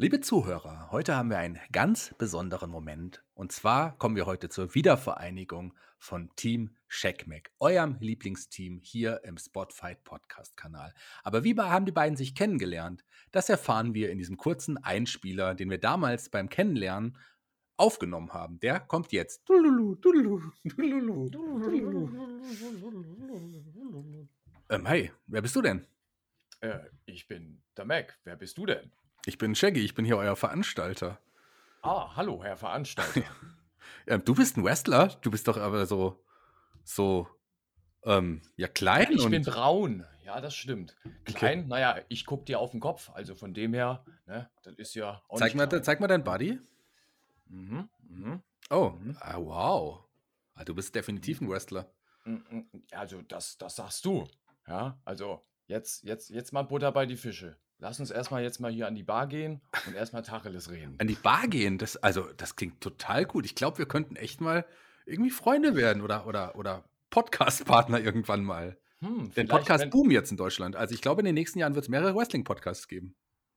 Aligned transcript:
Liebe 0.00 0.22
Zuhörer, 0.22 0.88
heute 0.92 1.14
haben 1.14 1.28
wir 1.28 1.36
einen 1.36 1.60
ganz 1.72 2.14
besonderen 2.16 2.70
Moment. 2.70 3.22
Und 3.34 3.52
zwar 3.52 3.98
kommen 3.98 4.16
wir 4.16 4.24
heute 4.24 4.48
zur 4.48 4.74
Wiedervereinigung 4.74 5.74
von 5.98 6.30
Team 6.36 6.74
Checkmack, 6.88 7.50
eurem 7.58 7.98
Lieblingsteam 8.00 8.80
hier 8.82 9.20
im 9.24 9.36
Spotfight 9.36 10.02
Podcast 10.02 10.56
Kanal. 10.56 10.94
Aber 11.22 11.44
wie 11.44 11.54
haben 11.54 11.84
die 11.84 11.92
beiden 11.92 12.16
sich 12.16 12.34
kennengelernt? 12.34 13.04
Das 13.30 13.50
erfahren 13.50 13.92
wir 13.92 14.10
in 14.10 14.16
diesem 14.16 14.38
kurzen 14.38 14.78
Einspieler, 14.78 15.54
den 15.54 15.68
wir 15.68 15.76
damals 15.76 16.30
beim 16.30 16.48
Kennenlernen 16.48 17.18
aufgenommen 17.76 18.32
haben. 18.32 18.58
Der 18.60 18.80
kommt 18.80 19.12
jetzt. 19.12 19.42
Ähm, 24.70 24.86
hey, 24.86 25.12
wer 25.26 25.42
bist 25.42 25.56
du 25.56 25.60
denn? 25.60 25.86
Äh, 26.60 26.78
ich 27.04 27.28
bin 27.28 27.60
der 27.76 27.84
Mac. 27.84 28.18
Wer 28.24 28.36
bist 28.36 28.56
du 28.56 28.64
denn? 28.64 28.90
Ich 29.26 29.36
bin 29.36 29.54
Shaggy, 29.54 29.80
ich 29.80 29.94
bin 29.94 30.04
hier 30.04 30.16
euer 30.16 30.36
Veranstalter. 30.36 31.18
Ah, 31.82 32.16
hallo, 32.16 32.42
Herr 32.42 32.56
Veranstalter. 32.56 33.22
ja, 34.06 34.18
du 34.18 34.34
bist 34.34 34.56
ein 34.56 34.64
Wrestler, 34.64 35.08
du 35.20 35.30
bist 35.30 35.46
doch 35.46 35.58
aber 35.58 35.84
so, 35.86 36.22
so, 36.84 37.28
ähm, 38.04 38.40
ja, 38.56 38.66
klein. 38.68 39.12
Ich 39.12 39.28
bin 39.28 39.42
braun, 39.42 40.06
ja, 40.24 40.40
das 40.40 40.54
stimmt. 40.54 40.96
Klein, 41.24 41.60
okay. 41.60 41.68
naja, 41.68 42.00
ich 42.08 42.24
guck 42.24 42.46
dir 42.46 42.60
auf 42.60 42.70
den 42.70 42.80
Kopf, 42.80 43.10
also 43.10 43.34
von 43.34 43.52
dem 43.52 43.74
her, 43.74 44.04
ne, 44.26 44.50
das 44.62 44.74
ist 44.76 44.94
ja. 44.94 45.22
zeig, 45.36 45.54
mal, 45.54 45.68
zeig 45.82 46.00
mal 46.00 46.06
dein 46.06 46.24
Buddy. 46.24 46.58
Mhm, 47.48 47.88
mhm. 48.08 48.42
Oh, 48.70 48.90
mhm. 48.90 49.16
Ah, 49.20 49.36
wow. 49.36 50.04
Ah, 50.54 50.64
du 50.64 50.74
bist 50.74 50.94
definitiv 50.94 51.40
ein 51.40 51.50
Wrestler. 51.50 51.90
Mm, 52.24 52.36
mm, 52.50 52.82
also, 52.92 53.22
das, 53.22 53.58
das 53.58 53.76
sagst 53.76 54.04
du. 54.04 54.28
Ja, 54.66 54.98
also, 55.04 55.44
jetzt, 55.66 56.04
jetzt, 56.04 56.30
jetzt 56.30 56.52
mal 56.52 56.62
Butter 56.62 56.92
bei 56.92 57.06
die 57.06 57.16
Fische. 57.16 57.58
Lass 57.82 57.98
uns 57.98 58.10
erstmal 58.10 58.42
jetzt 58.42 58.60
mal 58.60 58.70
hier 58.70 58.86
an 58.86 58.94
die 58.94 59.02
Bar 59.02 59.26
gehen 59.26 59.62
und 59.86 59.94
erstmal 59.94 60.22
Tacheles 60.22 60.70
reden. 60.70 60.96
An 60.98 61.06
die 61.06 61.14
Bar 61.14 61.48
gehen? 61.48 61.78
Das, 61.78 61.96
also, 61.96 62.26
das 62.36 62.54
klingt 62.54 62.82
total 62.82 63.24
gut. 63.24 63.46
Ich 63.46 63.54
glaube, 63.54 63.78
wir 63.78 63.86
könnten 63.86 64.16
echt 64.16 64.42
mal 64.42 64.66
irgendwie 65.06 65.30
Freunde 65.30 65.74
werden 65.74 66.02
oder, 66.02 66.26
oder, 66.26 66.56
oder 66.56 66.84
Podcast-Partner 67.08 67.98
irgendwann 67.98 68.44
mal. 68.44 68.76
Hm, 69.00 69.32
Den 69.34 69.48
Podcast 69.48 69.88
boom 69.88 70.10
jetzt 70.10 70.30
in 70.30 70.36
Deutschland. 70.36 70.76
Also 70.76 70.94
ich 70.94 71.00
glaube, 71.00 71.22
in 71.22 71.24
den 71.24 71.34
nächsten 71.34 71.58
Jahren 71.58 71.74
wird 71.74 71.84
es 71.84 71.88
mehrere 71.88 72.14
Wrestling-Podcasts 72.14 72.86
geben. 72.86 73.14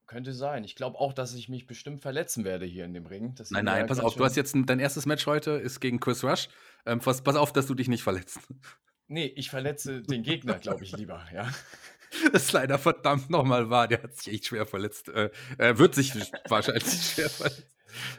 Könnte 0.07 0.31
sein. 0.31 0.63
Ich 0.63 0.75
glaube 0.75 0.99
auch, 0.99 1.11
dass 1.11 1.33
ich 1.33 1.49
mich 1.49 1.67
bestimmt 1.67 2.01
verletzen 2.01 2.45
werde 2.45 2.65
hier 2.65 2.85
in 2.85 2.93
dem 2.93 3.05
Ring. 3.05 3.35
nein, 3.49 3.65
nein, 3.65 3.87
pass 3.87 3.99
auf, 3.99 4.15
du 4.15 4.23
hast 4.23 4.37
jetzt 4.37 4.55
ein, 4.55 4.65
dein 4.65 4.79
erstes 4.79 5.05
Match 5.05 5.25
heute 5.27 5.51
ist 5.51 5.81
gegen 5.81 5.99
Chris 5.99 6.23
Rush. 6.23 6.47
Ähm, 6.85 6.99
pass, 6.99 7.21
pass 7.23 7.35
auf, 7.35 7.51
dass 7.51 7.67
du 7.67 7.75
dich 7.75 7.89
nicht 7.89 8.03
verletzt. 8.03 8.39
Nee, 9.07 9.25
ich 9.35 9.49
verletze 9.49 10.01
den 10.01 10.23
Gegner, 10.23 10.59
glaube 10.59 10.83
ich, 10.83 10.95
lieber, 10.95 11.25
ja. 11.33 11.51
Das 12.31 12.43
ist 12.43 12.51
leider 12.51 12.77
verdammt 12.79 13.29
nochmal 13.29 13.69
wahr. 13.69 13.87
Der 13.87 14.03
hat 14.03 14.15
sich 14.15 14.33
echt 14.33 14.47
schwer 14.47 14.65
verletzt. 14.65 15.09
Äh, 15.09 15.29
er 15.57 15.77
wird 15.79 15.95
sich 15.95 16.13
wahrscheinlich 16.49 16.83
schwer 16.83 17.29
verletzt. 17.29 17.67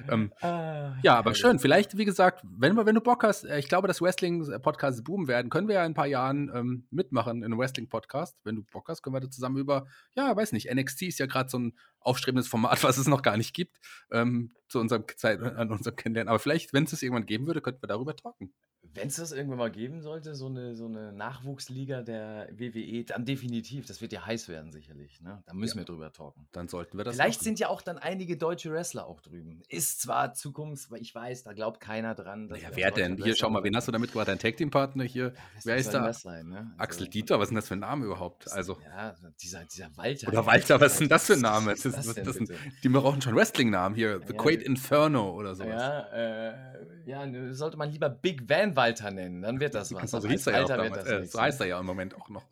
Ähm, 0.09 0.33
ah, 0.41 0.95
ja, 1.03 1.17
aber 1.17 1.35
schön. 1.35 1.59
Vielleicht, 1.59 1.97
wie 1.97 2.05
gesagt, 2.05 2.45
wenn, 2.45 2.77
wenn 2.77 2.95
du 2.95 3.01
Bock 3.01 3.25
hast, 3.25 3.45
äh, 3.45 3.59
ich 3.59 3.69
glaube, 3.69 3.89
dass 3.89 4.01
Wrestling-Podcasts 4.01 5.03
boomen 5.03 5.27
werden, 5.27 5.51
können 5.51 5.69
wir 5.69 5.77
ja 5.77 5.85
in 5.85 5.93
ein 5.93 5.95
paar 5.95 6.07
Jahren 6.07 6.51
ähm, 6.55 6.87
mitmachen 6.91 7.39
in 7.39 7.45
einem 7.45 7.59
Wrestling-Podcast. 7.59 8.37
Wenn 8.45 8.57
du 8.57 8.63
Bock 8.63 8.89
hast, 8.89 9.03
können 9.03 9.17
wir 9.17 9.21
da 9.21 9.31
zusammen 9.31 9.57
über, 9.57 9.87
ja, 10.15 10.35
weiß 10.35 10.53
nicht, 10.53 10.73
NXT 10.73 11.03
ist 11.03 11.19
ja 11.19 11.27
gerade 11.27 11.51
so 11.51 11.59
ein 11.59 11.73
aufstrebendes 11.99 12.49
Format, 12.49 12.83
was 12.85 12.99
es 12.99 13.09
noch 13.09 13.23
gar 13.23 13.37
nicht 13.37 13.55
gibt, 13.55 13.79
ähm, 14.13 14.53
zu 14.69 14.79
unserem 14.79 15.05
Zeit, 15.17 15.41
an 15.43 15.71
unserem 15.71 15.97
Kennenlernen. 15.97 16.29
Aber 16.29 16.39
vielleicht, 16.39 16.73
wenn 16.73 16.85
es 16.85 16.93
es 16.93 17.03
irgendwann 17.03 17.27
geben 17.27 17.47
würde, 17.47 17.61
könnten 17.61 17.83
wir 17.83 17.89
darüber 17.89 18.15
talken 18.15 18.53
wenn 18.95 19.09
es 19.09 19.17
das 19.17 19.33
irgendwann 19.33 19.59
mal 19.59 19.71
geben 19.71 20.01
sollte, 20.01 20.35
so 20.35 20.47
eine, 20.47 20.75
so 20.75 20.87
eine 20.87 21.13
Nachwuchsliga 21.13 22.03
der 22.03 22.49
WWE, 22.53 23.05
dann 23.05 23.25
definitiv. 23.25 23.87
Das 23.87 24.01
wird 24.01 24.13
ja 24.13 24.25
heiß 24.25 24.49
werden, 24.49 24.71
sicherlich. 24.71 25.21
Ne? 25.21 25.43
Da 25.47 25.55
müssen 25.55 25.79
ja. 25.79 25.83
wir 25.83 25.87
drüber 25.87 26.13
talken. 26.13 26.47
Dann 26.53 26.69
sollten 26.69 26.97
wir 26.97 27.05
das. 27.05 27.17
Vielleicht 27.17 27.41
machen. 27.41 27.45
sind 27.45 27.59
ja 27.59 27.69
auch 27.69 27.83
dann 27.83 27.99
einige 27.99 28.37
deutsche 28.37 28.73
Wrestler 28.73 29.07
auch 29.07 29.21
drüben. 29.21 29.63
Ist 29.69 30.01
zwar 30.01 30.35
Zukunft, 30.35 30.91
weil 30.91 31.03
ich 31.03 31.15
weiß, 31.15 31.45
da 31.45 31.53
glaubt 31.53 31.81
keiner 31.81 32.15
dran. 32.15 32.49
Ja, 32.55 32.69
wer 32.75 32.91
denn? 32.91 33.17
Hier, 33.17 33.35
schau 33.37 33.51
mal, 33.51 33.65
wen 33.65 33.75
hast 33.77 33.89
du 33.89 33.93
da 33.93 33.99
mitgebracht? 33.99 34.29
Dein 34.29 34.39
Tag 34.39 34.57
Team 34.57 34.71
Partner 34.71 35.05
hier. 35.05 35.27
Ja, 35.27 35.61
wer 35.65 35.77
ist 35.77 35.93
da? 35.93 36.13
Sein, 36.13 36.49
ne? 36.49 36.59
also, 36.59 36.71
Axel 36.79 37.09
Dieter, 37.09 37.39
was 37.39 37.45
ist 37.45 37.51
denn 37.51 37.57
das 37.57 37.69
für 37.69 37.75
ein 37.75 37.81
Name 37.81 38.07
überhaupt? 38.07 38.51
Also, 38.53 38.79
ja, 38.85 39.15
dieser, 39.43 39.65
dieser 39.65 39.97
Walter. 39.97 40.29
Oder 40.29 40.47
Walter, 40.47 40.81
was 40.81 40.93
ist 40.93 41.01
denn 41.01 41.09
das 41.09 41.27
für 41.27 41.35
ein 41.35 41.41
Name? 41.41 41.73
Das 41.73 41.85
ist, 41.85 41.97
das 41.97 42.15
das 42.15 42.35
sind, 42.37 42.51
die 42.83 42.89
brauchen 42.89 43.21
schon 43.21 43.35
Wrestling-Namen 43.35 43.95
hier. 43.95 44.21
The 44.27 44.35
Great 44.35 44.63
Inferno 44.63 45.33
oder 45.33 45.55
sowas. 45.55 45.75
Ja, 45.75 46.01
äh, 46.13 46.55
ja, 47.07 47.53
sollte 47.53 47.77
man 47.77 47.91
lieber 47.91 48.09
Big 48.09 48.49
Van 48.49 48.77
Walter 48.85 49.11
nennen. 49.11 49.43
Dann 49.43 49.61
wird 49.61 49.75
das 49.75 49.93
was. 49.95 50.15
Also 50.15 50.29
hieß 50.29 50.47
er 50.47 50.53
ja 50.53 50.65
auch 50.65 50.69
damals, 50.69 51.07
äh, 51.07 51.27
so 51.27 51.41
heißt 51.41 51.61
er 51.61 51.67
ja 51.67 51.81
im 51.81 51.87
Moment 51.87 52.15
auch 52.15 52.29
noch. 52.29 52.47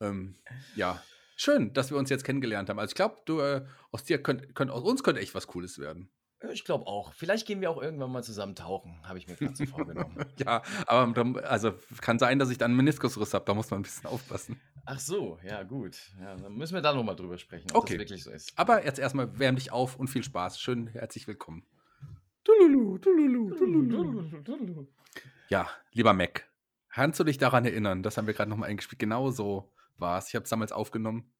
Ähm, 0.00 0.36
ja, 0.76 1.02
schön, 1.36 1.72
dass 1.72 1.90
wir 1.90 1.98
uns 1.98 2.10
jetzt 2.10 2.24
kennengelernt 2.24 2.68
haben. 2.68 2.78
Also 2.78 2.92
ich 2.92 2.96
glaube, 2.96 3.16
du 3.24 3.40
äh, 3.40 3.64
aus 3.90 4.04
dir 4.04 4.22
könnt, 4.22 4.54
könnt, 4.54 4.70
aus 4.70 4.82
uns 4.82 5.02
könnte 5.02 5.20
echt 5.20 5.34
was 5.34 5.46
Cooles 5.46 5.78
werden. 5.78 6.10
Ich 6.52 6.64
glaube 6.64 6.86
auch. 6.86 7.12
Vielleicht 7.14 7.48
gehen 7.48 7.60
wir 7.60 7.68
auch 7.68 7.82
irgendwann 7.82 8.12
mal 8.12 8.22
zusammen 8.22 8.54
tauchen, 8.54 8.96
habe 9.02 9.18
ich 9.18 9.26
mir 9.26 9.34
gerade 9.34 9.56
so 9.56 9.66
vorgenommen. 9.66 10.24
ja, 10.38 10.62
aber 10.86 11.12
dann, 11.12 11.36
also 11.36 11.72
kann 12.00 12.20
sein, 12.20 12.38
dass 12.38 12.48
ich 12.50 12.58
dann 12.58 12.70
einen 12.70 12.76
Meniskusriss 12.76 13.34
habe, 13.34 13.44
da 13.44 13.54
muss 13.54 13.68
man 13.72 13.80
ein 13.80 13.82
bisschen 13.82 14.06
aufpassen. 14.06 14.60
Ach 14.86 15.00
so, 15.00 15.36
ja, 15.44 15.64
gut. 15.64 15.98
Ja, 16.20 16.36
dann 16.36 16.54
müssen 16.54 16.74
wir 16.74 16.80
da 16.80 16.94
nochmal 16.94 17.16
drüber 17.16 17.38
sprechen, 17.38 17.72
ob 17.72 17.78
okay. 17.78 17.94
das 17.94 18.02
wirklich 18.02 18.22
so 18.22 18.30
ist. 18.30 18.52
Aber 18.56 18.84
jetzt 18.84 19.00
erstmal 19.00 19.36
wärm 19.40 19.56
dich 19.56 19.72
auf 19.72 19.96
und 19.96 20.06
viel 20.06 20.22
Spaß. 20.22 20.60
Schön, 20.60 20.86
herzlich 20.86 21.26
willkommen. 21.26 21.66
Ja, 25.48 25.68
lieber 25.92 26.12
Mac, 26.12 26.48
Kannst 26.98 27.20
du 27.20 27.24
dich 27.24 27.38
daran 27.38 27.64
erinnern? 27.64 28.02
Das 28.02 28.16
haben 28.16 28.26
wir 28.26 28.34
gerade 28.34 28.50
nochmal 28.50 28.70
eingespielt. 28.70 28.98
Genau 28.98 29.30
so 29.30 29.70
war 29.98 30.18
es. 30.18 30.28
Ich 30.28 30.34
habe 30.34 30.42
es 30.42 30.50
damals 30.50 30.72
aufgenommen. 30.72 31.32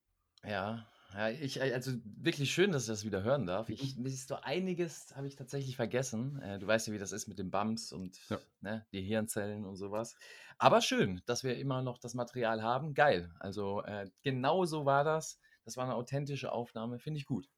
Ja, 0.45 0.87
ja, 1.15 1.31
ich, 1.31 1.61
äh, 1.61 1.73
also 1.73 1.93
wirklich 2.05 2.53
schön, 2.53 2.71
dass 2.71 2.83
ich 2.83 2.89
das 2.89 3.05
wieder 3.05 3.23
hören 3.23 3.47
darf. 3.47 3.69
Ich, 3.71 3.97
mhm. 3.97 4.09
so 4.09 4.37
einiges 4.37 5.17
habe 5.17 5.27
ich 5.27 5.37
tatsächlich 5.37 5.75
vergessen. 5.75 6.41
Äh, 6.43 6.59
du 6.59 6.67
weißt 6.69 6.87
ja, 6.87 6.93
wie 6.93 6.99
das 6.99 7.11
ist 7.11 7.27
mit 7.27 7.39
den 7.39 7.51
Bums 7.51 7.93
und 7.93 8.21
ja. 8.29 8.39
ne, 8.61 8.87
die 8.93 9.01
Hirnzellen 9.01 9.65
und 9.65 9.77
sowas. 9.77 10.17
Aber 10.59 10.81
schön, 10.81 11.23
dass 11.27 11.45
wir 11.45 11.57
immer 11.57 11.83
noch 11.83 11.99
das 11.99 12.15
Material 12.15 12.63
haben. 12.63 12.95
Geil. 12.95 13.35
Also 13.41 13.83
äh, 13.83 14.11
genau 14.23 14.65
so 14.65 14.85
war 14.85 15.03
das. 15.03 15.41
Das 15.65 15.77
war 15.77 15.85
eine 15.85 15.95
authentische 15.95 16.53
Aufnahme. 16.53 16.99
Finde 16.99 17.19
ich 17.19 17.27
gut. 17.27 17.49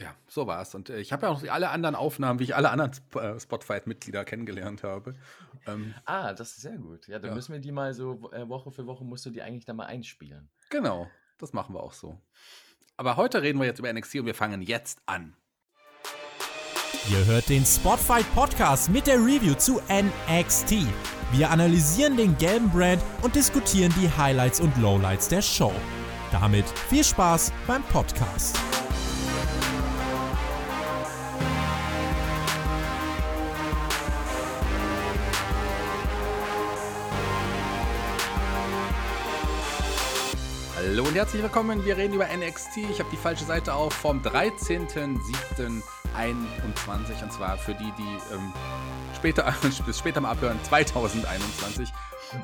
Ja, 0.00 0.14
so 0.26 0.46
war 0.46 0.62
es. 0.62 0.74
Und 0.74 0.88
äh, 0.88 0.98
ich 0.98 1.12
habe 1.12 1.26
ja 1.26 1.32
auch 1.32 1.42
alle 1.44 1.68
anderen 1.68 1.94
Aufnahmen, 1.94 2.38
wie 2.38 2.44
ich 2.44 2.56
alle 2.56 2.70
anderen 2.70 2.92
äh, 3.14 3.38
Spotify-Mitglieder 3.38 4.24
kennengelernt 4.24 4.82
habe. 4.82 5.14
Ähm, 5.66 5.94
ah, 6.06 6.32
das 6.32 6.52
ist 6.52 6.62
sehr 6.62 6.78
gut. 6.78 7.06
Ja, 7.06 7.18
dann 7.18 7.30
ja. 7.30 7.34
müssen 7.34 7.52
wir 7.52 7.60
die 7.60 7.70
mal 7.70 7.92
so 7.92 8.30
äh, 8.32 8.48
Woche 8.48 8.70
für 8.70 8.86
Woche 8.86 9.04
musst 9.04 9.26
du 9.26 9.30
die 9.30 9.42
eigentlich 9.42 9.66
dann 9.66 9.76
mal 9.76 9.86
einspielen. 9.86 10.48
Genau, 10.70 11.06
das 11.38 11.52
machen 11.52 11.74
wir 11.74 11.82
auch 11.82 11.92
so. 11.92 12.18
Aber 12.96 13.16
heute 13.16 13.42
reden 13.42 13.58
wir 13.58 13.66
jetzt 13.66 13.78
über 13.78 13.92
NXT 13.92 14.16
und 14.16 14.26
wir 14.26 14.34
fangen 14.34 14.62
jetzt 14.62 15.02
an. 15.04 15.36
Ihr 17.10 17.24
hört 17.26 17.48
den 17.48 17.64
Spotfight 17.64 18.26
Podcast 18.34 18.90
mit 18.90 19.06
der 19.06 19.16
Review 19.16 19.54
zu 19.54 19.80
NXT. 19.90 20.86
Wir 21.32 21.50
analysieren 21.50 22.16
den 22.16 22.36
gelben 22.38 22.70
Brand 22.70 23.02
und 23.22 23.34
diskutieren 23.34 23.92
die 24.00 24.08
Highlights 24.10 24.60
und 24.60 24.76
Lowlights 24.78 25.28
der 25.28 25.42
Show. 25.42 25.72
Damit 26.30 26.68
viel 26.88 27.04
Spaß 27.04 27.52
beim 27.66 27.82
Podcast. 27.84 28.58
Hallo 40.90 41.04
und 41.04 41.14
herzlich 41.14 41.40
willkommen. 41.40 41.84
Wir 41.84 41.96
reden 41.96 42.14
über 42.14 42.26
NXT. 42.26 42.78
Ich 42.78 42.98
habe 42.98 43.08
die 43.12 43.16
falsche 43.16 43.44
Seite 43.44 43.72
auf 43.72 43.92
vom 43.92 44.20
13.07.21 44.22 47.22
und 47.22 47.32
zwar 47.32 47.56
für 47.56 47.74
die, 47.74 47.92
die 47.96 48.34
ähm, 48.34 48.52
später, 49.14 49.54
bis 49.86 50.00
später 50.00 50.20
mal 50.20 50.32
abhören, 50.32 50.58
2021. 50.64 51.92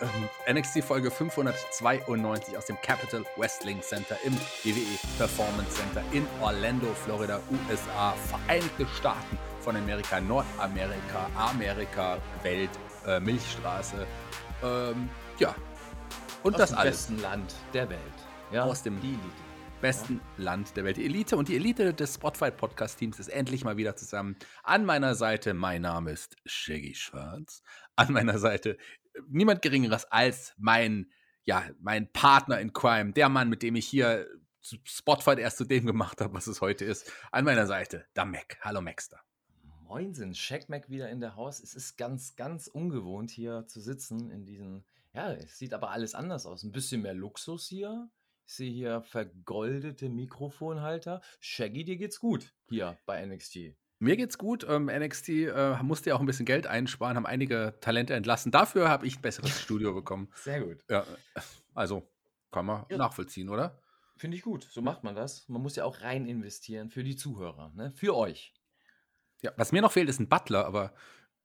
Ähm, 0.01 0.59
NXT 0.59 0.85
Folge 0.85 1.11
592 1.11 2.57
aus 2.57 2.67
dem 2.67 2.81
Capital 2.83 3.25
Wrestling 3.37 3.83
Center 3.83 4.17
im 4.25 4.33
WWE 4.63 4.97
Performance 5.19 5.73
Center 5.73 6.05
in 6.13 6.25
Orlando, 6.41 6.87
Florida, 7.05 7.41
USA, 7.69 8.15
Vereinigte 8.29 8.87
Staaten 8.97 9.37
von 9.59 9.75
Amerika, 9.75 10.21
Nordamerika, 10.21 11.29
Amerika, 11.37 12.19
Welt, 12.45 12.71
äh, 13.09 13.19
Milchstraße. 13.19 14.07
Ähm, 14.63 15.11
ja. 15.41 15.53
Und 16.45 16.55
Aus 16.55 16.61
das 16.61 16.71
dem 16.71 16.79
alles. 16.79 16.93
besten 16.93 17.21
Land 17.23 17.53
der 17.75 17.91
Welt 17.91 18.16
ja, 18.53 18.65
aus 18.65 18.83
dem 18.83 19.01
besten 19.81 20.21
ja. 20.39 20.45
Land 20.45 20.77
der 20.77 20.85
Welt. 20.85 20.97
Die 20.97 21.05
Elite 21.05 21.37
und 21.37 21.49
die 21.49 21.57
Elite 21.57 21.93
des 21.93 22.15
Spotify 22.15 22.51
Podcast 22.51 22.99
Teams 22.99 23.19
ist 23.19 23.29
endlich 23.29 23.65
mal 23.65 23.77
wieder 23.77 23.97
zusammen. 23.97 24.37
An 24.63 24.85
meiner 24.85 25.15
Seite, 25.15 25.55
mein 25.55 25.83
Name 25.83 26.13
ist 26.13 26.37
Shaggy 26.45 26.95
Schwarz. 26.95 27.63
An 27.97 28.13
meiner 28.13 28.39
Seite 28.39 28.79
niemand 29.29 29.63
Geringeres 29.63 30.05
als 30.07 30.55
mein, 30.59 31.11
ja, 31.45 31.65
mein 31.81 32.13
Partner 32.13 32.61
in 32.61 32.73
Crime, 32.73 33.13
der 33.13 33.29
Mann, 33.29 33.49
mit 33.49 33.63
dem 33.63 33.75
ich 33.77 33.87
hier 33.87 34.27
Spotify 34.63 35.41
erst 35.41 35.59
zu 35.59 35.65
dem 35.65 35.87
gemacht 35.87 36.21
habe, 36.21 36.35
was 36.35 36.47
es 36.47 36.61
heute 36.61 36.85
ist. 36.85 37.11
An 37.33 37.45
meiner 37.45 37.67
Seite, 37.67 38.07
der 38.15 38.25
Mac. 38.25 38.59
Hallo 38.61 38.81
Maxter. 38.81 39.21
Moinsen, 39.83 40.35
Shaq 40.35 40.69
Mac 40.69 40.91
wieder 40.91 41.09
in 41.09 41.21
der 41.21 41.37
Haus. 41.37 41.61
Es 41.61 41.75
ist 41.75 41.97
ganz, 41.97 42.35
ganz 42.35 42.67
ungewohnt 42.67 43.31
hier 43.31 43.67
zu 43.69 43.81
sitzen 43.81 44.31
in 44.31 44.45
diesen, 44.45 44.85
ja, 45.15 45.33
es 45.33 45.59
sieht 45.59 45.73
aber 45.73 45.91
alles 45.91 46.15
anders 46.15 46.47
aus. 46.47 46.65
Ein 46.65 46.73
bisschen 46.73 47.03
mehr 47.03 47.15
Luxus 47.15 47.69
hier 47.69 48.11
Ich 48.47 48.55
sehe 48.55 48.71
hier 48.71 49.03
vergoldete 49.03 50.09
Mikrofonhalter. 50.09 51.21
Shaggy, 51.41 51.85
dir 51.85 51.97
geht's 51.97 52.21
gut 52.21 52.55
hier 52.69 52.97
bei 53.05 53.25
NXT. 53.27 53.75
Mir 53.99 54.17
geht's 54.17 54.39
gut. 54.39 54.65
Ähm, 54.69 54.87
NXT 54.87 55.29
äh, 55.29 55.83
musste 55.83 56.11
ja 56.11 56.17
auch 56.17 56.21
ein 56.21 56.27
bisschen 56.27 56.47
Geld 56.47 56.69
einsparen, 56.69 57.17
haben 57.17 57.27
einige 57.27 57.75
Talente 57.81 58.15
entlassen. 58.15 58.53
Dafür 58.53 58.89
habe 58.89 59.05
ich 59.05 59.19
ein 59.19 59.23
besseres 59.23 59.51
Studio 59.61 59.95
bekommen. 59.95 60.29
Sehr 60.37 60.61
gut. 60.61 60.85
Ja, 60.89 61.05
also 61.75 62.09
kann 62.53 62.67
man 62.67 62.87
ja. 62.89 62.99
nachvollziehen, 62.99 63.49
oder? 63.49 63.83
Finde 64.17 64.37
ich 64.37 64.45
gut. 64.45 64.63
So 64.63 64.81
macht 64.81 65.03
man 65.03 65.17
das. 65.17 65.49
Man 65.49 65.61
muss 65.61 65.75
ja 65.75 65.85
auch 65.85 66.03
rein 66.03 66.27
investieren 66.27 66.89
für 66.89 67.03
die 67.03 67.17
Zuhörer, 67.17 67.73
ne? 67.75 67.93
Für 67.97 68.15
euch. 68.17 68.55
Ja, 69.43 69.53
was 69.57 69.73
mir 69.73 69.83
noch 69.83 69.93
fehlt, 69.93 70.09
ist 70.09 70.21
ein 70.21 70.29
Butler, 70.29 70.67
aber 70.67 70.95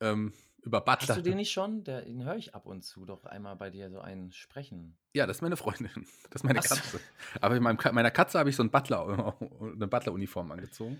ähm, 0.01 0.33
über 0.61 0.81
Butler. 0.81 1.09
Hast 1.09 1.17
du 1.17 1.21
den 1.21 1.37
nicht 1.37 1.51
schon? 1.51 1.83
Der, 1.83 2.03
den 2.03 2.23
höre 2.23 2.35
ich 2.35 2.53
ab 2.53 2.65
und 2.65 2.83
zu 2.83 3.05
doch 3.05 3.25
einmal 3.25 3.55
bei 3.55 3.69
dir 3.69 3.89
so 3.89 3.99
einen 3.99 4.31
sprechen. 4.31 4.97
Ja, 5.13 5.25
das 5.25 5.37
ist 5.37 5.41
meine 5.41 5.57
Freundin. 5.57 5.89
Das 6.29 6.41
ist 6.41 6.43
meine 6.43 6.59
Katze. 6.59 6.97
So. 6.97 6.99
Aber 7.41 7.55
in 7.55 7.63
meinem, 7.63 7.77
meiner 7.93 8.11
Katze 8.11 8.39
habe 8.39 8.49
ich 8.49 8.55
so 8.55 8.63
ein 8.63 8.71
Butler, 8.71 9.35
eine 9.61 9.87
Butler-Uniform 9.87 10.51
angezogen. 10.51 10.99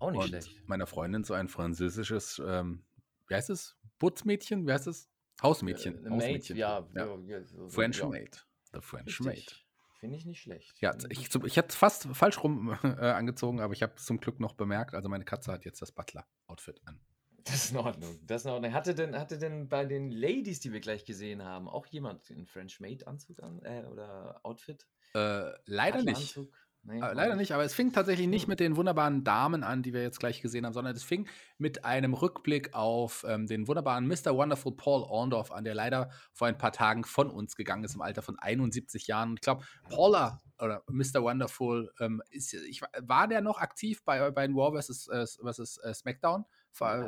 Auch 0.00 0.10
nicht 0.10 0.20
und 0.20 0.28
schlecht. 0.28 0.68
Meiner 0.68 0.86
Freundin 0.86 1.22
so 1.22 1.34
ein 1.34 1.48
französisches, 1.48 2.42
ähm, 2.44 2.84
wie 3.28 3.34
heißt 3.34 3.50
es? 3.50 3.76
Putzmädchen? 3.98 4.66
Wie 4.66 4.72
heißt 4.72 4.88
es? 4.88 5.08
Hausmädchen. 5.42 6.06
Äh, 6.06 6.10
Hausmädchen. 6.10 6.56
Ja. 6.56 6.86
ja. 6.94 7.18
ja 7.26 7.44
so, 7.44 7.68
French 7.68 7.98
ja. 7.98 8.06
Maid. 8.06 8.46
The 8.72 8.80
French 8.80 9.20
Richtig. 9.20 9.24
Maid. 9.24 9.64
Finde 10.00 10.16
ich 10.16 10.26
nicht 10.26 10.42
schlecht. 10.42 10.74
Ja, 10.80 10.94
ich, 11.08 11.34
ich 11.34 11.56
hätte 11.56 11.74
fast 11.74 12.08
falsch 12.12 12.42
rum 12.42 12.76
äh, 12.82 12.86
angezogen, 12.86 13.60
aber 13.60 13.72
ich 13.72 13.82
habe 13.82 13.94
es 13.96 14.04
zum 14.04 14.18
Glück 14.20 14.40
noch 14.40 14.52
bemerkt. 14.52 14.94
Also 14.94 15.08
meine 15.08 15.24
Katze 15.24 15.52
hat 15.52 15.64
jetzt 15.64 15.80
das 15.80 15.92
Butler-Outfit 15.92 16.82
an. 16.84 17.00
Das 17.44 17.56
ist 17.56 17.70
in 17.72 17.76
Ordnung. 17.76 18.18
Das 18.26 18.42
ist 18.42 18.46
in 18.46 18.52
Ordnung. 18.52 18.72
Hatte 18.72 18.94
denn, 18.94 19.18
hatte 19.18 19.38
denn 19.38 19.68
bei 19.68 19.84
den 19.84 20.10
Ladies, 20.10 20.60
die 20.60 20.72
wir 20.72 20.80
gleich 20.80 21.04
gesehen 21.04 21.44
haben, 21.44 21.68
auch 21.68 21.86
jemand 21.86 22.30
einen 22.30 22.46
French 22.46 22.80
Maid 22.80 23.06
Anzug 23.06 23.42
an 23.42 23.60
äh, 23.62 23.84
oder 23.90 24.40
Outfit? 24.42 24.86
Äh, 25.14 25.50
leider 25.66 26.02
nicht. 26.02 26.38
Nee, 26.86 27.00
äh, 27.00 27.14
leider 27.14 27.34
nicht, 27.34 27.52
aber 27.52 27.64
es 27.64 27.72
fing 27.72 27.92
tatsächlich 27.92 28.28
nicht 28.28 28.42
hm. 28.42 28.50
mit 28.50 28.60
den 28.60 28.76
wunderbaren 28.76 29.24
Damen 29.24 29.62
an, 29.62 29.82
die 29.82 29.94
wir 29.94 30.02
jetzt 30.02 30.20
gleich 30.20 30.42
gesehen 30.42 30.66
haben, 30.66 30.74
sondern 30.74 30.94
es 30.94 31.02
fing 31.02 31.26
mit 31.56 31.84
einem 31.84 32.12
Rückblick 32.12 32.74
auf 32.74 33.24
ähm, 33.26 33.46
den 33.46 33.66
wunderbaren 33.66 34.06
Mr. 34.06 34.36
Wonderful 34.36 34.76
Paul 34.76 35.02
Orndorff 35.02 35.50
an, 35.50 35.64
der 35.64 35.74
leider 35.74 36.10
vor 36.32 36.46
ein 36.46 36.58
paar 36.58 36.72
Tagen 36.72 37.04
von 37.04 37.30
uns 37.30 37.56
gegangen 37.56 37.84
ist 37.84 37.94
im 37.94 38.02
Alter 38.02 38.20
von 38.20 38.38
71 38.38 39.06
Jahren. 39.06 39.34
Ich 39.34 39.40
glaube, 39.40 39.64
Paula 39.88 40.42
oder 40.58 40.82
Mr. 40.88 41.22
Wonderful, 41.22 41.90
ähm, 42.00 42.22
ist, 42.28 42.52
ich, 42.52 42.82
war 43.00 43.28
der 43.28 43.40
noch 43.40 43.60
aktiv 43.60 44.04
bei, 44.04 44.30
bei 44.30 44.46
den 44.46 44.54
War 44.54 44.78
vs. 44.78 45.08
Äh, 45.08 45.26
vs. 45.26 45.78
Äh, 45.78 45.94
SmackDown 45.94 46.44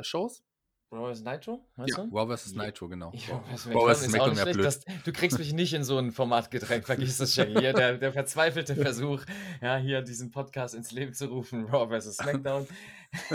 Shows? 0.03 0.41
Raw 0.89 1.13
vs. 1.13 1.21
Nitro? 1.23 1.65
Weißt 1.75 1.97
ja, 1.97 2.05
du? 2.05 2.15
Raw 2.15 2.37
vs. 2.37 2.53
Nitro, 2.53 2.87
genau. 2.87 3.11
Ja, 3.13 3.43
Raw 3.73 3.93
vs. 3.93 4.05
SmackDown 4.05 4.37
wäre 4.37 4.51
blöd. 4.53 4.65
Das, 4.65 4.85
du 5.03 5.11
kriegst 5.11 5.37
mich 5.37 5.51
nicht 5.51 5.73
in 5.73 5.83
so 5.83 5.97
ein 5.97 6.13
Format 6.13 6.49
gedrängt, 6.49 6.85
vergiss 6.85 7.17
das 7.17 7.35
schon. 7.35 7.47
Hier 7.59 7.73
der, 7.73 7.97
der 7.97 8.13
verzweifelte 8.13 8.73
Versuch, 8.81 9.21
ja, 9.61 9.75
hier 9.75 10.01
diesen 10.01 10.31
Podcast 10.31 10.75
ins 10.75 10.93
Leben 10.93 11.13
zu 11.13 11.25
rufen, 11.25 11.65
Raw 11.65 11.99
vs. 11.99 12.15
SmackDown. 12.15 12.67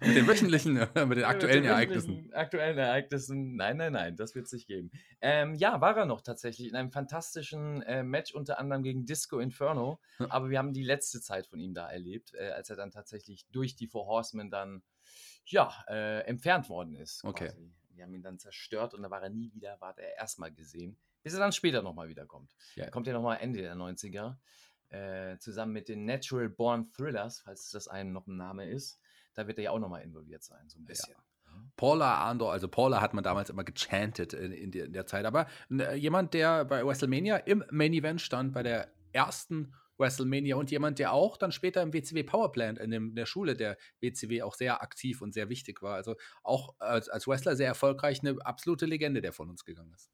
mit 0.00 0.16
den 0.16 0.26
wöchentlichen, 0.26 0.76
äh, 0.78 1.06
mit 1.06 1.18
den 1.18 1.24
aktuellen 1.24 1.56
mit 1.56 1.64
den 1.66 1.70
Ereignissen. 1.70 2.32
Aktuellen 2.32 2.78
Ereignissen, 2.78 3.54
nein, 3.54 3.76
nein, 3.76 3.92
nein, 3.92 4.16
das 4.16 4.34
wird 4.34 4.46
es 4.46 4.52
nicht 4.52 4.66
geben. 4.66 4.90
Ähm, 5.20 5.54
ja, 5.54 5.80
war 5.80 5.96
er 5.96 6.06
noch 6.06 6.20
tatsächlich 6.20 6.68
in 6.68 6.74
einem 6.74 6.90
fantastischen 6.90 7.82
äh, 7.82 8.02
Match, 8.02 8.34
unter 8.34 8.58
anderem 8.58 8.82
gegen 8.82 9.06
Disco 9.06 9.38
Inferno. 9.38 10.00
aber 10.18 10.50
wir 10.50 10.58
haben 10.58 10.72
die 10.72 10.82
letzte 10.82 11.20
Zeit 11.20 11.46
von 11.46 11.60
ihm 11.60 11.74
da 11.74 11.88
erlebt, 11.88 12.32
äh, 12.34 12.50
als 12.50 12.70
er 12.70 12.76
dann 12.76 12.90
tatsächlich 12.90 13.46
durch 13.52 13.76
die 13.76 13.86
Four 13.86 14.06
Horsemen 14.06 14.50
dann 14.50 14.82
ja, 15.46 15.72
äh, 15.88 16.20
entfernt 16.26 16.68
worden 16.68 16.94
ist. 16.94 17.24
Okay. 17.24 17.48
Quasi. 17.48 17.72
Wir 17.90 18.04
haben 18.04 18.14
ihn 18.14 18.22
dann 18.22 18.38
zerstört 18.38 18.94
und 18.94 19.02
da 19.02 19.10
war 19.10 19.22
er 19.22 19.30
nie 19.30 19.52
wieder, 19.52 19.80
war 19.80 19.98
er 19.98 20.18
erstmal 20.18 20.52
gesehen, 20.52 20.98
bis 21.22 21.32
er 21.32 21.40
dann 21.40 21.52
später 21.52 21.82
nochmal 21.82 22.08
wiederkommt. 22.08 22.54
Ja. 22.74 22.84
Er 22.84 22.90
kommt 22.90 23.06
ja 23.06 23.14
nochmal 23.14 23.38
Ende 23.40 23.62
der 23.62 23.74
90er, 23.74 24.36
äh, 24.90 25.38
zusammen 25.38 25.72
mit 25.72 25.88
den 25.88 26.04
Natural 26.04 26.48
Born 26.48 26.92
Thrillers, 26.92 27.40
falls 27.40 27.70
das 27.70 27.88
einem 27.88 28.12
noch 28.12 28.26
ein 28.26 28.36
Name 28.36 28.68
ist. 28.68 29.00
Da 29.34 29.46
wird 29.46 29.58
er 29.58 29.64
ja 29.64 29.70
auch 29.70 29.78
nochmal 29.78 30.02
involviert 30.02 30.42
sein, 30.42 30.68
so 30.68 30.78
ein 30.78 30.84
bisschen. 30.84 31.14
Ja. 31.14 31.22
Paula 31.76 32.28
Andor, 32.28 32.52
also 32.52 32.68
Paula 32.68 33.00
hat 33.00 33.14
man 33.14 33.24
damals 33.24 33.50
immer 33.50 33.64
gechantet 33.64 34.32
in, 34.32 34.52
in, 34.52 34.70
der, 34.70 34.86
in 34.86 34.92
der 34.92 35.06
Zeit, 35.06 35.24
aber 35.24 35.46
äh, 35.70 35.94
jemand, 35.94 36.34
der 36.34 36.64
bei 36.64 36.84
WrestleMania 36.84 37.36
im 37.38 37.64
Main 37.70 37.92
Event 37.92 38.20
stand, 38.20 38.52
bei 38.52 38.62
der 38.62 38.88
ersten 39.12 39.74
WrestleMania 39.98 40.56
und 40.56 40.70
jemand, 40.70 40.98
der 40.98 41.12
auch 41.12 41.36
dann 41.36 41.52
später 41.52 41.82
im 41.82 41.92
WCW 41.92 42.22
Powerplant 42.22 42.78
in, 42.78 42.90
dem, 42.90 43.10
in 43.10 43.16
der 43.16 43.26
Schule 43.26 43.56
der 43.56 43.76
WCW 44.00 44.42
auch 44.42 44.54
sehr 44.54 44.82
aktiv 44.82 45.22
und 45.22 45.34
sehr 45.34 45.48
wichtig 45.48 45.82
war. 45.82 45.94
Also 45.94 46.16
auch 46.42 46.74
als, 46.78 47.08
als 47.08 47.26
Wrestler 47.26 47.56
sehr 47.56 47.68
erfolgreich, 47.68 48.20
eine 48.20 48.36
absolute 48.44 48.86
Legende, 48.86 49.20
der 49.20 49.32
von 49.32 49.50
uns 49.50 49.64
gegangen 49.64 49.92
ist. 49.94 50.10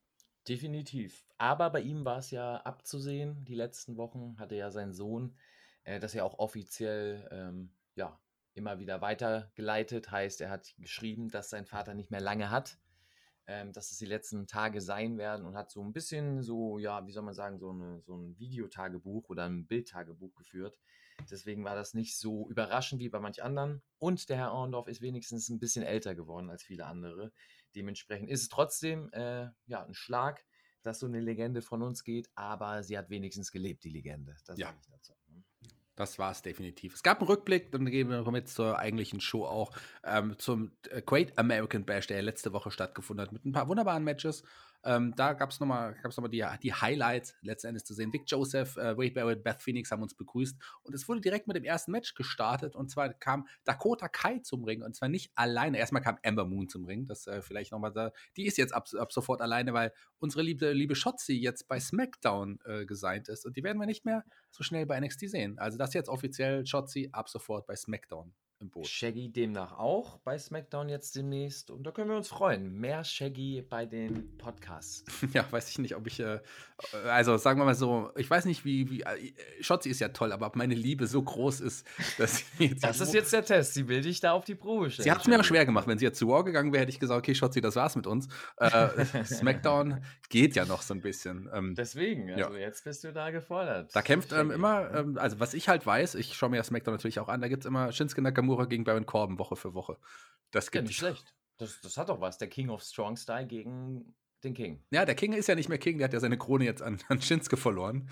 Definitiv. 0.48 1.24
Aber 1.38 1.70
bei 1.70 1.80
ihm 1.80 2.04
war 2.04 2.18
es 2.18 2.30
ja 2.30 2.56
abzusehen, 2.56 3.44
die 3.44 3.54
letzten 3.54 3.96
Wochen 3.96 4.36
hatte 4.38 4.56
ja 4.56 4.70
sein 4.70 4.92
Sohn, 4.92 5.36
äh, 5.84 6.00
das 6.00 6.14
ja 6.14 6.24
auch 6.24 6.38
offiziell 6.38 7.28
ähm, 7.30 7.72
ja, 7.94 8.18
immer 8.54 8.78
wieder 8.78 9.00
weitergeleitet. 9.00 10.10
Heißt, 10.10 10.40
er 10.40 10.50
hat 10.50 10.74
geschrieben, 10.78 11.28
dass 11.28 11.50
sein 11.50 11.66
Vater 11.66 11.94
nicht 11.94 12.10
mehr 12.10 12.20
lange 12.20 12.50
hat 12.50 12.78
ähm, 13.46 13.72
dass 13.72 13.90
es 13.90 13.98
die 13.98 14.06
letzten 14.06 14.46
Tage 14.46 14.80
sein 14.80 15.18
werden 15.18 15.44
und 15.46 15.56
hat 15.56 15.70
so 15.70 15.82
ein 15.82 15.92
bisschen 15.92 16.42
so, 16.42 16.78
ja, 16.78 17.06
wie 17.06 17.12
soll 17.12 17.24
man 17.24 17.34
sagen, 17.34 17.58
so, 17.58 17.70
eine, 17.70 18.00
so 18.02 18.16
ein 18.16 18.38
Videotagebuch 18.38 19.28
oder 19.28 19.44
ein 19.44 19.66
Bildtagebuch 19.66 20.34
geführt. 20.34 20.78
Deswegen 21.30 21.64
war 21.64 21.74
das 21.74 21.94
nicht 21.94 22.18
so 22.18 22.48
überraschend 22.48 23.00
wie 23.00 23.08
bei 23.08 23.20
manch 23.20 23.42
anderen. 23.42 23.82
Und 23.98 24.28
der 24.28 24.36
Herr 24.36 24.52
Orndorff 24.52 24.88
ist 24.88 25.02
wenigstens 25.02 25.48
ein 25.48 25.58
bisschen 25.58 25.84
älter 25.84 26.14
geworden 26.14 26.50
als 26.50 26.62
viele 26.62 26.86
andere. 26.86 27.32
Dementsprechend 27.74 28.30
ist 28.30 28.42
es 28.42 28.48
trotzdem 28.48 29.10
äh, 29.12 29.48
ja, 29.66 29.84
ein 29.84 29.94
Schlag, 29.94 30.44
dass 30.82 30.98
so 30.98 31.06
eine 31.06 31.20
Legende 31.20 31.62
von 31.62 31.82
uns 31.82 32.02
geht, 32.02 32.28
aber 32.34 32.82
sie 32.82 32.98
hat 32.98 33.08
wenigstens 33.08 33.52
gelebt, 33.52 33.84
die 33.84 33.90
Legende. 33.90 34.36
Das 34.46 34.58
ja. 34.58 34.66
sage 34.66 34.78
ich 34.80 34.88
dazu. 34.88 35.12
Das 35.94 36.18
war 36.18 36.30
es 36.30 36.40
definitiv. 36.40 36.94
Es 36.94 37.02
gab 37.02 37.18
einen 37.18 37.28
Rückblick, 37.28 37.70
dann 37.70 37.84
gehen 37.86 38.08
wir 38.08 38.24
jetzt 38.34 38.54
zur 38.54 38.78
eigentlichen 38.78 39.20
Show 39.20 39.44
auch, 39.44 39.72
ähm, 40.04 40.38
zum 40.38 40.72
äh, 40.90 41.02
Great 41.02 41.38
American 41.38 41.84
Bash, 41.84 42.06
der 42.06 42.22
letzte 42.22 42.52
Woche 42.52 42.70
stattgefunden 42.70 43.26
hat, 43.26 43.32
mit 43.32 43.44
ein 43.44 43.52
paar 43.52 43.68
wunderbaren 43.68 44.02
Matches. 44.02 44.42
Ähm, 44.84 45.14
da 45.16 45.32
gab 45.32 45.50
es 45.50 45.60
nochmal 45.60 45.96
noch 46.16 46.28
die, 46.28 46.44
die 46.62 46.74
Highlights 46.74 47.34
letzten 47.42 47.78
zu 47.78 47.94
sehen. 47.94 48.12
Vic 48.12 48.22
Joseph, 48.26 48.76
äh, 48.76 48.96
Wade 48.96 49.12
Barrett, 49.12 49.44
Beth 49.44 49.62
Phoenix 49.62 49.90
haben 49.90 50.02
uns 50.02 50.14
begrüßt 50.14 50.56
und 50.82 50.94
es 50.94 51.08
wurde 51.08 51.20
direkt 51.20 51.46
mit 51.46 51.56
dem 51.56 51.64
ersten 51.64 51.92
Match 51.92 52.14
gestartet 52.14 52.74
und 52.74 52.90
zwar 52.90 53.12
kam 53.14 53.46
Dakota 53.64 54.08
Kai 54.08 54.40
zum 54.40 54.64
Ring 54.64 54.82
und 54.82 54.94
zwar 54.94 55.08
nicht 55.08 55.30
alleine. 55.34 55.78
Erstmal 55.78 56.02
kam 56.02 56.18
Amber 56.24 56.44
Moon 56.44 56.68
zum 56.68 56.84
Ring, 56.84 57.06
das 57.06 57.26
äh, 57.26 57.42
vielleicht 57.42 57.72
nochmal 57.72 57.92
da. 57.92 58.12
Die 58.36 58.46
ist 58.46 58.58
jetzt 58.58 58.74
ab, 58.74 58.88
ab 58.98 59.12
sofort 59.12 59.40
alleine, 59.40 59.72
weil 59.72 59.92
unsere 60.18 60.42
liebe, 60.42 60.72
liebe 60.72 60.94
Shotzi 60.94 61.34
jetzt 61.34 61.68
bei 61.68 61.78
SmackDown 61.78 62.58
äh, 62.64 62.84
gesigned 62.84 63.28
ist 63.28 63.46
und 63.46 63.56
die 63.56 63.62
werden 63.62 63.78
wir 63.78 63.86
nicht 63.86 64.04
mehr 64.04 64.24
so 64.50 64.64
schnell 64.64 64.86
bei 64.86 64.98
NXT 64.98 65.30
sehen. 65.30 65.58
Also 65.58 65.78
das 65.78 65.94
jetzt 65.94 66.08
offiziell 66.08 66.66
Shotzi 66.66 67.08
ab 67.12 67.28
sofort 67.28 67.66
bei 67.66 67.76
SmackDown 67.76 68.34
im 68.62 68.70
Boot. 68.70 68.86
Shaggy 68.86 69.28
demnach 69.30 69.78
auch 69.78 70.18
bei 70.18 70.38
SmackDown 70.38 70.88
jetzt 70.88 71.16
demnächst. 71.16 71.70
Und 71.70 71.84
da 71.84 71.90
können 71.90 72.08
wir 72.08 72.16
uns 72.16 72.28
freuen. 72.28 72.72
Mehr 72.72 73.04
Shaggy 73.04 73.62
bei 73.68 73.84
den 73.84 74.36
Podcasts. 74.38 75.04
Ja, 75.32 75.50
weiß 75.50 75.70
ich 75.70 75.78
nicht, 75.78 75.96
ob 75.96 76.06
ich, 76.06 76.20
äh, 76.20 76.40
also 77.04 77.38
sagen 77.38 77.58
wir 77.58 77.64
mal 77.64 77.74
so, 77.74 78.10
ich 78.16 78.28
weiß 78.28 78.44
nicht, 78.44 78.66
wie, 78.66 78.90
wie, 78.90 79.00
äh, 79.00 79.32
Shotzi 79.60 79.88
ist 79.88 79.98
ja 80.00 80.08
toll, 80.08 80.30
aber 80.30 80.46
ob 80.46 80.56
meine 80.56 80.74
Liebe 80.74 81.06
so 81.06 81.22
groß 81.22 81.60
ist, 81.60 81.86
dass 82.18 82.38
sie 82.58 82.66
jetzt. 82.66 82.84
Das 82.84 83.00
ist 83.00 83.14
jetzt 83.14 83.32
der 83.32 83.44
Test. 83.44 83.74
Sie 83.74 83.88
will 83.88 84.02
dich 84.02 84.20
da 84.20 84.32
auf 84.32 84.44
die 84.44 84.54
Probe 84.54 84.90
stellen. 84.90 85.04
Sie 85.04 85.10
hat 85.10 85.22
es 85.22 85.26
mir 85.26 85.42
schwer 85.42 85.64
gemacht. 85.64 85.86
Wenn 85.86 85.98
sie 85.98 86.04
jetzt 86.04 86.18
zu 86.18 86.28
War 86.28 86.44
gegangen 86.44 86.72
wäre, 86.72 86.82
hätte 86.82 86.90
ich 86.90 87.00
gesagt, 87.00 87.18
okay, 87.18 87.34
Shotzi, 87.34 87.60
das 87.60 87.76
war's 87.76 87.96
mit 87.96 88.06
uns. 88.06 88.28
Äh, 88.58 89.04
SmackDown 89.24 90.04
geht 90.28 90.54
ja 90.54 90.66
noch 90.66 90.82
so 90.82 90.92
ein 90.94 91.00
bisschen. 91.00 91.48
Ähm, 91.52 91.74
Deswegen, 91.74 92.30
also 92.30 92.54
ja. 92.54 92.60
jetzt 92.60 92.84
bist 92.84 93.04
du 93.04 93.12
da 93.12 93.30
gefordert. 93.30 93.94
Da 93.94 94.02
kämpft 94.02 94.32
ähm, 94.32 94.50
immer, 94.50 94.92
ähm, 94.94 95.18
also 95.18 95.40
was 95.40 95.54
ich 95.54 95.68
halt 95.68 95.86
weiß, 95.86 96.14
ich 96.16 96.34
schaue 96.34 96.50
mir 96.50 96.56
ja 96.56 96.64
SmackDown 96.64 96.94
natürlich 96.94 97.20
auch 97.20 97.28
an, 97.28 97.40
da 97.40 97.48
gibt 97.48 97.64
es 97.64 97.66
immer 97.66 97.90
Shinsuke 97.92 98.22
Nakamura 98.22 98.51
Nakamura 98.52 98.66
gegen 98.66 98.84
Baron 98.84 99.06
Corbin 99.06 99.38
Woche 99.38 99.56
für 99.56 99.74
Woche. 99.74 99.98
Das 100.50 100.70
geht 100.70 100.82
ja, 100.82 100.88
nicht 100.88 100.98
schlecht. 100.98 101.34
Das, 101.58 101.80
das 101.80 101.96
hat 101.96 102.08
doch 102.08 102.20
was. 102.20 102.38
Der 102.38 102.48
King 102.48 102.70
of 102.70 102.82
Strong 102.82 103.16
Style 103.16 103.46
gegen 103.46 104.14
den 104.44 104.54
King. 104.54 104.82
Ja, 104.90 105.04
der 105.04 105.14
King 105.14 105.32
ist 105.34 105.46
ja 105.46 105.54
nicht 105.54 105.68
mehr 105.68 105.78
King, 105.78 105.98
der 105.98 106.06
hat 106.06 106.12
ja 106.12 106.18
seine 106.18 106.36
Krone 106.36 106.64
jetzt 106.64 106.82
an, 106.82 106.98
an 107.08 107.22
Shinsuke 107.22 107.56
verloren. 107.56 108.08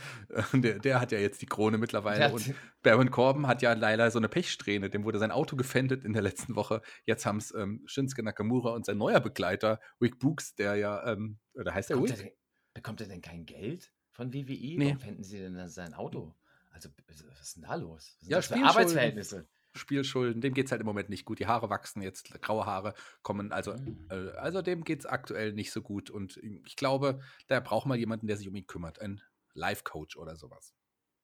Der, 0.53 0.79
der 0.79 1.01
hat 1.01 1.11
ja 1.13 1.19
jetzt 1.19 1.43
die 1.43 1.47
Krone 1.47 1.77
mittlerweile. 1.77 2.33
Und 2.33 2.55
Baron 2.83 3.11
Corbin 3.11 3.47
hat 3.47 3.63
ja 3.63 3.73
leider 3.73 4.11
so 4.11 4.19
eine 4.19 4.29
Pechsträhne. 4.29 4.91
Dem 4.91 5.05
wurde 5.05 5.19
sein 5.19 5.33
Auto 5.33 5.57
gefändet 5.57 6.05
in 6.05 6.13
der 6.13 6.23
letzten 6.23 6.55
Woche. 6.55 6.83
Jetzt 7.05 7.27
haben 7.27 7.39
es 7.39 7.53
ähm, 7.55 7.83
Shinsuke 7.87 8.23
Nakamura 8.23 8.71
und 8.71 8.87
sein 8.87 8.99
neuer 8.99 9.21
Begleiter, 9.21 9.81
Rick 10.01 10.19
Books, 10.19 10.55
der 10.55 10.77
ja, 10.77 11.13
ähm, 11.13 11.39
oder 11.55 11.75
heißt 11.75 11.91
der 11.91 12.01
Rick? 12.01 12.11
Er 12.11 12.17
denn, 12.17 12.31
bekommt 12.75 13.01
er 13.01 13.09
denn 13.09 13.21
kein 13.21 13.45
Geld 13.45 13.93
von 14.11 14.33
WWE? 14.33 14.45
Nee. 14.45 14.85
Warum 14.87 15.01
fänden 15.01 15.25
sie 15.25 15.39
denn 15.39 15.69
sein 15.69 15.95
Auto? 15.95 16.35
Also, 16.71 16.89
was 17.09 17.41
ist 17.41 17.57
denn 17.57 17.65
da 17.65 17.75
los? 17.75 18.17
Ja, 18.21 18.37
das 18.37 18.47
für 18.47 18.55
Arbeitsverhältnisse? 18.55 19.49
Spielschulden, 19.75 20.41
dem 20.41 20.55
geht 20.55 20.67
es 20.67 20.73
halt 20.73 20.81
im 20.81 20.87
Moment 20.87 21.09
nicht 21.09 21.25
gut. 21.25 21.39
Die 21.39 21.47
Haare 21.47 21.71
wachsen 21.71 22.03
jetzt, 22.03 22.31
graue 22.43 22.67
Haare 22.67 22.95
kommen. 23.23 23.53
Also, 23.53 23.75
mhm. 23.75 24.07
äh, 24.11 24.31
also 24.37 24.62
dem 24.62 24.85
geht 24.85 25.00
es 25.00 25.07
aktuell 25.07 25.53
nicht 25.53 25.73
so 25.73 25.83
gut. 25.83 26.11
Und 26.11 26.39
ich 26.65 26.77
glaube, 26.77 27.21
da 27.49 27.61
braucht 27.61 27.87
man 27.87 27.99
jemanden, 27.99 28.27
der 28.27 28.37
sich 28.37 28.49
um 28.49 28.55
ihn 28.55 28.67
kümmert. 28.67 29.00
Ein 29.00 29.21
Life-Coach 29.55 30.17
oder 30.17 30.37
sowas. 30.37 30.75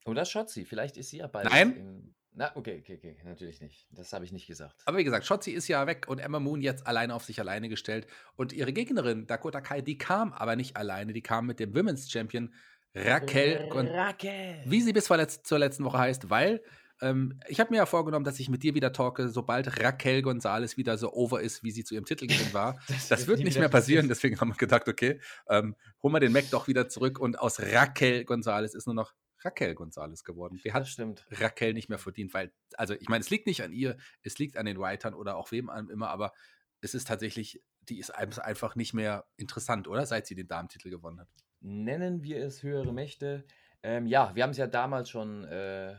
Oder 0.04 0.24
Schotzi, 0.24 0.64
vielleicht 0.64 0.96
ist 0.96 1.10
sie 1.10 1.18
ja 1.18 1.26
bald. 1.26 1.50
Nein. 1.50 1.76
In, 1.76 2.14
na, 2.38 2.54
okay, 2.54 2.78
okay, 2.80 2.96
okay, 2.98 3.16
natürlich 3.24 3.60
nicht. 3.60 3.88
Das 3.90 4.12
habe 4.12 4.24
ich 4.24 4.30
nicht 4.30 4.46
gesagt. 4.46 4.82
Aber 4.84 4.98
wie 4.98 5.04
gesagt, 5.04 5.24
Schotzi 5.24 5.52
ist 5.52 5.68
ja 5.68 5.86
weg 5.86 6.06
und 6.06 6.18
Emma 6.18 6.38
Moon 6.38 6.60
jetzt 6.60 6.86
alleine 6.86 7.14
auf 7.14 7.24
sich 7.24 7.40
alleine 7.40 7.70
gestellt. 7.70 8.06
Und 8.36 8.52
ihre 8.52 8.74
Gegnerin, 8.74 9.26
Dakota 9.26 9.62
Kai, 9.62 9.80
die 9.80 9.96
kam 9.96 10.34
aber 10.34 10.54
nicht 10.54 10.76
alleine. 10.76 11.14
Die 11.14 11.22
kam 11.22 11.46
mit 11.46 11.60
dem 11.60 11.74
Women's 11.74 12.10
Champion 12.10 12.52
Raquel, 12.94 13.68
Raquel. 13.72 14.62
wie 14.64 14.80
sie 14.80 14.92
bis 14.92 15.04
zur 15.04 15.58
letzten 15.58 15.84
Woche 15.84 15.98
heißt, 15.98 16.30
weil 16.30 16.62
ähm, 17.00 17.38
ich 17.48 17.60
habe 17.60 17.70
mir 17.70 17.76
ja 17.76 17.86
vorgenommen, 17.86 18.24
dass 18.24 18.40
ich 18.40 18.48
mit 18.48 18.62
dir 18.62 18.74
wieder 18.74 18.92
talke, 18.92 19.28
sobald 19.28 19.82
Raquel 19.82 20.20
González 20.20 20.76
wieder 20.76 20.96
so 20.98 21.12
over 21.12 21.40
ist, 21.40 21.62
wie 21.62 21.70
sie 21.70 21.84
zu 21.84 21.94
ihrem 21.94 22.04
Titelgewinn 22.04 22.52
war. 22.52 22.80
das, 22.88 23.08
das 23.08 23.26
wird 23.26 23.40
nicht 23.40 23.58
mehr 23.58 23.68
passieren, 23.68 24.08
deswegen 24.08 24.40
haben 24.40 24.48
wir 24.48 24.56
gedacht, 24.56 24.88
okay, 24.88 25.20
ähm, 25.48 25.76
holen 26.02 26.14
wir 26.14 26.20
den 26.20 26.32
Mac 26.32 26.48
doch 26.50 26.68
wieder 26.68 26.88
zurück 26.88 27.18
und 27.18 27.38
aus 27.38 27.60
Raquel 27.60 28.22
González 28.22 28.74
ist 28.74 28.86
nur 28.86 28.94
noch 28.94 29.14
Raquel 29.44 29.74
González 29.74 30.24
geworden. 30.24 30.60
Die 30.64 30.72
hat 30.72 30.86
Raquel 31.30 31.74
nicht 31.74 31.88
mehr 31.88 31.98
verdient, 31.98 32.34
weil, 32.34 32.52
also 32.74 32.94
ich 32.94 33.08
meine, 33.08 33.22
es 33.22 33.30
liegt 33.30 33.46
nicht 33.46 33.62
an 33.62 33.72
ihr, 33.72 33.96
es 34.22 34.38
liegt 34.38 34.56
an 34.56 34.66
den 34.66 34.78
Writern 34.78 35.14
oder 35.14 35.36
auch 35.36 35.52
wem 35.52 35.70
immer, 35.90 36.08
aber 36.08 36.32
es 36.80 36.94
ist 36.94 37.08
tatsächlich, 37.08 37.62
die 37.80 37.98
ist 37.98 38.10
einfach 38.10 38.74
nicht 38.74 38.94
mehr 38.94 39.26
interessant, 39.36 39.88
oder? 39.88 40.06
Seit 40.06 40.26
sie 40.26 40.34
den 40.34 40.48
Damentitel 40.48 40.90
gewonnen 40.90 41.20
hat. 41.20 41.28
Nennen 41.60 42.22
wir 42.22 42.44
es 42.44 42.62
höhere 42.62 42.92
Mächte. 42.92 43.44
Ähm, 43.82 44.06
ja, 44.06 44.34
wir 44.34 44.42
haben 44.42 44.50
es 44.50 44.56
ja 44.56 44.66
damals 44.66 45.10
schon 45.10 45.44
äh, 45.44 45.94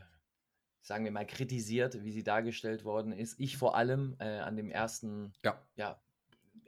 sagen 0.87 1.03
wir 1.03 1.11
mal, 1.11 1.27
kritisiert, 1.27 2.01
wie 2.05 2.13
sie 2.13 2.23
dargestellt 2.23 2.85
worden 2.85 3.11
ist. 3.11 3.37
Ich 3.39 3.57
vor 3.57 3.75
allem 3.75 4.15
äh, 4.19 4.39
an 4.39 4.55
dem 4.55 4.71
ersten, 4.71 5.33
ja. 5.43 5.61
ja, 5.75 6.01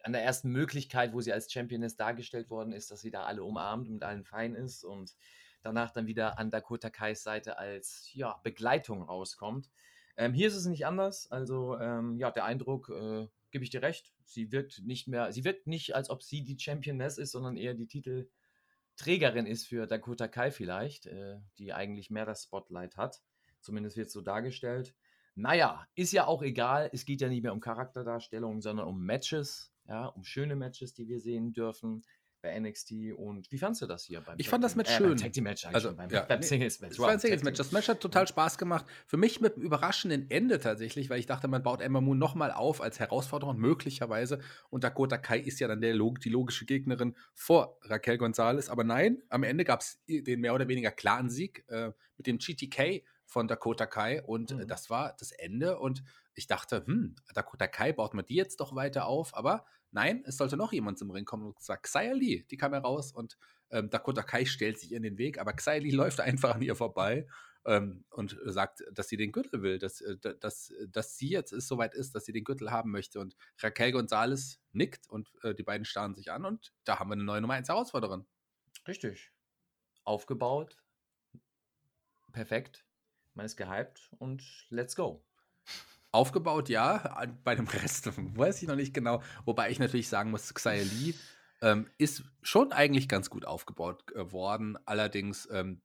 an 0.04 0.12
der 0.12 0.24
ersten 0.24 0.52
Möglichkeit, 0.52 1.14
wo 1.14 1.22
sie 1.22 1.32
als 1.32 1.52
Championess 1.52 1.96
dargestellt 1.96 2.50
worden 2.50 2.74
ist, 2.74 2.92
dass 2.92 3.00
sie 3.00 3.12
da 3.12 3.24
alle 3.24 3.44
umarmt 3.44 3.88
und 3.88 3.94
mit 3.94 4.04
allen 4.04 4.26
fein 4.26 4.56
ist 4.56 4.84
und 4.84 5.16
danach 5.62 5.92
dann 5.92 6.06
wieder 6.06 6.38
an 6.38 6.52
Dakota 6.52 6.90
Kais 6.90 7.24
Seite 7.24 7.58
als 7.58 8.10
ja, 8.14 8.40
Begleitung 8.44 9.04
rauskommt. 9.04 9.70
Ähm, 10.18 10.34
hier 10.34 10.50
ist 10.50 10.56
es 10.56 10.66
nicht 10.66 10.86
anders. 10.86 11.32
Also, 11.32 11.80
ähm, 11.80 12.18
ja, 12.18 12.30
der 12.30 12.44
Eindruck, 12.44 12.90
äh, 12.90 13.28
gebe 13.52 13.64
ich 13.64 13.70
dir 13.70 13.82
recht, 13.82 14.14
sie 14.26 14.52
wirkt 14.52 14.82
nicht 14.84 15.08
mehr, 15.08 15.32
sie 15.32 15.46
wirkt 15.46 15.66
nicht, 15.66 15.96
als 15.96 16.10
ob 16.10 16.24
sie 16.24 16.44
die 16.44 16.60
Championess 16.60 17.18
ist, 17.18 17.32
sondern 17.32 17.56
eher 17.56 17.74
die 17.74 17.88
Titelträgerin 17.88 19.46
ist 19.46 19.66
für 19.66 19.88
Dakota 19.88 20.28
Kai 20.28 20.52
vielleicht, 20.52 21.06
äh, 21.06 21.38
die 21.58 21.72
eigentlich 21.72 22.10
mehr 22.10 22.26
das 22.26 22.44
Spotlight 22.44 22.98
hat. 22.98 23.22
Zumindest 23.62 23.98
wird 23.98 24.08
es 24.08 24.14
so 24.14 24.22
dargestellt. 24.22 24.96
Naja, 25.36 25.88
ist 25.96 26.12
ja 26.12 26.28
auch 26.28 26.42
egal. 26.42 26.90
Es 26.94 27.06
geht 27.06 27.22
ja 27.22 27.30
nicht 27.30 27.44
mehr 27.44 27.54
um 27.54 27.62
Charakterdarstellung, 27.62 28.62
sondern 28.62 28.88
um 28.88 29.04
Matches. 29.06 29.72
Ja, 29.88 30.08
um 30.08 30.24
schöne 30.24 30.56
Matches, 30.56 30.94
die 30.94 31.08
wir 31.08 31.20
sehen 31.20 31.54
dürfen 31.54 32.04
bei 32.42 32.58
NXT. 32.60 33.14
Und 33.16 33.52
wie 33.52 33.58
fandest 33.58 33.82
du 33.82 33.88
das 33.88 34.06
hier? 34.06 34.22
Beim 34.22 34.36
ich 34.38 34.50
fand 34.50 34.64
das 34.64 34.76
Match 34.76 34.92
äh, 34.92 34.98
schön. 34.98 35.18
Beim 35.18 35.44
Match 35.44 35.66
also, 35.66 35.94
beim, 35.94 36.10
ja, 36.10 36.22
beim 36.22 36.42
Singles 36.42 36.80
Match. 36.80 36.94
Es 36.94 37.00
war 37.00 37.10
ein 37.10 37.20
Singles 37.20 37.44
Match. 37.44 37.58
Das 37.58 37.72
Match 37.72 37.88
hat 37.88 38.00
total 38.00 38.28
Spaß 38.28 38.58
gemacht. 38.58 38.86
Für 39.08 39.18
mich 39.18 39.42
mit 39.42 39.56
einem 39.56 39.64
überraschenden 39.64 40.30
Ende 40.30 40.60
tatsächlich, 40.60 41.10
weil 41.10 41.20
ich 41.20 41.26
dachte, 41.26 41.48
man 41.48 41.64
baut 41.64 41.82
Emma 41.82 42.02
Moon 42.02 42.18
nochmal 42.18 42.52
auf 42.52 42.82
als 42.82 43.00
Herausforderer 43.00 43.54
möglicherweise. 43.54 44.40
Und 44.70 44.84
Dakota 44.84 45.18
Kai 45.18 45.40
ist 45.40 45.60
ja 45.60 45.68
dann 45.68 45.82
der, 45.82 45.94
die 45.94 46.30
logische 46.30 46.66
Gegnerin 46.66 47.16
vor 47.34 47.78
Raquel 47.84 48.18
Gonzalez. 48.18 48.70
Aber 48.70 48.84
nein, 48.84 49.22
am 49.30 49.44
Ende 49.44 49.66
gab 49.66 49.82
es 49.82 50.02
den 50.08 50.42
mehr 50.42 50.54
oder 50.54 50.68
weniger 50.68 50.92
klaren 50.92 51.30
Sieg 51.30 51.66
äh, 51.68 51.92
mit 52.18 52.28
dem 52.28 52.38
GTK 52.38 53.04
von 53.30 53.48
Dakota 53.48 53.86
Kai 53.86 54.24
und 54.24 54.52
äh, 54.52 54.56
mhm. 54.56 54.68
das 54.68 54.90
war 54.90 55.16
das 55.18 55.32
Ende 55.32 55.78
und 55.78 56.04
ich 56.34 56.48
dachte, 56.48 56.84
hm, 56.86 57.16
Dakota 57.34 57.68
Kai 57.68 57.94
baut 57.94 58.14
man 58.14 58.26
die 58.26 58.36
jetzt 58.36 58.60
doch 58.60 58.76
weiter 58.76 59.06
auf, 59.06 59.36
aber 59.38 59.66
nein, 59.92 60.24
es 60.26 60.38
sollte 60.38 60.58
noch 60.58 60.74
jemand 60.74 60.98
zum 60.98 61.12
Ring 61.12 61.26
kommen 61.26 61.46
und 61.46 61.62
sagt, 61.62 61.84
Xia 61.84 62.14
Lee, 62.14 62.44
die 62.50 62.58
kam 62.58 62.74
heraus 62.74 63.12
und 63.12 63.38
ähm, 63.70 63.90
Dakota 63.92 64.24
Kai 64.24 64.46
stellt 64.46 64.80
sich 64.80 64.94
in 64.94 65.04
den 65.04 65.20
Weg, 65.20 65.40
aber 65.40 65.54
Xia 65.54 65.76
Lee 65.76 65.92
läuft 65.96 66.20
einfach 66.20 66.56
an 66.56 66.62
ihr 66.64 66.76
vorbei 66.76 67.28
ähm, 67.66 68.04
und 68.10 68.36
sagt, 68.46 68.84
dass 68.92 69.10
sie 69.10 69.18
den 69.18 69.32
Gürtel 69.32 69.62
will, 69.62 69.78
dass, 69.78 70.02
äh, 70.02 70.18
dass, 70.40 70.74
dass 70.88 71.18
sie 71.18 71.30
jetzt 71.30 71.52
ist, 71.52 71.68
soweit 71.68 71.94
ist, 71.94 72.16
dass 72.16 72.26
sie 72.26 72.34
den 72.34 72.44
Gürtel 72.44 72.72
haben 72.72 72.90
möchte 72.90 73.20
und 73.20 73.36
Raquel 73.60 73.92
Gonzalez 73.92 74.60
nickt 74.72 75.08
und 75.08 75.32
äh, 75.44 75.54
die 75.54 75.64
beiden 75.64 75.86
starren 75.86 76.16
sich 76.16 76.32
an 76.32 76.46
und 76.46 76.74
da 76.84 76.98
haben 76.98 77.10
wir 77.10 77.14
eine 77.14 77.24
neue 77.24 77.42
Nummer 77.42 77.54
1 77.54 77.70
Herausforderin. 77.70 78.26
Richtig. 78.88 79.32
Aufgebaut. 80.04 80.82
Perfekt 82.32 82.89
man 83.40 83.46
ist 83.46 83.56
gehypt 83.56 84.12
und 84.20 84.44
let's 84.70 84.98
go. 84.98 85.24
Aufgebaut, 86.12 86.68
ja. 86.68 87.26
Bei 87.46 87.56
dem 87.56 87.68
Rest 87.68 88.10
weiß 88.38 88.62
ich 88.62 88.68
noch 88.68 88.76
nicht 88.76 88.94
genau. 88.94 89.24
Wobei 89.46 89.72
ich 89.72 89.80
natürlich 89.80 90.10
sagen 90.10 90.30
muss, 90.30 90.54
Xia 90.54 90.84
Li 90.84 91.16
ähm, 91.62 91.88
ist 91.98 92.24
schon 92.42 92.74
eigentlich 92.74 93.08
ganz 93.08 93.30
gut 93.30 93.46
aufgebaut 93.46 94.04
worden. 94.14 94.78
Allerdings, 94.86 95.48
ähm, 95.52 95.82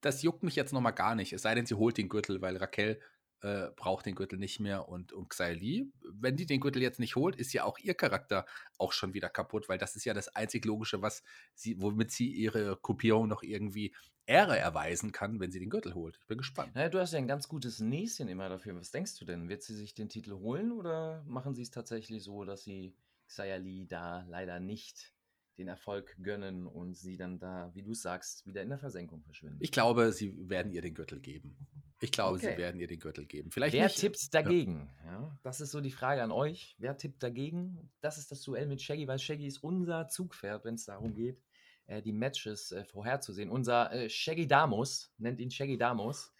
das 0.00 0.22
juckt 0.22 0.42
mich 0.42 0.56
jetzt 0.56 0.72
noch 0.72 0.80
mal 0.80 0.90
gar 0.90 1.14
nicht. 1.14 1.32
Es 1.32 1.42
sei 1.42 1.54
denn, 1.54 1.66
sie 1.66 1.74
holt 1.74 1.96
den 1.96 2.08
Gürtel, 2.08 2.42
weil 2.42 2.56
Raquel 2.56 3.00
äh, 3.42 3.68
braucht 3.76 4.06
den 4.06 4.16
Gürtel 4.16 4.38
nicht 4.38 4.58
mehr 4.58 4.88
und, 4.88 5.12
und 5.12 5.28
Xyli, 5.28 5.92
wenn 6.10 6.36
die 6.36 6.46
den 6.46 6.60
Gürtel 6.60 6.82
jetzt 6.82 6.98
nicht 6.98 7.14
holt, 7.14 7.36
ist 7.36 7.52
ja 7.52 7.62
auch 7.62 7.78
ihr 7.78 7.94
Charakter 7.94 8.46
auch 8.78 8.92
schon 8.92 9.14
wieder 9.14 9.28
kaputt, 9.28 9.68
weil 9.68 9.78
das 9.78 9.94
ist 9.94 10.04
ja 10.04 10.14
das 10.14 10.34
einzig 10.34 10.64
Logische, 10.64 11.02
was 11.02 11.22
sie, 11.54 11.80
womit 11.80 12.10
sie 12.10 12.32
ihre 12.32 12.76
Kopierung 12.76 13.28
noch 13.28 13.44
irgendwie 13.44 13.94
Ehre 14.26 14.58
erweisen 14.58 15.12
kann, 15.12 15.40
wenn 15.40 15.52
sie 15.52 15.60
den 15.60 15.70
Gürtel 15.70 15.94
holt. 15.94 16.18
Ich 16.20 16.26
bin 16.26 16.38
gespannt. 16.38 16.74
Naja, 16.74 16.88
du 16.88 16.98
hast 16.98 17.12
ja 17.12 17.18
ein 17.18 17.28
ganz 17.28 17.48
gutes 17.48 17.80
Näschen 17.80 18.28
immer 18.28 18.48
dafür. 18.48 18.74
Was 18.76 18.90
denkst 18.90 19.18
du 19.18 19.24
denn? 19.24 19.48
Wird 19.48 19.62
sie 19.62 19.74
sich 19.74 19.94
den 19.94 20.08
Titel 20.08 20.32
holen 20.32 20.72
oder 20.72 21.24
machen 21.26 21.54
sie 21.54 21.62
es 21.62 21.70
tatsächlich 21.70 22.24
so, 22.24 22.44
dass 22.44 22.64
sie 22.64 22.96
Xayali 23.28 23.86
da 23.86 24.24
leider 24.28 24.60
nicht 24.60 25.14
den 25.58 25.68
Erfolg 25.68 26.16
gönnen 26.22 26.66
und 26.66 26.94
sie 26.94 27.16
dann 27.16 27.38
da, 27.38 27.70
wie 27.74 27.82
du 27.82 27.94
sagst, 27.94 28.46
wieder 28.46 28.62
in 28.62 28.68
der 28.68 28.78
Versenkung 28.78 29.22
verschwinden? 29.22 29.58
Ich 29.60 29.72
glaube, 29.72 30.12
sie 30.12 30.48
werden 30.48 30.72
ihr 30.72 30.82
den 30.82 30.94
Gürtel 30.94 31.20
geben. 31.20 31.56
Ich 32.00 32.12
glaube, 32.12 32.36
okay. 32.36 32.52
sie 32.52 32.58
werden 32.58 32.78
ihr 32.78 32.88
den 32.88 32.98
Gürtel 32.98 33.24
geben. 33.24 33.50
Vielleicht 33.50 33.74
Wer 33.74 33.84
nicht. 33.84 33.98
tippt 33.98 34.34
dagegen? 34.34 34.90
Ja. 35.04 35.12
ja. 35.12 35.38
das 35.42 35.62
ist 35.62 35.70
so 35.70 35.80
die 35.80 35.90
Frage 35.90 36.22
an 36.22 36.30
euch. 36.30 36.76
Wer 36.78 36.98
tippt 36.98 37.22
dagegen? 37.22 37.90
Das 38.00 38.18
ist 38.18 38.30
das 38.30 38.42
Duell 38.42 38.66
mit 38.66 38.82
Shaggy, 38.82 39.08
weil 39.08 39.18
Shaggy 39.18 39.46
ist 39.46 39.62
unser 39.62 40.08
Zugpferd, 40.08 40.64
wenn 40.64 40.74
es 40.74 40.84
darum 40.84 41.14
geht, 41.14 41.40
äh, 41.86 42.02
die 42.02 42.12
Matches 42.12 42.72
äh, 42.72 42.84
vorherzusehen. 42.84 43.50
Unser 43.50 43.92
äh, 43.92 44.08
Shaggy 44.08 44.46
Damus, 44.46 45.12
nennt 45.18 45.40
ihn 45.40 45.50
Shaggy 45.50 45.78
Damus. 45.78 46.32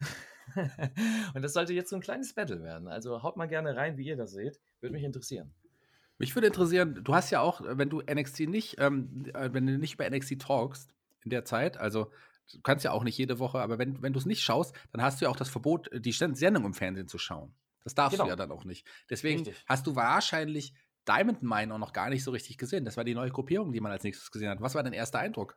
Und 1.34 1.42
das 1.42 1.52
sollte 1.52 1.72
jetzt 1.72 1.90
so 1.90 1.96
ein 1.96 2.02
kleines 2.02 2.34
Battle 2.34 2.62
werden. 2.62 2.88
Also 2.88 3.22
haut 3.22 3.36
mal 3.36 3.46
gerne 3.46 3.76
rein, 3.76 3.98
wie 3.98 4.06
ihr 4.06 4.16
das 4.16 4.32
seht. 4.32 4.60
Würde 4.80 4.94
mich 4.94 5.04
interessieren. 5.04 5.52
Mich 6.18 6.34
würde 6.34 6.46
interessieren, 6.46 7.02
du 7.02 7.14
hast 7.14 7.30
ja 7.30 7.40
auch, 7.40 7.60
wenn 7.64 7.90
du 7.90 8.00
NXT 8.00 8.40
nicht, 8.40 8.76
ähm, 8.78 9.26
äh, 9.34 9.52
wenn 9.52 9.66
du 9.66 9.76
nicht 9.76 9.94
über 9.94 10.08
NXT 10.08 10.40
talkst 10.40 10.94
in 11.24 11.30
der 11.30 11.44
Zeit, 11.44 11.76
also 11.76 12.10
du 12.52 12.60
kannst 12.62 12.84
ja 12.84 12.92
auch 12.92 13.04
nicht 13.04 13.18
jede 13.18 13.38
Woche, 13.38 13.58
aber 13.58 13.78
wenn, 13.78 14.00
wenn 14.02 14.12
du 14.12 14.18
es 14.18 14.24
nicht 14.24 14.42
schaust, 14.42 14.74
dann 14.92 15.02
hast 15.02 15.20
du 15.20 15.26
ja 15.26 15.30
auch 15.30 15.36
das 15.36 15.50
Verbot, 15.50 15.90
die 15.92 16.12
Sendung 16.12 16.64
im 16.64 16.74
Fernsehen 16.74 17.08
zu 17.08 17.18
schauen. 17.18 17.54
Das 17.84 17.94
darfst 17.94 18.16
genau. 18.16 18.24
du 18.24 18.30
ja 18.30 18.36
dann 18.36 18.50
auch 18.50 18.64
nicht. 18.64 18.86
Deswegen 19.10 19.44
richtig. 19.44 19.64
hast 19.66 19.86
du 19.86 19.94
wahrscheinlich 19.94 20.72
Diamond 21.08 21.42
Mine 21.42 21.74
auch 21.74 21.78
noch 21.78 21.92
gar 21.92 22.10
nicht 22.10 22.24
so 22.24 22.30
richtig 22.30 22.58
gesehen. 22.58 22.84
Das 22.84 22.96
war 22.96 23.04
die 23.04 23.14
neue 23.14 23.30
Gruppierung, 23.30 23.72
die 23.72 23.80
man 23.80 23.92
als 23.92 24.02
nächstes 24.04 24.30
gesehen 24.30 24.50
hat. 24.50 24.60
Was 24.60 24.74
war 24.74 24.82
dein 24.82 24.92
erster 24.92 25.18
Eindruck? 25.18 25.56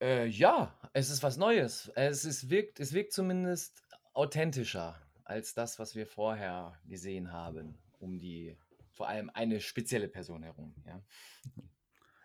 Äh, 0.00 0.26
ja, 0.26 0.78
es 0.92 1.10
ist 1.10 1.22
was 1.22 1.36
Neues. 1.36 1.90
Es, 1.94 2.24
ist, 2.24 2.50
wirkt, 2.50 2.80
es 2.80 2.92
wirkt 2.92 3.12
zumindest 3.12 3.82
authentischer 4.12 5.00
als 5.24 5.54
das, 5.54 5.78
was 5.78 5.94
wir 5.94 6.06
vorher 6.06 6.78
gesehen 6.84 7.32
haben, 7.32 7.78
um 7.98 8.18
die 8.18 8.56
vor 8.92 9.08
allem 9.08 9.30
eine 9.34 9.60
spezielle 9.60 10.08
Person 10.08 10.42
herum. 10.42 10.74
Ja. 10.86 11.02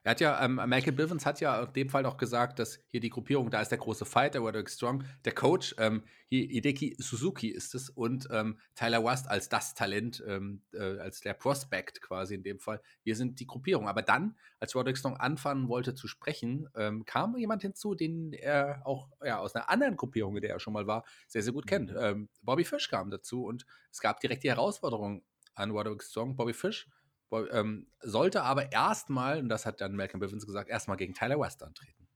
Er 0.04 0.12
hat 0.12 0.20
ja, 0.20 0.44
ähm, 0.44 0.56
Michael 0.66 0.94
Bivens 0.94 1.26
hat 1.26 1.42
ja 1.42 1.64
in 1.64 1.74
dem 1.74 1.90
Fall 1.90 2.06
auch 2.06 2.18
gesagt, 2.18 2.58
dass 2.58 2.80
hier 2.88 3.00
die 3.00 3.10
Gruppierung, 3.10 3.52
da 3.52 3.62
ist 3.62 3.70
der 3.70 3.78
große 3.78 4.06
Fight, 4.06 4.34
der 4.34 4.42
Roderick 4.42 4.70
Strong, 4.70 5.04
der 5.26 5.34
Coach, 5.34 5.76
ähm, 5.78 6.04
Hideki 6.30 6.96
Suzuki 6.98 7.50
ist 7.50 7.76
es 7.76 7.90
und 7.90 8.28
ähm, 8.32 8.58
Tyler 8.74 9.04
West 9.04 9.30
als 9.30 9.50
das 9.50 9.74
Talent, 9.74 10.24
ähm, 10.26 10.62
äh, 10.74 10.98
als 10.98 11.20
der 11.20 11.34
Prospect 11.34 12.02
quasi 12.02 12.36
in 12.36 12.44
dem 12.44 12.60
Fall. 12.60 12.82
Wir 13.04 13.16
sind 13.16 13.40
die 13.42 13.46
Gruppierung. 13.46 13.88
Aber 13.88 14.02
dann, 14.02 14.38
als 14.60 14.74
Roderick 14.74 14.98
Strong 14.98 15.18
anfangen 15.18 15.68
wollte 15.68 15.94
zu 15.94 16.08
sprechen, 16.08 16.70
ähm, 16.76 17.06
kam 17.06 17.36
jemand 17.38 17.62
hinzu, 17.64 17.96
den 17.96 18.32
er 18.32 18.82
auch 18.86 19.10
ja, 19.24 19.40
aus 19.40 19.56
einer 19.56 19.70
anderen 19.70 19.98
Gruppierung, 19.98 20.38
in 20.38 20.42
der 20.42 20.52
er 20.52 20.60
schon 20.60 20.74
mal 20.74 20.88
war, 20.88 21.04
sehr, 21.28 21.44
sehr 21.44 21.54
gut 21.54 21.68
kennt. 21.68 21.92
Mhm. 21.92 21.98
Ähm, 22.00 22.30
Bobby 22.42 22.64
Fish 22.64 22.90
kam 22.90 23.12
dazu 23.12 23.44
und 23.44 23.66
es 23.92 24.00
gab 24.00 24.22
direkt 24.22 24.44
die 24.44 24.50
Herausforderung 24.50 25.24
an 25.54 25.72
Roderick 25.72 26.02
Strong, 26.02 26.38
Bobby 26.38 26.54
Fish 26.54 26.88
ähm, 27.32 27.88
sollte 28.02 28.44
aber 28.44 28.72
erstmal, 28.72 29.40
und 29.40 29.50
das 29.50 29.66
hat 29.66 29.82
dann 29.82 29.96
Malcolm 29.96 30.20
Bivens 30.20 30.46
gesagt, 30.46 30.70
erstmal 30.70 30.98
gegen 30.98 31.14
Tyler 31.14 31.40
West 31.40 31.64
antreten. 31.64 32.08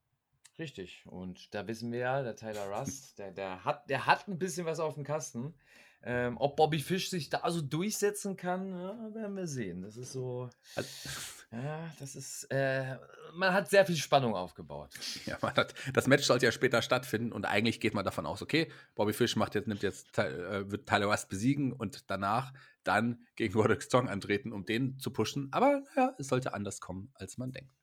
Richtig. 0.58 1.04
Und 1.08 1.54
da 1.54 1.68
wissen 1.68 1.92
wir 1.92 2.00
ja, 2.00 2.24
der 2.24 2.36
Tyler 2.36 2.70
Rust, 2.70 3.20
der, 3.20 3.32
der, 3.32 3.66
hat, 3.66 3.90
der 3.90 4.06
hat 4.06 4.28
ein 4.28 4.40
bisschen 4.40 4.66
was 4.66 4.80
auf 4.80 4.96
dem 4.96 5.04
Kasten. 5.04 5.54
Ähm, 6.08 6.38
ob 6.38 6.56
Bobby 6.56 6.80
Fish 6.80 7.10
sich 7.10 7.30
da 7.30 7.50
so 7.50 7.62
durchsetzen 7.62 8.38
kann, 8.38 8.70
ja, 8.70 9.16
werden 9.16 9.36
wir 9.36 9.48
sehen. 9.48 9.82
Das 9.82 9.98
ist 9.98 10.12
so. 10.12 10.52
Also, 10.76 10.90
ja, 11.52 11.92
das 12.00 12.16
ist. 12.16 12.44
Äh, 12.52 12.98
man 13.34 13.52
hat 13.52 13.72
sehr 13.72 13.88
viel 13.88 13.96
Spannung 13.96 14.36
aufgebaut. 14.36 14.92
Ja, 15.26 15.40
man 15.42 15.56
hat, 15.56 15.74
das 15.94 16.06
Match 16.06 16.24
sollte 16.24 16.46
ja 16.46 16.52
später 16.52 16.84
stattfinden 16.84 17.32
und 17.32 17.46
eigentlich 17.46 17.80
geht 17.80 17.96
man 17.96 18.06
davon 18.06 18.28
aus, 18.28 18.44
okay, 18.44 18.72
Bobby 18.94 19.14
Fish 19.14 19.36
macht 19.36 19.56
jetzt, 19.56 19.68
nimmt 19.68 19.82
jetzt, 19.82 20.16
äh, 20.20 20.70
wird 20.70 20.88
Tyler 20.88 21.10
West 21.10 21.28
besiegen 21.28 21.74
und 21.74 22.12
danach 22.12 22.54
dann 22.84 23.26
gegen 23.36 23.56
Roderick 23.56 23.82
Strong 23.82 24.08
antreten, 24.08 24.54
um 24.54 24.64
den 24.64 25.00
zu 25.00 25.10
pushen. 25.10 25.48
Aber 25.52 25.82
ja, 25.96 26.14
es 26.20 26.28
sollte 26.28 26.54
anders 26.54 26.82
kommen, 26.82 27.12
als 27.16 27.40
man 27.40 27.52
denkt. 27.52 27.74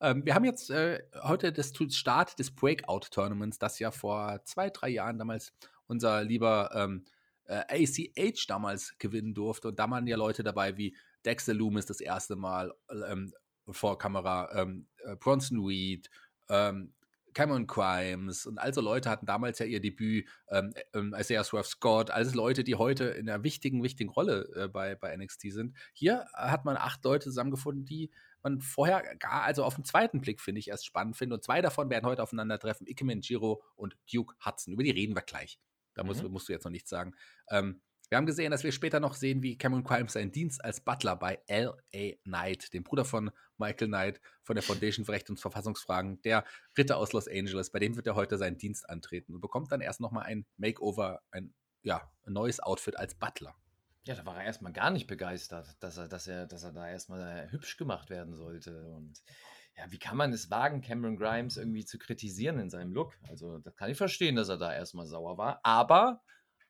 Ähm, 0.00 0.24
wir 0.24 0.34
haben 0.34 0.44
jetzt 0.44 0.70
äh, 0.70 1.02
heute 1.22 1.52
das 1.52 1.72
Start 1.90 2.38
des 2.38 2.54
Breakout-Tournaments, 2.54 3.58
das 3.58 3.78
ja 3.78 3.90
vor 3.90 4.40
zwei, 4.44 4.70
drei 4.70 4.88
Jahren 4.88 5.18
damals 5.18 5.52
unser 5.86 6.24
lieber 6.24 6.70
ähm, 6.74 7.04
äh, 7.48 7.64
ACH 7.68 8.46
damals 8.46 8.96
gewinnen 8.98 9.34
durfte. 9.34 9.68
Und 9.68 9.78
da 9.78 9.90
waren 9.90 10.06
ja 10.06 10.16
Leute 10.16 10.42
dabei 10.42 10.76
wie 10.76 10.96
Dexter 11.24 11.54
Loomis 11.54 11.86
das 11.86 12.00
erste 12.00 12.36
Mal 12.36 12.72
ähm, 13.08 13.32
vor 13.70 13.98
Kamera, 13.98 14.50
ähm, 14.54 14.86
äh, 15.04 15.16
Bronson 15.16 15.64
Reed, 15.64 16.08
ähm, 16.48 16.94
Cameron 17.34 17.66
Crimes 17.66 18.46
und 18.46 18.58
also 18.58 18.80
Leute 18.80 19.10
hatten 19.10 19.26
damals 19.26 19.58
ja 19.58 19.66
ihr 19.66 19.80
Debüt, 19.80 20.26
ähm, 20.50 20.72
ähm, 20.94 21.14
Isaiah 21.16 21.44
Swerve 21.44 21.68
Scott, 21.68 22.10
alles 22.10 22.34
Leute, 22.34 22.64
die 22.64 22.74
heute 22.74 23.04
in 23.04 23.28
einer 23.28 23.44
wichtigen, 23.44 23.82
wichtigen 23.82 24.10
Rolle 24.10 24.48
äh, 24.56 24.68
bei, 24.68 24.94
bei 24.94 25.16
NXT 25.16 25.52
sind. 25.52 25.76
Hier 25.92 26.26
hat 26.32 26.64
man 26.64 26.76
acht 26.76 27.04
Leute 27.04 27.24
zusammengefunden, 27.24 27.84
die 27.84 28.10
man 28.42 28.60
vorher 28.60 29.02
gar, 29.16 29.42
also 29.42 29.64
auf 29.64 29.74
den 29.74 29.84
zweiten 29.84 30.20
Blick, 30.20 30.40
finde 30.40 30.58
ich, 30.60 30.68
erst 30.68 30.86
spannend 30.86 31.16
finde. 31.16 31.34
Und 31.34 31.44
zwei 31.44 31.60
davon 31.60 31.90
werden 31.90 32.06
heute 32.06 32.22
aufeinandertreffen: 32.22 32.86
Ikemen 32.86 33.20
Jiro 33.20 33.62
und 33.76 33.96
Duke 34.12 34.34
Hudson. 34.44 34.72
Über 34.72 34.82
die 34.82 34.90
reden 34.90 35.14
wir 35.14 35.22
gleich. 35.22 35.58
Da 35.98 36.04
musst, 36.04 36.22
mhm. 36.22 36.30
musst 36.30 36.48
du 36.48 36.52
jetzt 36.52 36.64
noch 36.64 36.70
nichts 36.70 36.88
sagen. 36.88 37.14
Ähm, 37.50 37.80
wir 38.08 38.16
haben 38.16 38.26
gesehen, 38.26 38.50
dass 38.50 38.64
wir 38.64 38.72
später 38.72 39.00
noch 39.00 39.14
sehen, 39.14 39.42
wie 39.42 39.58
Cameron 39.58 39.84
Crimes 39.84 40.14
seinen 40.14 40.32
Dienst 40.32 40.64
als 40.64 40.80
Butler 40.80 41.16
bei 41.16 41.42
L.A. 41.46 42.16
Knight, 42.24 42.72
dem 42.72 42.82
Bruder 42.82 43.04
von 43.04 43.30
Michael 43.58 43.88
Knight 43.88 44.20
von 44.44 44.54
der 44.54 44.62
Foundation 44.62 45.04
für 45.04 45.12
Recht 45.12 45.28
und 45.28 45.38
Verfassungsfragen, 45.38 46.22
der 46.22 46.44
Ritter 46.76 46.96
aus 46.96 47.12
Los 47.12 47.28
Angeles, 47.28 47.70
bei 47.70 47.80
dem 47.80 47.96
wird 47.96 48.06
er 48.06 48.14
heute 48.14 48.38
seinen 48.38 48.56
Dienst 48.56 48.88
antreten 48.88 49.34
und 49.34 49.42
bekommt 49.42 49.72
dann 49.72 49.82
erst 49.82 50.00
nochmal 50.00 50.24
ein 50.24 50.46
Makeover, 50.56 51.20
ein, 51.32 51.52
ja, 51.82 52.10
ein 52.24 52.32
neues 52.32 52.60
Outfit 52.60 52.96
als 52.96 53.14
Butler. 53.14 53.54
Ja, 54.04 54.14
da 54.14 54.24
war 54.24 54.38
er 54.38 54.44
erstmal 54.44 54.72
gar 54.72 54.90
nicht 54.90 55.06
begeistert, 55.06 55.76
dass 55.80 55.98
er, 55.98 56.08
dass 56.08 56.26
er, 56.26 56.46
dass 56.46 56.62
er 56.62 56.72
da 56.72 56.88
erstmal 56.88 57.50
hübsch 57.52 57.76
gemacht 57.76 58.08
werden 58.08 58.34
sollte. 58.34 58.86
Und 58.92 59.20
ja, 59.78 59.90
wie 59.92 59.98
kann 59.98 60.16
man 60.16 60.32
es 60.32 60.50
wagen, 60.50 60.80
Cameron 60.80 61.16
Grimes 61.16 61.56
irgendwie 61.56 61.84
zu 61.84 61.98
kritisieren 61.98 62.58
in 62.58 62.68
seinem 62.68 62.92
Look? 62.92 63.14
Also, 63.28 63.58
da 63.58 63.70
kann 63.70 63.90
ich 63.90 63.96
verstehen, 63.96 64.34
dass 64.34 64.48
er 64.48 64.58
da 64.58 64.74
erstmal 64.74 65.06
sauer 65.06 65.38
war. 65.38 65.60
Aber 65.62 66.20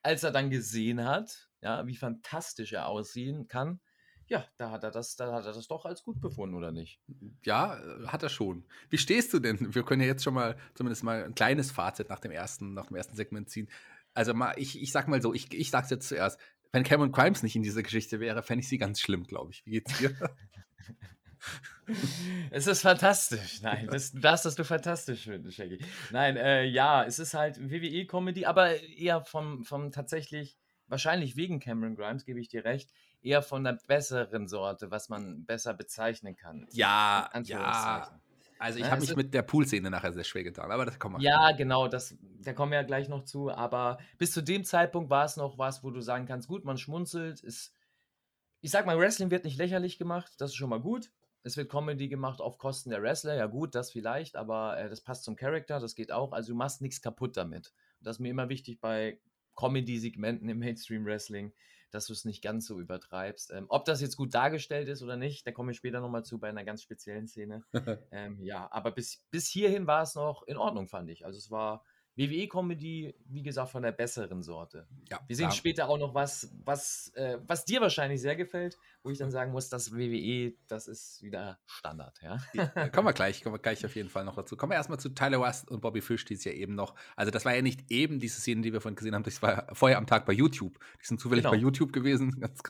als 0.03 0.23
er 0.23 0.31
dann 0.31 0.51
gesehen 0.51 1.03
hat, 1.03 1.49
ja, 1.61 1.85
wie 1.87 1.95
fantastisch 1.95 2.73
er 2.73 2.87
aussehen 2.87 3.47
kann, 3.47 3.79
ja, 4.27 4.45
da 4.57 4.69
hat 4.69 4.83
er 4.83 4.91
das, 4.91 5.15
da 5.15 5.33
hat 5.33 5.45
er 5.45 5.53
das 5.53 5.67
doch 5.67 5.85
als 5.85 6.03
gut 6.03 6.21
befunden, 6.21 6.55
oder 6.55 6.71
nicht? 6.71 7.01
Ja, 7.43 7.79
äh, 7.79 8.07
hat 8.07 8.21
er 8.21 8.29
schon. 8.29 8.63
Wie 8.91 8.99
stehst 8.99 9.33
du 9.33 9.39
denn? 9.39 9.73
Wir 9.73 9.83
können 9.83 10.01
ja 10.01 10.07
jetzt 10.07 10.23
schon 10.23 10.35
mal 10.35 10.55
zumindest 10.75 11.03
mal 11.03 11.23
ein 11.23 11.33
kleines 11.33 11.71
Fazit 11.71 12.09
nach 12.09 12.19
dem 12.19 12.31
ersten, 12.31 12.75
nach 12.75 12.85
dem 12.85 12.95
ersten 12.95 13.15
Segment 13.15 13.49
ziehen. 13.49 13.69
Also 14.13 14.35
mal, 14.35 14.53
ich, 14.57 14.79
ich 14.79 14.91
sag 14.91 15.07
mal 15.07 15.19
so, 15.19 15.33
ich, 15.33 15.51
ich 15.51 15.71
sag's 15.71 15.89
jetzt 15.89 16.07
zuerst. 16.07 16.39
Wenn 16.71 16.83
Cameron 16.83 17.11
Crimes 17.11 17.41
nicht 17.41 17.55
in 17.55 17.63
dieser 17.63 17.81
Geschichte 17.81 18.19
wäre, 18.19 18.43
fände 18.43 18.61
ich 18.61 18.69
sie 18.69 18.77
ganz 18.77 18.99
schlimm, 19.01 19.23
glaube 19.23 19.51
ich. 19.51 19.65
Wie 19.65 19.71
geht's 19.71 19.97
dir? 19.97 20.15
es 22.51 22.67
ist 22.67 22.81
fantastisch. 22.81 23.61
Nein, 23.61 23.87
das, 23.91 24.11
das 24.11 24.45
hast 24.45 24.59
du 24.59 24.63
fantastisch 24.63 25.23
finden, 25.23 25.51
Shaggy. 25.51 25.79
Nein, 26.11 26.37
äh, 26.37 26.65
ja, 26.65 27.03
es 27.03 27.19
ist 27.19 27.33
halt 27.33 27.59
WWE-Comedy, 27.59 28.45
aber 28.45 28.81
eher 28.81 29.21
vom, 29.21 29.63
vom 29.63 29.91
tatsächlich, 29.91 30.57
wahrscheinlich 30.87 31.35
wegen 31.35 31.59
Cameron 31.59 31.95
Grimes, 31.95 32.25
gebe 32.25 32.39
ich 32.39 32.49
dir 32.49 32.65
recht, 32.65 32.91
eher 33.21 33.41
von 33.41 33.63
der 33.63 33.77
besseren 33.87 34.47
Sorte, 34.47 34.91
was 34.91 35.09
man 35.09 35.45
besser 35.45 35.73
bezeichnen 35.73 36.35
kann. 36.35 36.67
Ja, 36.71 37.29
ja. 37.43 38.19
Also 38.59 38.79
ich 38.79 38.91
habe 38.91 38.99
mich 38.99 39.15
mit 39.15 39.33
der 39.33 39.41
Pool-Szene 39.41 39.89
nachher 39.89 40.11
sehr 40.11 40.25
schwer 40.25 40.43
getan, 40.43 40.69
aber 40.69 40.85
das 40.85 40.99
kommt 40.99 41.13
mal. 41.13 41.23
Ja, 41.23 41.53
genau, 41.53 41.87
das, 41.87 42.17
da 42.41 42.51
kommen 42.51 42.73
wir 42.73 42.79
ja 42.79 42.83
gleich 42.83 43.07
noch 43.07 43.23
zu, 43.23 43.49
aber 43.49 43.99
bis 44.17 44.33
zu 44.33 44.41
dem 44.41 44.65
Zeitpunkt 44.65 45.09
war 45.09 45.23
es 45.23 45.37
noch 45.37 45.57
was, 45.57 45.81
wo 45.81 45.91
du 45.91 46.01
sagen 46.01 46.25
kannst, 46.25 46.49
gut, 46.49 46.65
man 46.65 46.77
schmunzelt, 46.77 47.39
ist, 47.39 47.73
ich 48.59 48.69
sag 48.69 48.85
mal, 48.85 48.99
Wrestling 48.99 49.31
wird 49.31 49.45
nicht 49.45 49.57
lächerlich 49.57 49.97
gemacht, 49.97 50.33
das 50.39 50.51
ist 50.51 50.57
schon 50.57 50.69
mal 50.69 50.81
gut 50.81 51.09
es 51.49 51.57
wird 51.57 51.69
Comedy 51.69 52.07
gemacht 52.07 52.41
auf 52.41 52.57
Kosten 52.57 52.91
der 52.91 53.01
Wrestler. 53.01 53.35
Ja, 53.35 53.47
gut, 53.47 53.75
das 53.75 53.91
vielleicht, 53.91 54.35
aber 54.35 54.79
äh, 54.79 54.89
das 54.89 55.01
passt 55.01 55.23
zum 55.23 55.35
Charakter, 55.35 55.79
das 55.79 55.95
geht 55.95 56.11
auch. 56.11 56.31
Also, 56.31 56.53
du 56.53 56.57
machst 56.57 56.81
nichts 56.81 57.01
kaputt 57.01 57.35
damit. 57.35 57.73
Das 57.99 58.17
ist 58.17 58.19
mir 58.19 58.29
immer 58.29 58.49
wichtig 58.49 58.79
bei 58.79 59.19
Comedy-Segmenten 59.55 60.47
im 60.47 60.59
Mainstream-Wrestling, 60.59 61.53
dass 61.91 62.05
du 62.05 62.13
es 62.13 62.23
nicht 62.23 62.43
ganz 62.43 62.65
so 62.67 62.79
übertreibst. 62.79 63.51
Ähm, 63.51 63.65
ob 63.67 63.85
das 63.85 63.99
jetzt 63.99 64.15
gut 64.15 64.33
dargestellt 64.33 64.87
ist 64.87 65.01
oder 65.01 65.17
nicht, 65.17 65.45
da 65.45 65.51
komme 65.51 65.71
ich 65.71 65.77
später 65.77 65.99
nochmal 65.99 66.23
zu 66.23 66.39
bei 66.39 66.49
einer 66.49 66.63
ganz 66.63 66.83
speziellen 66.83 67.27
Szene. 67.27 67.63
ähm, 68.11 68.39
ja, 68.41 68.69
aber 68.71 68.91
bis, 68.91 69.25
bis 69.31 69.47
hierhin 69.47 69.87
war 69.87 70.03
es 70.03 70.15
noch 70.15 70.43
in 70.43 70.57
Ordnung, 70.57 70.87
fand 70.87 71.09
ich. 71.09 71.25
Also, 71.25 71.37
es 71.37 71.49
war 71.49 71.83
WWE-Comedy, 72.19 73.15
wie 73.25 73.41
gesagt, 73.41 73.71
von 73.71 73.81
der 73.81 73.93
besseren 73.93 74.43
Sorte. 74.43 74.85
Ja, 75.09 75.19
Wir 75.25 75.35
sehen 75.35 75.45
ja. 75.45 75.51
später 75.51 75.87
auch 75.87 75.97
noch 75.97 76.13
was, 76.13 76.53
was, 76.65 77.13
äh, 77.15 77.37
was 77.47 77.63
dir 77.63 77.79
wahrscheinlich 77.79 78.19
sehr 78.19 78.35
gefällt, 78.35 78.77
wo 79.03 79.09
ich 79.09 79.17
dann 79.17 79.31
sagen 79.31 79.53
muss, 79.53 79.69
dass 79.69 79.95
WWE, 79.95 80.53
das 80.67 80.87
ist 80.87 81.23
wieder 81.23 81.59
Standard. 81.65 82.19
Ja? 82.21 82.37
ja 82.53 82.89
kommen 82.89 83.07
wir 83.07 83.13
gleich, 83.13 83.41
kommen 83.41 83.55
wir 83.55 83.59
gleich 83.59 83.85
auf 83.85 83.95
jeden 83.95 84.09
Fall 84.09 84.25
noch 84.25 84.35
dazu. 84.35 84.57
Kommen 84.57 84.71
wir 84.71 84.75
erstmal 84.75 84.99
zu 84.99 85.09
Tyler 85.09 85.41
West 85.41 85.71
und 85.71 85.79
Bobby 85.79 86.01
Fish, 86.01 86.25
die 86.25 86.33
es 86.33 86.43
ja 86.43 86.51
eben 86.51 86.75
noch, 86.75 86.93
also 87.15 87.31
das 87.31 87.45
war 87.45 87.55
ja 87.55 87.61
nicht 87.61 87.89
eben 87.89 88.19
diese 88.19 88.41
Szene, 88.41 88.61
die 88.61 88.73
wir 88.73 88.81
vorhin 88.81 88.97
gesehen 88.97 89.15
haben, 89.15 89.23
das 89.23 89.41
war 89.41 89.67
vorher 89.73 89.97
am 89.97 90.05
Tag 90.05 90.25
bei 90.25 90.33
YouTube. 90.33 90.77
Die 91.01 91.05
sind 91.07 91.21
zufällig 91.21 91.43
genau. 91.43 91.55
bei 91.55 91.61
YouTube 91.61 91.93
gewesen, 91.93 92.31
ganz, 92.41 92.61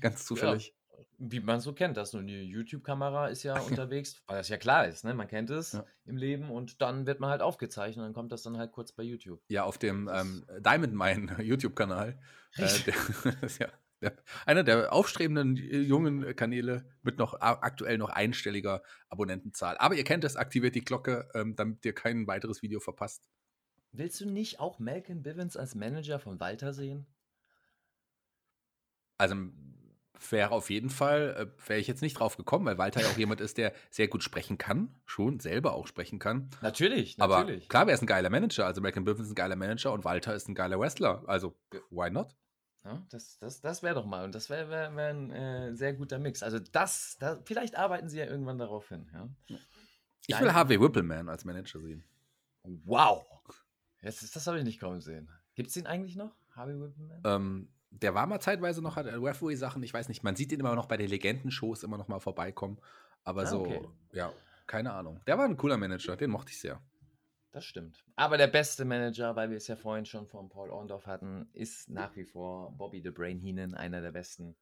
ganz 0.00 0.24
zufällig 0.24 0.74
wie 1.18 1.40
man 1.40 1.60
so 1.60 1.72
kennt, 1.72 1.96
dass 1.96 2.12
so 2.12 2.18
eine 2.18 2.42
YouTube-Kamera 2.42 3.28
ist 3.28 3.42
ja 3.42 3.58
unterwegs, 3.60 4.22
weil 4.26 4.38
das 4.38 4.48
ja 4.48 4.56
klar 4.56 4.86
ist, 4.86 5.04
ne? 5.04 5.14
Man 5.14 5.26
kennt 5.26 5.50
es 5.50 5.72
ja. 5.72 5.84
im 6.04 6.16
Leben 6.16 6.50
und 6.50 6.80
dann 6.80 7.06
wird 7.06 7.20
man 7.20 7.30
halt 7.30 7.42
aufgezeichnet 7.42 7.98
und 7.98 8.04
dann 8.04 8.14
kommt 8.14 8.32
das 8.32 8.42
dann 8.42 8.56
halt 8.56 8.72
kurz 8.72 8.92
bei 8.92 9.02
YouTube. 9.02 9.40
Ja, 9.48 9.64
auf 9.64 9.78
dem 9.78 10.08
ähm, 10.12 10.46
Diamond 10.60 10.94
Mine 10.94 11.36
YouTube-Kanal. 11.42 12.18
Äh, 12.56 12.66
ja, 13.58 13.68
der, 14.00 14.12
einer 14.46 14.62
der 14.62 14.92
aufstrebenden 14.92 15.56
äh, 15.56 15.80
jungen 15.80 16.36
Kanäle 16.36 16.84
mit 17.02 17.18
noch 17.18 17.40
aktuell 17.40 17.98
noch 17.98 18.10
einstelliger 18.10 18.82
Abonnentenzahl. 19.08 19.76
Aber 19.78 19.96
ihr 19.96 20.04
kennt 20.04 20.24
es, 20.24 20.36
aktiviert 20.36 20.76
die 20.76 20.84
Glocke, 20.84 21.28
ähm, 21.34 21.56
damit 21.56 21.84
ihr 21.84 21.94
kein 21.94 22.28
weiteres 22.28 22.62
Video 22.62 22.78
verpasst. 22.78 23.28
Willst 23.90 24.20
du 24.20 24.26
nicht 24.26 24.60
auch 24.60 24.78
Malcolm 24.78 25.22
Bivens 25.22 25.56
als 25.56 25.74
Manager 25.74 26.20
von 26.20 26.38
Walter 26.38 26.72
sehen? 26.72 27.06
Also 29.16 29.34
wäre 30.30 30.50
auf 30.50 30.70
jeden 30.70 30.90
Fall, 30.90 31.50
äh, 31.58 31.68
wäre 31.68 31.80
ich 31.80 31.86
jetzt 31.86 32.02
nicht 32.02 32.18
drauf 32.18 32.36
gekommen, 32.36 32.66
weil 32.66 32.78
Walter 32.78 33.00
ja 33.00 33.08
auch 33.08 33.16
jemand 33.16 33.40
ist, 33.40 33.58
der 33.58 33.72
sehr 33.90 34.08
gut 34.08 34.22
sprechen 34.22 34.58
kann, 34.58 34.94
schon 35.06 35.40
selber 35.40 35.74
auch 35.74 35.86
sprechen 35.86 36.18
kann. 36.18 36.50
Natürlich, 36.60 37.18
natürlich. 37.18 37.64
Aber 37.64 37.68
klar, 37.68 37.86
wer 37.86 37.94
ist 37.94 38.02
ein 38.02 38.06
geiler 38.06 38.30
Manager? 38.30 38.66
Also 38.66 38.80
American 38.80 39.04
Bivens 39.04 39.26
ist 39.26 39.32
ein 39.32 39.36
geiler 39.36 39.56
Manager 39.56 39.92
und 39.92 40.04
Walter 40.04 40.34
ist 40.34 40.48
ein 40.48 40.54
geiler 40.54 40.78
Wrestler. 40.78 41.22
Also, 41.26 41.56
why 41.90 42.10
not? 42.10 42.34
Ja, 42.84 43.02
das 43.10 43.38
das, 43.38 43.60
das 43.60 43.82
wäre 43.82 43.94
doch 43.94 44.06
mal, 44.06 44.24
und 44.24 44.34
das 44.34 44.48
wäre 44.50 44.70
wär, 44.70 44.94
wär 44.94 45.08
ein 45.08 45.30
äh, 45.30 45.74
sehr 45.74 45.94
guter 45.94 46.18
Mix. 46.18 46.42
Also 46.42 46.58
das, 46.58 47.16
das, 47.18 47.38
vielleicht 47.44 47.76
arbeiten 47.76 48.08
sie 48.08 48.18
ja 48.18 48.26
irgendwann 48.26 48.58
darauf 48.58 48.88
hin. 48.88 49.10
Ja? 49.12 49.28
Ich 50.26 50.40
will 50.40 50.52
Harvey 50.52 50.80
Whippleman 50.80 51.28
als 51.28 51.44
Manager 51.44 51.80
sehen. 51.80 52.04
Wow. 52.62 53.26
Jetzt, 54.00 54.34
das 54.34 54.46
habe 54.46 54.58
ich 54.58 54.64
nicht 54.64 54.80
kommen 54.80 55.00
sehen. 55.00 55.30
Gibt 55.54 55.68
es 55.68 55.74
den 55.74 55.86
eigentlich 55.86 56.16
noch, 56.16 56.36
Harvey 56.54 56.80
Whippleman? 56.80 57.22
Ähm, 57.24 57.68
der 57.90 58.14
war 58.14 58.26
mal 58.26 58.40
zeitweise 58.40 58.82
noch, 58.82 58.96
hat 58.96 59.06
Referee-Sachen, 59.06 59.82
ich 59.82 59.94
weiß 59.94 60.08
nicht, 60.08 60.22
man 60.22 60.36
sieht 60.36 60.52
ihn 60.52 60.60
immer 60.60 60.74
noch 60.74 60.86
bei 60.86 60.96
den 60.96 61.08
Legenden-Shows 61.08 61.82
immer 61.82 61.98
noch 61.98 62.08
mal 62.08 62.20
vorbeikommen. 62.20 62.80
Aber 63.24 63.42
ah, 63.42 63.46
so, 63.46 63.60
okay. 63.60 63.80
ja, 64.12 64.32
keine 64.66 64.92
Ahnung. 64.92 65.20
Der 65.26 65.38
war 65.38 65.44
ein 65.44 65.56
cooler 65.56 65.76
Manager, 65.76 66.16
den 66.16 66.30
mochte 66.30 66.52
ich 66.52 66.60
sehr. 66.60 66.80
Das 67.50 67.64
stimmt. 67.64 68.04
Aber 68.14 68.36
der 68.36 68.46
beste 68.46 68.84
Manager, 68.84 69.34
weil 69.34 69.50
wir 69.50 69.56
es 69.56 69.66
ja 69.68 69.76
vorhin 69.76 70.04
schon 70.04 70.26
von 70.26 70.48
Paul 70.48 70.70
Orndorff 70.70 71.06
hatten, 71.06 71.48
ist 71.54 71.88
nach 71.88 72.14
wie 72.14 72.24
vor 72.24 72.76
Bobby 72.76 73.00
the 73.02 73.10
Brain 73.10 73.38
Heenan, 73.40 73.74
einer 73.74 74.02
der 74.02 74.12
besten, 74.12 74.54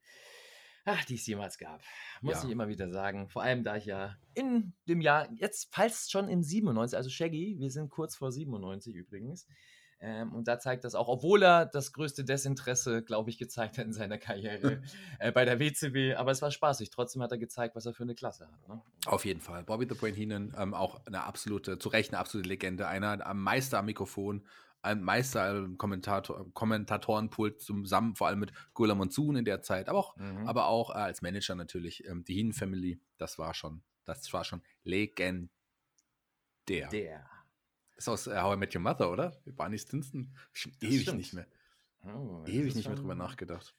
ach, 0.84 1.04
die 1.04 1.16
es 1.16 1.26
jemals 1.26 1.58
gab. 1.58 1.82
Muss 2.22 2.36
ja. 2.36 2.44
ich 2.44 2.50
immer 2.50 2.68
wieder 2.68 2.88
sagen. 2.88 3.28
Vor 3.28 3.42
allem, 3.42 3.64
da 3.64 3.76
ich 3.76 3.86
ja 3.86 4.16
in 4.34 4.72
dem 4.88 5.00
Jahr, 5.00 5.28
jetzt 5.34 5.74
falls 5.74 6.10
schon 6.10 6.28
im 6.28 6.42
97, 6.44 6.96
also 6.96 7.10
Shaggy, 7.10 7.56
wir 7.58 7.70
sind 7.70 7.90
kurz 7.90 8.14
vor 8.14 8.30
97 8.30 8.94
übrigens, 8.94 9.48
ähm, 9.98 10.34
und 10.34 10.46
da 10.46 10.58
zeigt 10.58 10.84
das 10.84 10.94
auch, 10.94 11.08
obwohl 11.08 11.42
er 11.42 11.64
das 11.64 11.92
größte 11.92 12.24
Desinteresse, 12.24 13.02
glaube 13.02 13.30
ich, 13.30 13.38
gezeigt 13.38 13.78
hat 13.78 13.86
in 13.86 13.92
seiner 13.92 14.18
Karriere 14.18 14.82
äh, 15.18 15.32
bei 15.32 15.44
der 15.44 15.58
WCW. 15.58 16.14
Aber 16.14 16.30
es 16.30 16.42
war 16.42 16.50
spaßig. 16.50 16.90
Trotzdem 16.90 17.22
hat 17.22 17.32
er 17.32 17.38
gezeigt, 17.38 17.76
was 17.76 17.86
er 17.86 17.94
für 17.94 18.02
eine 18.02 18.14
Klasse 18.14 18.46
hat. 18.46 18.68
Ne? 18.68 18.82
Auf 19.06 19.24
jeden 19.24 19.40
Fall. 19.40 19.64
Bobby 19.64 19.86
the 19.88 19.94
Brain 19.94 20.14
Heenan, 20.14 20.54
ähm, 20.58 20.74
auch 20.74 21.04
eine 21.06 21.24
absolute, 21.24 21.78
zu 21.78 21.88
Recht 21.88 22.12
eine 22.12 22.18
absolute 22.18 22.48
Legende. 22.48 22.88
Einer 22.88 23.26
am 23.26 23.42
Meister 23.42 23.78
am 23.78 23.86
Mikrofon, 23.86 24.46
ein 24.82 25.02
Meister 25.02 25.48
am 25.48 25.78
Kommentator, 25.78 26.52
Kommentatorenpult 26.52 27.62
zusammen, 27.62 28.16
vor 28.16 28.26
allem 28.26 28.40
mit 28.40 28.52
Gula 28.74 28.94
Monsoon 28.94 29.36
in 29.36 29.44
der 29.46 29.62
Zeit, 29.62 29.88
aber 29.88 29.98
auch, 29.98 30.16
mhm. 30.16 30.46
aber 30.46 30.66
auch 30.66 30.90
äh, 30.90 30.98
als 30.98 31.22
Manager 31.22 31.54
natürlich. 31.54 32.06
Ähm, 32.06 32.22
die 32.24 32.34
Heenan 32.34 32.52
Family, 32.52 33.00
das 33.16 33.38
war 33.38 33.54
schon, 33.54 33.82
das 34.04 34.30
war 34.34 34.44
schon 34.44 34.62
legendär. 34.84 35.48
Der. 36.68 37.35
Ist 37.96 38.08
aus 38.08 38.26
äh, 38.26 38.38
How 38.38 38.54
I 38.54 38.58
Met 38.58 38.74
Your 38.74 38.82
Mother, 38.82 39.10
oder? 39.10 39.36
Barney 39.46 39.78
Stinson? 39.78 40.34
Schon 40.52 40.72
das 40.80 40.90
ewig 40.90 41.02
stimmt. 41.02 41.18
nicht 41.18 41.32
mehr. 41.32 41.46
Oh, 42.04 42.44
ewig 42.46 42.74
nicht 42.74 42.86
mehr 42.86 42.96
drüber 42.96 43.14
nachgedacht. 43.14 43.74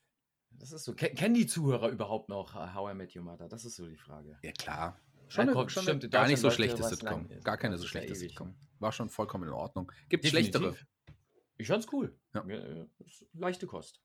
Das 0.51 0.71
ist 0.71 0.85
so. 0.85 0.93
Kennen 0.93 1.35
die 1.35 1.45
Zuhörer 1.45 1.89
überhaupt 1.89 2.29
noch 2.29 2.55
äh, 2.55 2.73
How 2.73 2.91
I 2.91 2.95
Met 2.95 3.15
Your 3.15 3.23
Mother? 3.23 3.47
Das 3.47 3.65
ist 3.65 3.75
so 3.75 3.87
die 3.87 3.97
Frage. 3.97 4.37
Ja, 4.41 4.51
klar. 4.51 4.99
Schon, 5.29 5.47
ja, 5.47 5.53
eine, 5.53 5.69
schon 5.69 5.83
stimmt, 5.83 6.09
gar 6.09 6.27
nicht 6.27 6.39
so 6.39 6.49
schlechtes 6.49 6.89
Sitcom. 6.89 7.27
Gar 7.43 7.57
keine 7.57 7.77
so 7.77 7.85
schlechte 7.85 8.15
Sitcom. 8.15 8.55
War 8.79 8.91
schon 8.91 9.09
vollkommen 9.09 9.45
in 9.45 9.53
Ordnung. 9.53 9.91
Gibt 10.09 10.25
schlechtere. 10.25 10.75
Ich 11.57 11.67
fand's 11.67 11.87
cool. 11.91 12.17
Ja. 12.33 12.45
Leichte 13.33 13.67
Kost. 13.67 13.99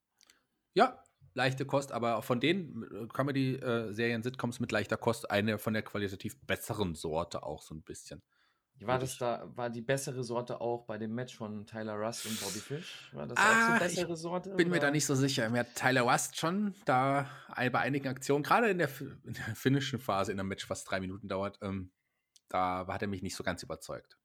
Ja, 0.75 1.03
leichte 1.35 1.66
Kost, 1.66 1.92
aber 1.92 2.22
von 2.22 2.40
den 2.40 2.83
äh, 2.83 3.07
Comedy-Serien, 3.07 4.22
Sitcoms 4.22 4.59
mit 4.59 4.72
leichter 4.72 4.96
Kost 4.96 5.31
eine 5.31 5.59
von 5.59 5.75
der 5.75 5.83
qualitativ 5.83 6.40
besseren 6.46 6.94
Sorte 6.94 7.42
auch 7.42 7.62
so 7.62 7.75
ein 7.75 7.83
bisschen. 7.83 8.22
War 8.86 8.98
das 8.98 9.18
da, 9.18 9.50
war 9.54 9.70
die 9.70 9.80
bessere 9.80 10.22
Sorte 10.24 10.60
auch 10.60 10.84
bei 10.84 10.98
dem 10.98 11.14
Match 11.14 11.36
von 11.36 11.66
Tyler 11.66 11.94
Rust 11.94 12.26
und 12.26 12.40
Bobby 12.40 12.58
Fish? 12.58 13.10
War 13.12 13.26
das 13.26 13.36
ah, 13.36 13.42
auch 13.42 13.74
ah, 13.74 13.78
bessere 13.78 14.16
Sorte? 14.16 14.50
Bin 14.50 14.68
oder? 14.68 14.76
mir 14.76 14.80
da 14.80 14.90
nicht 14.90 15.06
so 15.06 15.14
sicher. 15.14 15.48
Mir 15.50 15.60
hat 15.60 15.74
Tyler 15.74 16.02
Rust 16.02 16.38
schon 16.38 16.74
da 16.84 17.28
bei 17.56 17.78
einigen 17.78 18.08
Aktionen, 18.08 18.42
gerade 18.42 18.70
in 18.70 18.78
der, 18.78 18.88
in 19.24 19.34
der 19.34 19.54
finnischen 19.54 19.98
Phase 19.98 20.32
in 20.32 20.40
einem 20.40 20.48
Match 20.48 20.66
fast 20.66 20.90
drei 20.90 21.00
Minuten 21.00 21.28
dauert, 21.28 21.58
ähm, 21.62 21.90
da 22.48 22.86
hat 22.86 23.02
er 23.02 23.08
mich 23.08 23.22
nicht 23.22 23.36
so 23.36 23.42
ganz 23.42 23.62
überzeugt. 23.62 24.18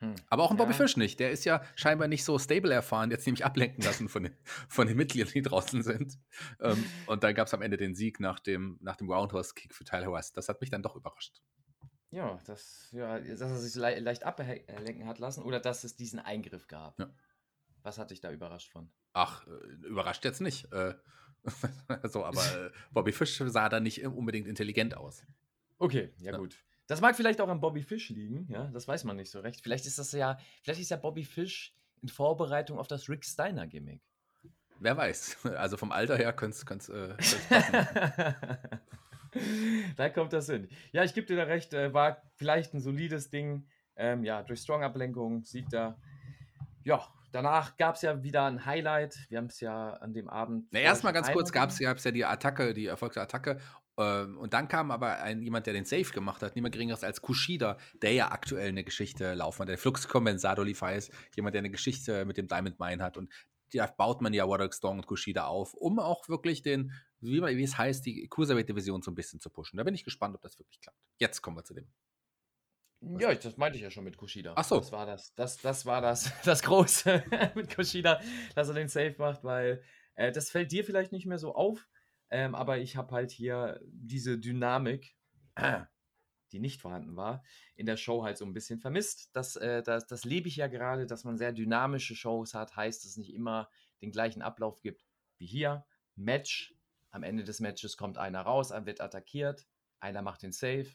Hm. 0.00 0.14
Aber 0.28 0.42
auch 0.42 0.50
ein 0.50 0.58
Bobby 0.58 0.72
ja. 0.72 0.76
Fish 0.76 0.96
nicht. 0.96 1.20
Der 1.20 1.30
ist 1.30 1.44
ja 1.44 1.62
scheinbar 1.74 2.08
nicht 2.08 2.24
so 2.24 2.38
stable 2.38 2.72
erfahren, 2.72 3.10
jetzt 3.10 3.26
nämlich 3.26 3.44
ablenken 3.44 3.82
lassen 3.82 4.08
von 4.08 4.24
den, 4.24 4.36
von 4.68 4.86
den 4.86 4.96
Mitgliedern, 4.96 5.32
die 5.32 5.42
draußen 5.42 5.82
sind. 5.82 6.18
ähm, 6.60 6.84
und 7.06 7.24
dann 7.24 7.34
gab 7.34 7.46
es 7.46 7.54
am 7.54 7.62
Ende 7.62 7.76
den 7.76 7.94
Sieg 7.94 8.20
nach 8.20 8.38
dem, 8.38 8.78
nach 8.82 8.96
dem 8.96 9.10
Roundhouse-Kick 9.10 9.74
für 9.74 9.84
Tyler 9.84 10.12
West. 10.12 10.36
Das 10.36 10.48
hat 10.48 10.60
mich 10.60 10.70
dann 10.70 10.82
doch 10.82 10.96
überrascht. 10.96 11.40
Ja, 12.16 12.38
das, 12.46 12.88
ja, 12.92 13.20
dass 13.20 13.40
er 13.42 13.58
sich 13.58 13.74
le 13.74 14.00
leicht 14.00 14.24
ablenken 14.24 15.06
hat 15.06 15.18
lassen 15.18 15.42
oder 15.42 15.60
dass 15.60 15.84
es 15.84 15.96
diesen 15.96 16.18
Eingriff 16.18 16.66
gab. 16.66 16.98
Ja. 16.98 17.10
Was 17.82 17.98
hat 17.98 18.10
dich 18.10 18.22
da 18.22 18.32
überrascht 18.32 18.72
von? 18.72 18.90
Ach, 19.12 19.46
äh, 19.46 19.50
überrascht 19.86 20.24
jetzt 20.24 20.40
nicht. 20.40 20.72
Äh, 20.72 20.94
so, 22.04 22.24
aber 22.24 22.40
äh, 22.40 22.70
Bobby 22.90 23.12
Fish 23.12 23.36
sah 23.36 23.68
da 23.68 23.80
nicht 23.80 24.02
unbedingt 24.06 24.46
intelligent 24.48 24.96
aus. 24.96 25.26
Okay, 25.76 26.10
ja, 26.16 26.32
ja, 26.32 26.38
gut. 26.38 26.56
Das 26.86 27.02
mag 27.02 27.16
vielleicht 27.16 27.38
auch 27.42 27.48
an 27.48 27.60
Bobby 27.60 27.82
Fish 27.82 28.08
liegen, 28.08 28.46
ja, 28.50 28.64
das 28.68 28.88
weiß 28.88 29.04
man 29.04 29.16
nicht 29.16 29.30
so 29.30 29.40
recht. 29.40 29.60
Vielleicht 29.60 29.84
ist 29.84 29.98
das 29.98 30.12
ja, 30.12 30.38
vielleicht 30.62 30.80
ist 30.80 30.90
ja 30.90 30.96
Bobby 30.96 31.24
Fish 31.24 31.74
in 32.00 32.08
Vorbereitung 32.08 32.78
auf 32.78 32.88
das 32.88 33.10
Rick 33.10 33.26
Steiner 33.26 33.66
Gimmick. 33.66 34.00
Wer 34.80 34.96
weiß. 34.96 35.44
Also 35.56 35.76
vom 35.76 35.92
Alter 35.92 36.16
her 36.16 36.32
könnte 36.32 36.56
es 36.78 36.88
äh, 36.88 37.14
Da 39.96 40.08
kommt 40.08 40.32
das 40.32 40.46
hin. 40.46 40.68
Ja, 40.92 41.04
ich 41.04 41.14
gebe 41.14 41.26
dir 41.26 41.36
da 41.36 41.44
recht, 41.44 41.72
äh, 41.72 41.92
war 41.94 42.22
vielleicht 42.34 42.74
ein 42.74 42.80
solides 42.80 43.30
Ding. 43.30 43.66
Ähm, 43.96 44.24
ja, 44.24 44.42
durch 44.42 44.60
Strong-Ablenkung, 44.60 45.42
Sieg 45.44 45.68
da. 45.70 45.98
Ja, 46.84 47.06
danach 47.32 47.76
gab 47.76 47.96
es 47.96 48.02
ja 48.02 48.22
wieder 48.22 48.44
ein 48.44 48.66
Highlight. 48.66 49.16
Wir 49.30 49.38
haben 49.38 49.46
es 49.46 49.60
ja 49.60 49.94
an 49.94 50.12
dem 50.12 50.28
Abend. 50.28 50.68
Na, 50.70 50.80
erstmal 50.80 51.12
ganz 51.12 51.32
kurz 51.32 51.50
gab 51.52 51.70
es 51.70 51.78
ja 51.78 52.10
die 52.10 52.24
Attacke, 52.24 52.74
die 52.74 52.86
erfolgte 52.86 53.20
Attacke. 53.20 53.58
Ähm, 53.98 54.36
und 54.38 54.52
dann 54.52 54.68
kam 54.68 54.90
aber 54.90 55.22
ein, 55.22 55.42
jemand, 55.42 55.66
der 55.66 55.72
den 55.72 55.84
Safe 55.84 56.12
gemacht 56.12 56.42
hat, 56.42 56.54
niemand 56.54 56.74
geringeres 56.74 57.02
als 57.02 57.22
Kushida, 57.22 57.78
der 58.02 58.12
ja 58.12 58.30
aktuell 58.30 58.68
eine 58.68 58.84
Geschichte 58.84 59.34
laufen 59.34 59.62
hat. 59.62 59.68
Der 59.68 59.78
Fluxkompensator 59.78 60.64
Levi's, 60.64 61.10
jemand, 61.34 61.54
der 61.54 61.60
eine 61.60 61.70
Geschichte 61.70 62.24
mit 62.24 62.36
dem 62.36 62.48
Diamond 62.48 62.78
Mine 62.78 63.02
hat. 63.02 63.16
Und 63.16 63.32
da 63.72 63.86
baut 63.86 64.20
man 64.20 64.32
ja 64.32 64.48
Warwick 64.48 64.74
Strong 64.74 64.98
und 64.98 65.06
Kushida 65.06 65.46
auf, 65.46 65.74
um 65.74 65.98
auch 65.98 66.28
wirklich 66.28 66.62
den, 66.62 66.92
wie, 67.26 67.42
wie 67.42 67.62
es 67.62 67.76
heißt, 67.76 68.04
die 68.06 68.28
Cruiserweight-Division 68.28 69.02
so 69.02 69.10
ein 69.10 69.14
bisschen 69.14 69.40
zu 69.40 69.50
pushen. 69.50 69.76
Da 69.76 69.84
bin 69.84 69.94
ich 69.94 70.04
gespannt, 70.04 70.34
ob 70.34 70.42
das 70.42 70.58
wirklich 70.58 70.80
klappt. 70.80 70.98
Jetzt 71.18 71.42
kommen 71.42 71.56
wir 71.56 71.64
zu 71.64 71.74
dem. 71.74 71.88
Ja, 73.00 73.34
das 73.34 73.56
meinte 73.56 73.76
ich 73.76 73.82
ja 73.82 73.90
schon 73.90 74.04
mit 74.04 74.16
Kushida. 74.16 74.54
Ach 74.56 74.64
so. 74.64 74.78
Das 74.78 74.90
war 74.90 75.06
das, 75.06 75.34
das, 75.34 75.58
das 75.58 75.86
war 75.86 76.00
das, 76.00 76.32
das 76.44 76.62
Große 76.62 77.24
mit 77.54 77.74
Kushida, 77.74 78.20
dass 78.54 78.68
er 78.68 78.74
den 78.74 78.88
Safe 78.88 79.14
macht, 79.18 79.44
weil 79.44 79.82
äh, 80.14 80.32
das 80.32 80.50
fällt 80.50 80.72
dir 80.72 80.84
vielleicht 80.84 81.12
nicht 81.12 81.26
mehr 81.26 81.38
so 81.38 81.54
auf, 81.54 81.88
ähm, 82.30 82.54
aber 82.54 82.78
ich 82.78 82.96
habe 82.96 83.14
halt 83.14 83.30
hier 83.30 83.80
diese 83.84 84.38
Dynamik, 84.38 85.14
die 86.52 86.58
nicht 86.58 86.80
vorhanden 86.80 87.16
war, 87.16 87.44
in 87.74 87.86
der 87.86 87.96
Show 87.96 88.24
halt 88.24 88.38
so 88.38 88.44
ein 88.44 88.54
bisschen 88.54 88.78
vermisst. 88.80 89.30
Das, 89.34 89.56
äh, 89.56 89.82
das, 89.82 90.06
das 90.06 90.24
lebe 90.24 90.48
ich 90.48 90.56
ja 90.56 90.66
gerade, 90.66 91.06
dass 91.06 91.24
man 91.24 91.36
sehr 91.36 91.52
dynamische 91.52 92.14
Shows 92.14 92.54
hat, 92.54 92.76
heißt, 92.76 93.04
dass 93.04 93.12
es 93.12 93.16
nicht 93.16 93.34
immer 93.34 93.68
den 94.00 94.10
gleichen 94.10 94.42
Ablauf 94.42 94.80
gibt 94.80 95.04
wie 95.38 95.46
hier. 95.46 95.84
Match, 96.14 96.74
am 97.16 97.22
Ende 97.22 97.44
des 97.44 97.60
Matches 97.60 97.96
kommt 97.96 98.18
einer 98.18 98.42
raus, 98.42 98.70
wird 98.70 99.00
attackiert, 99.00 99.66
einer 100.00 100.20
macht 100.20 100.42
den 100.42 100.52
Save, 100.52 100.86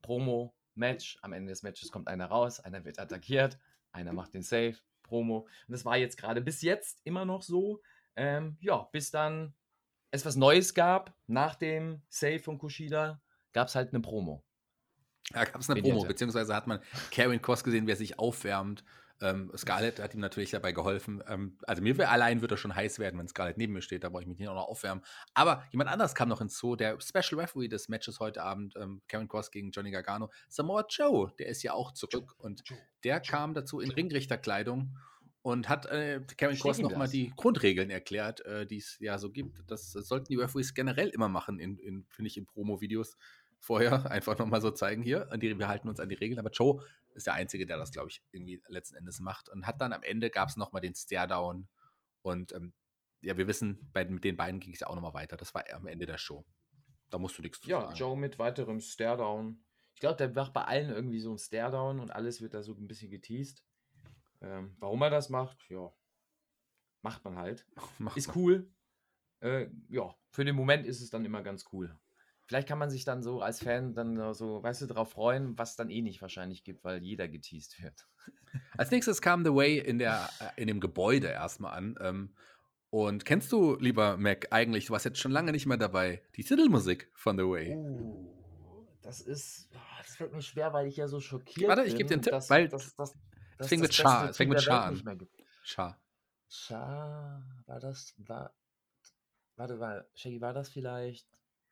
Promo, 0.00 0.54
Match, 0.76 1.18
am 1.20 1.32
Ende 1.32 1.50
des 1.50 1.64
Matches 1.64 1.90
kommt 1.90 2.06
einer 2.06 2.26
raus, 2.26 2.60
einer 2.60 2.84
wird 2.84 3.00
attackiert, 3.00 3.58
einer 3.90 4.12
macht 4.12 4.34
den 4.34 4.42
Save, 4.42 4.76
Promo. 5.02 5.48
Und 5.66 5.72
das 5.72 5.84
war 5.84 5.96
jetzt 5.96 6.16
gerade 6.16 6.40
bis 6.40 6.62
jetzt 6.62 7.00
immer 7.02 7.24
noch 7.24 7.42
so. 7.42 7.82
Ähm, 8.14 8.56
ja, 8.60 8.88
bis 8.92 9.10
dann 9.10 9.52
es 10.12 10.24
was 10.24 10.36
Neues 10.36 10.74
gab, 10.74 11.12
nach 11.26 11.56
dem 11.56 12.02
Save 12.08 12.38
von 12.38 12.56
Kushida, 12.56 13.20
gab 13.52 13.66
es 13.66 13.74
halt 13.74 13.92
eine 13.92 14.00
Promo. 14.00 14.44
Da 15.30 15.44
gab 15.44 15.60
es 15.60 15.68
eine 15.68 15.82
Promo, 15.82 16.04
beziehungsweise 16.04 16.54
hat 16.54 16.68
man 16.68 16.80
Karen 17.10 17.42
Cross 17.42 17.64
gesehen, 17.64 17.88
wer 17.88 17.96
sich 17.96 18.18
aufwärmt. 18.18 18.84
Ähm, 19.20 19.50
Scarlett 19.56 20.00
hat 20.00 20.14
ihm 20.14 20.20
natürlich 20.20 20.50
dabei 20.50 20.72
geholfen. 20.72 21.22
Ähm, 21.26 21.58
also 21.66 21.82
mir 21.82 22.08
allein 22.08 22.40
wird 22.40 22.52
er 22.52 22.56
schon 22.56 22.74
heiß 22.74 22.98
werden, 22.98 23.18
wenn 23.18 23.28
Scarlett 23.28 23.58
neben 23.58 23.72
mir 23.72 23.82
steht, 23.82 24.04
da 24.04 24.08
brauche 24.08 24.22
ich 24.22 24.28
mich 24.28 24.38
nicht 24.38 24.48
auch 24.48 24.54
noch 24.54 24.68
aufwärmen. 24.68 25.04
Aber 25.34 25.64
jemand 25.70 25.90
anders 25.90 26.14
kam 26.14 26.28
noch 26.28 26.38
hinzu, 26.38 26.76
der 26.76 27.00
Special 27.00 27.40
Referee 27.40 27.68
des 27.68 27.88
Matches 27.88 28.20
heute 28.20 28.42
Abend, 28.42 28.74
ähm, 28.76 29.02
Karen 29.08 29.28
Cross 29.28 29.50
gegen 29.50 29.70
Johnny 29.70 29.90
Gargano, 29.90 30.30
Samoa 30.48 30.86
Joe, 30.88 31.32
der 31.38 31.48
ist 31.48 31.62
ja 31.62 31.72
auch 31.72 31.92
zurück 31.92 32.34
und 32.38 32.62
der 33.04 33.20
kam 33.20 33.54
dazu 33.54 33.80
in 33.80 33.90
Ringrichterkleidung 33.90 34.96
und 35.42 35.68
hat 35.68 35.86
äh, 35.86 36.20
Karen 36.36 36.56
Cross 36.56 36.78
nochmal 36.78 37.08
die 37.08 37.32
Grundregeln 37.34 37.90
erklärt, 37.90 38.44
äh, 38.44 38.66
die 38.66 38.78
es 38.78 38.98
ja 39.00 39.18
so 39.18 39.30
gibt. 39.30 39.62
Das, 39.66 39.92
das, 39.92 40.06
sollten 40.06 40.26
die 40.26 40.36
Referees 40.36 40.74
generell 40.74 41.08
immer 41.08 41.28
machen, 41.28 41.58
in, 41.58 41.78
in 41.78 42.06
finde 42.10 42.28
ich, 42.28 42.36
in 42.36 42.46
Promo-Videos 42.46 43.16
vorher. 43.58 43.92
Einfach 44.10 44.38
nochmal 44.38 44.60
so 44.60 44.70
zeigen 44.70 45.02
hier, 45.02 45.26
die, 45.36 45.58
wir 45.58 45.68
halten 45.68 45.88
uns 45.88 46.00
an 46.00 46.08
die 46.08 46.14
Regeln. 46.14 46.38
Aber 46.38 46.50
Joe 46.50 46.84
ist 47.14 47.26
der 47.26 47.34
Einzige, 47.34 47.66
der 47.66 47.76
das, 47.76 47.92
glaube 47.92 48.08
ich, 48.08 48.22
irgendwie 48.32 48.62
letzten 48.68 48.96
Endes 48.96 49.20
macht. 49.20 49.48
Und 49.48 49.66
hat 49.66 49.80
dann 49.80 49.92
am 49.92 50.02
Ende 50.02 50.30
gab 50.30 50.48
es 50.48 50.56
nochmal 50.56 50.82
den 50.82 50.94
Stare-Down. 50.94 51.68
Und 52.22 52.52
ähm, 52.52 52.72
ja, 53.20 53.36
wir 53.36 53.46
wissen, 53.46 53.90
bei, 53.92 54.04
mit 54.04 54.24
den 54.24 54.36
beiden 54.36 54.60
ging 54.60 54.72
es 54.72 54.80
ja 54.80 54.86
auch 54.86 54.94
nochmal 54.94 55.14
weiter. 55.14 55.36
Das 55.36 55.54
war 55.54 55.64
am 55.72 55.86
Ende 55.86 56.06
der 56.06 56.18
Show. 56.18 56.44
Da 57.10 57.18
musst 57.18 57.38
du 57.38 57.42
nichts 57.42 57.60
zu 57.60 57.68
ja, 57.68 57.80
sagen. 57.80 57.92
Ja, 57.92 57.98
Joe 57.98 58.16
mit 58.16 58.38
weiterem 58.38 58.80
Stare-Down. 58.80 59.64
Ich 59.94 60.00
glaube, 60.00 60.16
der 60.16 60.30
macht 60.30 60.52
bei 60.52 60.64
allen 60.64 60.90
irgendwie 60.90 61.20
so 61.20 61.32
ein 61.32 61.38
Stare-Down 61.38 62.00
und 62.00 62.10
alles 62.10 62.40
wird 62.40 62.54
da 62.54 62.62
so 62.62 62.72
ein 62.72 62.86
bisschen 62.86 63.10
geteased. 63.10 63.64
Ähm, 64.40 64.76
warum 64.78 65.02
er 65.02 65.10
das 65.10 65.30
macht, 65.30 65.68
ja, 65.68 65.92
macht 67.02 67.24
man 67.24 67.36
halt. 67.36 67.66
Macht 67.98 68.16
ist 68.16 68.28
man. 68.28 68.36
cool. 68.36 68.72
Äh, 69.40 69.68
ja, 69.88 70.14
für 70.30 70.44
den 70.44 70.54
Moment 70.54 70.86
ist 70.86 71.00
es 71.00 71.10
dann 71.10 71.24
immer 71.24 71.42
ganz 71.42 71.64
cool. 71.72 71.96
Vielleicht 72.48 72.66
kann 72.66 72.78
man 72.78 72.88
sich 72.88 73.04
dann 73.04 73.22
so 73.22 73.42
als 73.42 73.62
Fan 73.62 73.92
dann 73.92 74.32
so, 74.32 74.62
weißt 74.62 74.80
du, 74.80 74.86
darauf 74.86 75.10
freuen, 75.10 75.58
was 75.58 75.76
dann 75.76 75.90
eh 75.90 76.00
nicht 76.00 76.22
wahrscheinlich 76.22 76.64
gibt, 76.64 76.82
weil 76.82 77.02
jeder 77.02 77.28
geteased 77.28 77.82
wird. 77.82 78.08
Als 78.78 78.90
nächstes 78.90 79.20
kam 79.20 79.44
The 79.44 79.52
Way 79.52 79.80
in, 79.80 79.98
der, 79.98 80.30
äh, 80.40 80.62
in 80.62 80.66
dem 80.66 80.80
Gebäude 80.80 81.26
erstmal 81.26 81.76
an. 81.76 81.98
Ähm, 82.00 82.34
und 82.88 83.26
kennst 83.26 83.52
du, 83.52 83.76
lieber 83.76 84.16
Mac, 84.16 84.48
eigentlich, 84.50 84.86
du 84.86 84.94
warst 84.94 85.04
jetzt 85.04 85.18
schon 85.18 85.30
lange 85.30 85.52
nicht 85.52 85.66
mehr 85.66 85.76
dabei, 85.76 86.22
die 86.36 86.42
Titelmusik 86.42 87.10
von 87.12 87.36
The 87.36 87.44
Way? 87.44 87.76
Uh, 87.76 88.86
das 89.02 89.20
ist, 89.20 89.68
das 89.98 90.16
fällt 90.16 90.32
mir 90.32 90.40
schwer, 90.40 90.72
weil 90.72 90.86
ich 90.86 90.96
ja 90.96 91.06
so 91.06 91.20
schockiert 91.20 91.68
Warte, 91.68 91.82
bin. 91.82 91.90
Warte, 91.90 91.90
ich 91.90 91.96
gebe 91.98 92.08
dir 92.08 92.14
einen 92.14 92.22
Tipp, 92.22 92.32
dass, 92.32 92.48
weil 92.48 92.68
das, 92.68 92.96
das, 92.96 93.14
es 93.58 93.68
fängt 93.68 93.82
mit 93.82 93.92
Scha, 93.92 94.30
es 94.30 94.38
fängt 94.38 94.50
mit 94.50 94.62
Scha 94.62 94.86
an. 94.86 95.28
Scha. 95.62 96.00
Scha, 96.48 97.42
war 97.66 97.78
das, 97.78 98.14
war, 98.16 98.54
warte, 99.56 99.78
war, 99.78 100.06
Shaggy, 100.14 100.40
war 100.40 100.54
das 100.54 100.70
vielleicht 100.70 101.28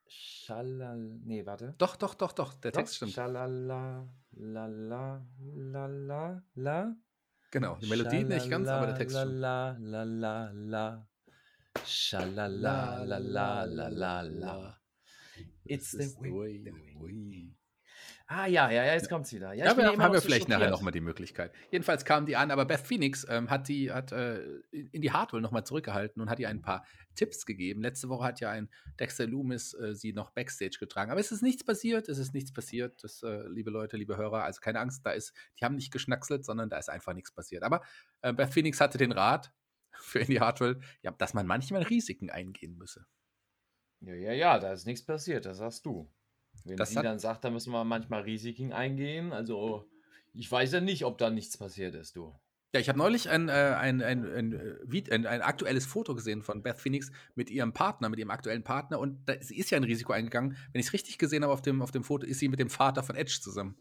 Schalal, 0.08 1.20
nee, 1.24 1.44
warte. 1.44 1.74
Doch, 1.78 1.96
doch, 1.96 2.14
doch, 2.14 2.32
doch, 2.32 2.54
der 2.54 2.70
doch? 2.70 2.80
Text 2.80 2.96
stimmt. 2.96 3.12
Schalala, 3.12 4.06
la, 4.32 4.66
la, 4.66 5.26
la, 5.38 5.86
la, 5.86 6.42
la. 6.54 6.96
Genau, 7.50 7.76
die 7.76 7.86
Melodie 7.86 8.20
Schalala, 8.20 8.34
nicht 8.34 8.50
ganz, 8.50 8.68
aber 8.68 8.86
der 8.86 8.94
Text 8.96 9.16
stimmt. 9.16 9.40
La, 9.40 9.76
la, 9.78 10.02
la, 10.04 10.50
la. 10.52 11.08
Schalala, 11.84 13.04
la, 13.04 13.18
la, 13.18 13.64
la, 13.64 13.88
la, 13.88 14.20
la. 14.22 14.80
It's 15.64 15.90
the 15.90 16.14
way, 16.20 16.62
the 16.62 16.72
way. 17.00 17.55
Ah 18.28 18.46
ja, 18.46 18.68
ja, 18.72 18.84
ja, 18.84 18.94
jetzt 18.94 19.08
kommt's 19.08 19.32
wieder. 19.32 19.52
Ja, 19.52 19.66
ja 19.66 19.76
wir 19.76 19.86
haben 19.86 20.12
wir 20.12 20.20
vielleicht 20.20 20.48
nachher 20.48 20.68
nochmal 20.68 20.92
die 20.92 21.00
Möglichkeit. 21.00 21.52
Jedenfalls 21.70 22.04
kamen 22.04 22.26
die 22.26 22.34
an, 22.34 22.50
aber 22.50 22.64
Beth 22.64 22.80
Phoenix 22.80 23.24
ähm, 23.28 23.50
hat 23.50 23.68
die 23.68 23.92
hat 23.92 24.10
äh, 24.10 24.42
in 24.72 25.00
die 25.00 25.12
Hardware 25.12 25.40
nochmal 25.40 25.64
zurückgehalten 25.64 26.20
und 26.20 26.28
hat 26.28 26.40
ihr 26.40 26.48
ein 26.48 26.60
paar 26.60 26.84
Tipps 27.14 27.46
gegeben. 27.46 27.82
Letzte 27.82 28.08
Woche 28.08 28.24
hat 28.24 28.40
ja 28.40 28.50
ein 28.50 28.68
Dexter 28.98 29.28
Loomis 29.28 29.74
äh, 29.74 29.94
sie 29.94 30.12
noch 30.12 30.30
Backstage 30.30 30.78
getragen. 30.80 31.12
Aber 31.12 31.20
es 31.20 31.30
ist 31.30 31.42
nichts 31.42 31.62
passiert, 31.62 32.08
es 32.08 32.18
ist 32.18 32.34
nichts 32.34 32.52
passiert, 32.52 33.04
das, 33.04 33.22
äh, 33.22 33.46
liebe 33.48 33.70
Leute, 33.70 33.96
liebe 33.96 34.16
Hörer, 34.16 34.42
also 34.42 34.60
keine 34.60 34.80
Angst, 34.80 35.06
da 35.06 35.12
ist, 35.12 35.32
die 35.60 35.64
haben 35.64 35.76
nicht 35.76 35.92
geschnackselt, 35.92 36.44
sondern 36.44 36.68
da 36.68 36.78
ist 36.78 36.90
einfach 36.90 37.14
nichts 37.14 37.30
passiert. 37.30 37.62
Aber 37.62 37.82
äh, 38.22 38.32
Beth 38.32 38.52
Phoenix 38.52 38.80
hatte 38.80 38.98
den 38.98 39.12
Rat 39.12 39.52
für 39.92 40.18
in 40.18 40.26
die 40.26 40.40
Hardware, 40.40 40.80
ja, 41.02 41.12
dass 41.12 41.32
man 41.32 41.46
manchmal 41.46 41.82
Risiken 41.82 42.30
eingehen 42.30 42.76
müsse. 42.76 43.06
Ja, 44.00 44.14
ja, 44.14 44.32
ja, 44.32 44.58
da 44.58 44.72
ist 44.72 44.84
nichts 44.84 45.06
passiert, 45.06 45.46
das 45.46 45.58
sagst 45.58 45.86
du. 45.86 46.10
Wenn 46.64 46.76
das 46.76 46.90
sie 46.90 47.02
dann 47.02 47.18
sagt, 47.18 47.44
da 47.44 47.50
müssen 47.50 47.72
wir 47.72 47.84
manchmal 47.84 48.22
Risiken 48.22 48.72
eingehen. 48.72 49.32
Also, 49.32 49.88
ich 50.32 50.50
weiß 50.50 50.72
ja 50.72 50.80
nicht, 50.80 51.04
ob 51.04 51.18
da 51.18 51.30
nichts 51.30 51.56
passiert 51.56 51.94
ist, 51.94 52.16
du. 52.16 52.34
Ja, 52.74 52.80
ich 52.80 52.88
habe 52.88 52.98
neulich 52.98 53.30
ein, 53.30 53.48
äh, 53.48 53.52
ein, 53.52 54.02
ein, 54.02 54.24
äh, 54.52 55.14
ein, 55.14 55.26
ein, 55.26 55.40
aktuelles 55.40 55.86
Foto 55.86 56.14
gesehen 56.14 56.42
von 56.42 56.62
Beth 56.62 56.78
Phoenix 56.78 57.10
mit 57.34 57.48
ihrem 57.48 57.72
Partner, 57.72 58.08
mit 58.08 58.18
ihrem 58.18 58.30
aktuellen 58.30 58.64
Partner. 58.64 58.98
Und 58.98 59.26
da, 59.26 59.34
sie 59.40 59.56
ist 59.56 59.70
ja 59.70 59.78
ein 59.78 59.84
Risiko 59.84 60.12
eingegangen. 60.12 60.56
Wenn 60.72 60.80
ich 60.80 60.88
es 60.88 60.92
richtig 60.92 61.16
gesehen 61.16 61.42
habe 61.42 61.52
auf 61.52 61.62
dem, 61.62 61.80
auf 61.80 61.90
dem 61.90 62.04
Foto, 62.04 62.26
ist 62.26 62.38
sie 62.38 62.48
mit 62.48 62.58
dem 62.58 62.68
Vater 62.68 63.02
von 63.02 63.16
Edge 63.16 63.38
zusammen. 63.40 63.80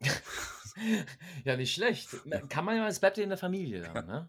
ja, 1.44 1.56
nicht 1.56 1.74
schlecht. 1.74 2.08
Kann 2.48 2.64
man 2.64 2.76
ja, 2.76 2.88
es 2.88 3.00
bleibt 3.00 3.16
ja 3.16 3.22
in 3.22 3.28
der 3.28 3.38
Familie 3.38 3.82
dann, 3.82 4.06
ne? 4.06 4.28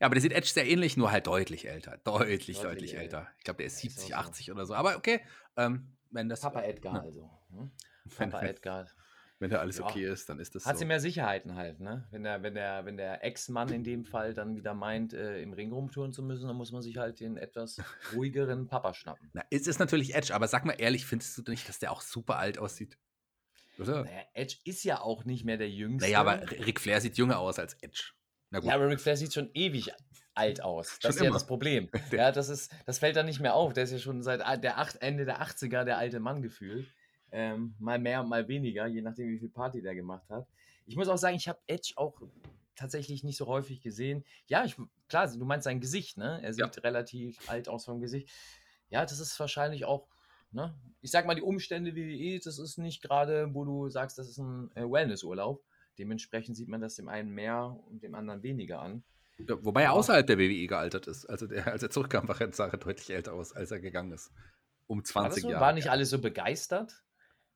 Ja, 0.00 0.06
aber 0.06 0.14
der 0.14 0.22
sieht 0.22 0.32
Edge 0.32 0.48
sehr 0.48 0.66
ähnlich, 0.66 0.96
nur 0.96 1.10
halt 1.10 1.26
deutlich 1.26 1.68
älter. 1.68 1.98
Deutlich, 2.04 2.58
deutlich, 2.58 2.60
deutlich 2.60 2.96
älter. 2.96 3.28
Ich 3.38 3.44
glaube, 3.44 3.58
der 3.58 3.66
ist 3.66 3.78
70, 3.78 4.16
80 4.16 4.50
oder 4.50 4.64
so. 4.64 4.74
Aber 4.74 4.96
okay, 4.96 5.20
ähm, 5.56 5.92
wenn 6.10 6.28
das. 6.28 6.40
Papa 6.40 6.62
Edgar, 6.62 6.94
ne? 6.94 7.00
also. 7.02 7.30
Hm? 7.50 7.70
Papa 8.16 8.40
wenn, 8.40 8.48
Edgar. 8.48 8.86
Wenn 9.40 9.48
da 9.48 9.60
alles 9.60 9.78
ja. 9.78 9.86
okay 9.86 10.04
ist, 10.04 10.28
dann 10.28 10.38
ist 10.38 10.54
das 10.54 10.66
Hat 10.66 10.76
so. 10.76 10.80
sie 10.80 10.84
mehr 10.84 11.00
Sicherheiten 11.00 11.54
halt, 11.54 11.80
ne? 11.80 12.06
Wenn 12.10 12.24
der, 12.24 12.42
wenn 12.42 12.54
der, 12.54 12.84
wenn 12.84 12.98
der 12.98 13.24
Ex-Mann 13.24 13.72
in 13.72 13.82
dem 13.82 14.04
Fall 14.04 14.34
dann 14.34 14.54
wieder 14.54 14.74
meint, 14.74 15.14
äh, 15.14 15.40
im 15.40 15.54
Ring 15.54 15.72
rumtouren 15.72 16.12
zu 16.12 16.22
müssen, 16.22 16.46
dann 16.46 16.56
muss 16.56 16.72
man 16.72 16.82
sich 16.82 16.98
halt 16.98 17.20
den 17.20 17.38
etwas 17.38 17.80
ruhigeren 18.14 18.66
Papa 18.66 18.92
schnappen. 18.92 19.30
Na, 19.32 19.42
es 19.50 19.66
ist 19.66 19.78
natürlich 19.78 20.14
Edge, 20.14 20.34
aber 20.34 20.46
sag 20.46 20.66
mal 20.66 20.74
ehrlich, 20.76 21.06
findest 21.06 21.38
du 21.38 21.50
nicht, 21.50 21.66
dass 21.70 21.78
der 21.78 21.90
auch 21.90 22.02
super 22.02 22.36
alt 22.36 22.58
aussieht? 22.58 22.98
Oder? 23.78 24.04
Naja, 24.04 24.22
Edge 24.34 24.58
ist 24.64 24.84
ja 24.84 25.00
auch 25.00 25.24
nicht 25.24 25.46
mehr 25.46 25.56
der 25.56 25.70
Jüngste. 25.70 26.06
Naja, 26.06 26.20
aber 26.20 26.42
Ric 26.50 26.78
Flair 26.78 27.00
sieht 27.00 27.16
jünger 27.16 27.38
aus 27.38 27.58
als 27.58 27.74
Edge. 27.80 28.12
Ja, 28.50 28.74
aber 28.74 28.88
Ric 28.88 29.00
Flair 29.00 29.16
sieht 29.16 29.32
schon 29.32 29.50
ewig 29.54 29.92
alt 30.34 30.62
aus. 30.62 30.98
Das 31.00 31.00
schon 31.00 31.10
ist 31.10 31.16
immer. 31.18 31.24
ja 31.26 31.32
das 31.32 31.46
Problem. 31.46 31.88
ja, 32.12 32.32
das, 32.32 32.48
ist, 32.48 32.72
das 32.86 32.98
fällt 32.98 33.16
dann 33.16 33.26
nicht 33.26 33.40
mehr 33.40 33.54
auf. 33.54 33.72
Der 33.72 33.84
ist 33.84 33.92
ja 33.92 33.98
schon 33.98 34.22
seit 34.22 34.40
der 34.64 34.78
acht, 34.78 34.96
Ende 34.96 35.24
der 35.24 35.42
80er 35.42 35.84
der 35.84 35.98
alte 35.98 36.20
Mann 36.20 36.42
gefühlt. 36.42 36.92
Ähm, 37.32 37.74
mal 37.78 37.98
mehr, 37.98 38.22
mal 38.24 38.48
weniger, 38.48 38.86
je 38.86 39.02
nachdem, 39.02 39.28
wie 39.28 39.38
viel 39.38 39.50
Party 39.50 39.82
der 39.82 39.94
gemacht 39.94 40.28
hat. 40.30 40.48
Ich 40.86 40.96
muss 40.96 41.08
auch 41.08 41.18
sagen, 41.18 41.36
ich 41.36 41.48
habe 41.48 41.60
Edge 41.68 41.92
auch 41.94 42.20
tatsächlich 42.74 43.22
nicht 43.22 43.36
so 43.36 43.46
häufig 43.46 43.80
gesehen. 43.82 44.24
Ja, 44.46 44.64
ich, 44.64 44.74
klar, 45.08 45.30
du 45.30 45.44
meinst 45.44 45.64
sein 45.64 45.80
Gesicht, 45.80 46.16
ne? 46.16 46.40
Er 46.42 46.52
sieht 46.52 46.76
ja. 46.76 46.82
relativ 46.82 47.48
alt 47.48 47.68
aus 47.68 47.84
vom 47.84 48.00
Gesicht. 48.00 48.30
Ja, 48.88 49.04
das 49.04 49.20
ist 49.20 49.38
wahrscheinlich 49.38 49.84
auch, 49.84 50.08
ne? 50.50 50.74
Ich 51.02 51.10
sag 51.12 51.26
mal, 51.26 51.34
die 51.34 51.42
Umstände 51.42 51.94
WWE, 51.94 52.40
das 52.42 52.58
ist 52.58 52.78
nicht 52.78 53.02
gerade, 53.02 53.54
wo 53.54 53.64
du 53.64 53.88
sagst, 53.88 54.18
das 54.18 54.28
ist 54.28 54.38
ein 54.38 54.70
äh, 54.74 54.82
Wellnessurlaub. 54.82 55.62
Dementsprechend 55.98 56.56
sieht 56.56 56.68
man 56.68 56.80
das 56.80 56.94
dem 56.94 57.08
einen 57.08 57.30
mehr 57.30 57.78
und 57.88 58.02
dem 58.02 58.14
anderen 58.14 58.42
weniger 58.42 58.80
an. 58.80 59.02
Ja, 59.38 59.56
wobei 59.64 59.84
er 59.84 59.92
außerhalb 59.92 60.26
der 60.26 60.38
WWE 60.38 60.66
gealtert 60.66 61.06
ist. 61.06 61.26
Also 61.26 61.46
der, 61.46 61.66
als 61.66 61.82
er 61.82 61.90
zurückkam, 61.90 62.28
war 62.28 62.40
er 62.40 62.48
deutlich 62.48 63.10
älter 63.10 63.32
aus, 63.32 63.52
als 63.52 63.70
er 63.70 63.80
gegangen 63.80 64.12
ist. 64.12 64.32
Um 64.86 65.04
20 65.04 65.44
war 65.44 65.50
Jahre. 65.50 65.64
War 65.64 65.72
nicht 65.72 65.90
alle 65.90 66.04
so 66.04 66.18
begeistert? 66.18 67.02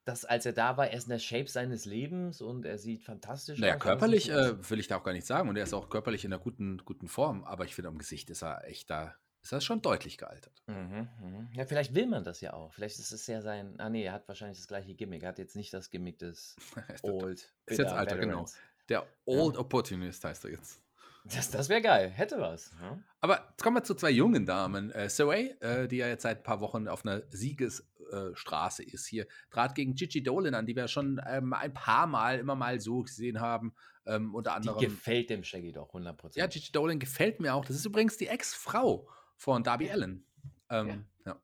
dass 0.05 0.23
als 0.23 0.45
er 0.45 0.53
da 0.53 0.77
war, 0.77 0.87
er 0.87 0.97
ist 0.97 1.05
in 1.05 1.09
der 1.09 1.19
Shape 1.19 1.47
seines 1.47 1.85
Lebens 1.85 2.39
und 2.39 2.63
er 2.63 2.77
sieht 2.77 3.03
fantastisch 3.03 3.59
naja, 3.59 3.73
aus. 3.73 3.79
Naja, 3.79 3.91
körperlich 3.91 4.29
äh, 4.29 4.69
will 4.69 4.79
ich 4.79 4.87
da 4.87 4.97
auch 4.97 5.03
gar 5.03 5.13
nicht 5.13 5.25
sagen 5.25 5.49
und 5.49 5.57
er 5.57 5.63
ist 5.63 5.73
auch 5.73 5.89
körperlich 5.89 6.23
in 6.23 6.31
einer 6.31 6.41
guten, 6.41 6.77
guten 6.85 7.07
Form, 7.07 7.43
aber 7.43 7.65
ich 7.65 7.73
finde, 7.73 7.89
am 7.89 7.97
Gesicht 7.97 8.29
ist 8.29 8.43
er 8.43 8.65
echt 8.65 8.89
da, 8.91 9.15
ist 9.45 9.51
er 9.51 9.61
schon 9.61 9.81
deutlich 9.81 10.17
gealtert. 10.17 10.63
Mhm, 10.65 11.07
mh. 11.21 11.49
Ja, 11.53 11.65
vielleicht 11.65 11.93
will 11.93 12.07
man 12.07 12.23
das 12.23 12.41
ja 12.41 12.53
auch. 12.53 12.73
Vielleicht 12.73 12.97
ist 12.97 13.11
es 13.11 13.27
ja 13.27 13.41
sein, 13.41 13.79
ah 13.79 13.89
nee, 13.89 14.03
er 14.03 14.13
hat 14.13 14.27
wahrscheinlich 14.27 14.57
das 14.57 14.67
gleiche 14.67 14.95
Gimmick. 14.95 15.21
Er 15.21 15.29
hat 15.29 15.37
jetzt 15.37 15.55
nicht 15.55 15.71
das 15.71 15.91
Gimmick 15.91 16.17
des 16.17 16.55
Old. 17.03 17.53
Ist 17.67 17.77
jetzt 17.77 17.91
alter, 17.91 18.17
genau. 18.17 18.45
Der 18.89 19.05
Old 19.25 19.53
ja. 19.53 19.61
Opportunist 19.61 20.23
heißt 20.23 20.45
er 20.45 20.51
jetzt. 20.51 20.81
Das, 21.25 21.51
das 21.51 21.69
wäre 21.69 21.81
geil, 21.81 22.09
hätte 22.09 22.39
was. 22.39 22.71
Ja? 22.81 22.99
Aber 23.21 23.47
jetzt 23.51 23.63
kommen 23.63 23.77
wir 23.77 23.83
zu 23.83 23.93
zwei 23.93 24.09
jungen 24.11 24.47
Damen. 24.47 24.91
Äh, 24.91 25.09
Saray, 25.09 25.55
äh, 25.59 25.87
die 25.87 25.97
ja 25.97 26.07
jetzt 26.07 26.23
seit 26.23 26.37
ein 26.39 26.43
paar 26.43 26.59
Wochen 26.59 26.87
auf 26.87 27.05
einer 27.05 27.21
Siegesstraße 27.29 28.83
äh, 28.83 28.87
ist 28.87 29.05
hier, 29.05 29.27
trat 29.51 29.75
gegen 29.75 29.93
Gigi 29.93 30.23
Dolan 30.23 30.55
an, 30.55 30.65
die 30.65 30.75
wir 30.75 30.87
schon 30.87 31.21
ähm, 31.27 31.53
ein 31.53 31.73
paar 31.73 32.07
Mal 32.07 32.39
immer 32.39 32.55
mal 32.55 32.79
so 32.79 33.03
gesehen 33.03 33.39
haben. 33.39 33.75
Ähm, 34.07 34.35
unter 34.35 34.55
anderem. 34.55 34.79
Die 34.79 34.85
gefällt 34.85 35.31
dem 35.31 35.43
Shaggy 35.43 35.71
doch 35.71 35.93
100%. 35.93 36.35
Ja, 36.35 36.47
Gigi 36.47 36.71
Dolan 36.71 36.99
gefällt 36.99 37.39
mir 37.39 37.55
auch. 37.55 37.65
Das 37.65 37.75
ist 37.75 37.85
übrigens 37.85 38.17
die 38.17 38.27
Ex-Frau 38.27 39.07
von 39.35 39.63
Darby 39.63 39.89
Allen. 39.89 40.25
Ähm, 40.69 41.05
ja. 41.25 41.31
ja. 41.31 41.41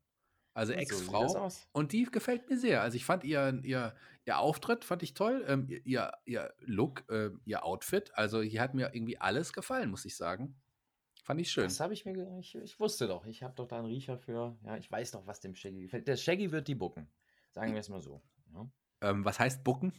Also 0.53 0.73
Ex-Frau. 0.73 1.27
So 1.27 1.49
und 1.71 1.91
die 1.93 2.03
gefällt 2.05 2.49
mir 2.49 2.57
sehr. 2.57 2.81
Also 2.81 2.95
ich 2.95 3.05
fand 3.05 3.23
ihr, 3.23 3.59
ihr, 3.63 3.95
ihr 4.25 4.39
Auftritt 4.39 4.83
fand 4.83 5.03
ich 5.03 5.13
toll. 5.13 5.45
Ähm, 5.47 5.67
ihr, 5.85 6.11
ihr 6.25 6.53
Look, 6.59 7.09
äh, 7.09 7.29
ihr 7.45 7.63
Outfit. 7.63 8.11
Also 8.15 8.41
hier 8.41 8.61
hat 8.61 8.73
mir 8.73 8.93
irgendwie 8.93 9.17
alles 9.17 9.53
gefallen, 9.53 9.89
muss 9.89 10.05
ich 10.05 10.15
sagen. 10.15 10.55
Fand 11.23 11.39
ich 11.39 11.51
schön. 11.51 11.65
Das 11.65 11.79
habe 11.79 11.93
ich 11.93 12.05
mir, 12.05 12.37
ich, 12.39 12.55
ich 12.55 12.79
wusste 12.79 13.07
doch. 13.07 13.25
Ich 13.25 13.43
habe 13.43 13.53
doch 13.55 13.67
da 13.67 13.77
einen 13.77 13.85
Riecher 13.85 14.17
für. 14.17 14.57
Ja, 14.65 14.77
ich 14.77 14.91
weiß 14.91 15.11
doch, 15.11 15.27
was 15.27 15.39
dem 15.39 15.55
Shaggy 15.55 15.83
gefällt. 15.83 16.07
Der 16.07 16.17
Shaggy 16.17 16.51
wird 16.51 16.67
die 16.67 16.75
bucken. 16.75 17.07
Sagen 17.51 17.73
wir 17.73 17.79
es 17.79 17.89
mal 17.89 18.01
so. 18.01 18.21
Ja. 18.53 18.67
Ähm, 19.01 19.25
was 19.25 19.39
heißt 19.39 19.63
bucken? 19.63 19.93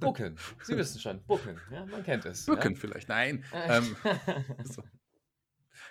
bucken. 0.00 0.36
Sie 0.62 0.76
wissen 0.76 1.00
schon, 1.00 1.22
bucken. 1.24 1.58
Ja, 1.70 1.84
man 1.86 2.02
kennt 2.02 2.24
es. 2.24 2.46
Bucken 2.46 2.72
ja? 2.72 2.78
vielleicht. 2.78 3.08
Nein. 3.08 3.44
ähm, 3.52 3.96
so. 4.64 4.82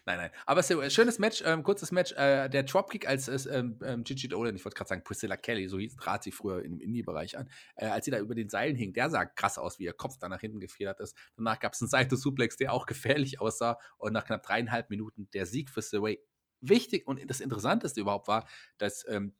Nein, 0.05 0.17
nein. 0.17 0.31
Aber 0.45 0.63
so, 0.63 0.81
äh, 0.81 0.89
schönes 0.89 1.19
Match, 1.19 1.43
ähm, 1.45 1.63
kurzes 1.63 1.91
Match. 1.91 2.13
Äh, 2.13 2.49
der 2.49 2.63
Dropkick 2.63 3.07
als 3.07 3.27
ähm, 3.47 3.79
ähm, 3.83 4.03
Gigi 4.03 4.27
Dolan, 4.27 4.55
ich 4.55 4.65
wollte 4.65 4.75
gerade 4.75 4.89
sagen 4.89 5.03
Priscilla 5.03 5.37
Kelly, 5.37 5.67
so 5.67 5.77
hieß, 5.77 5.95
trat 5.95 6.23
sie 6.23 6.31
früher 6.31 6.63
im 6.63 6.79
Indie-Bereich 6.79 7.37
an, 7.37 7.49
äh, 7.75 7.87
als 7.87 8.05
sie 8.05 8.11
da 8.11 8.19
über 8.19 8.35
den 8.35 8.49
Seilen 8.49 8.75
hing, 8.75 8.93
der 8.93 9.09
sah 9.09 9.25
krass 9.25 9.57
aus, 9.57 9.79
wie 9.79 9.83
ihr 9.83 9.93
Kopf 9.93 10.17
da 10.17 10.29
nach 10.29 10.41
hinten 10.41 10.59
gefedert 10.59 10.99
ist. 10.99 11.15
Danach 11.35 11.59
gab 11.59 11.73
es 11.73 11.81
einen 11.81 11.89
Seite-Suplex, 11.89 12.57
der 12.57 12.73
auch 12.73 12.85
gefährlich 12.87 13.39
aussah. 13.39 13.77
Und 13.97 14.13
nach 14.13 14.25
knapp 14.25 14.43
dreieinhalb 14.43 14.89
Minuten 14.89 15.29
der 15.33 15.45
Sieg 15.45 15.69
für 15.69 15.81
Saray. 15.81 16.19
Wichtig 16.61 17.07
und 17.07 17.21
das 17.29 17.39
Interessanteste 17.39 18.01
überhaupt 18.01 18.27
war, 18.27 18.47
dass 18.77 19.05
ähm, 19.07 19.33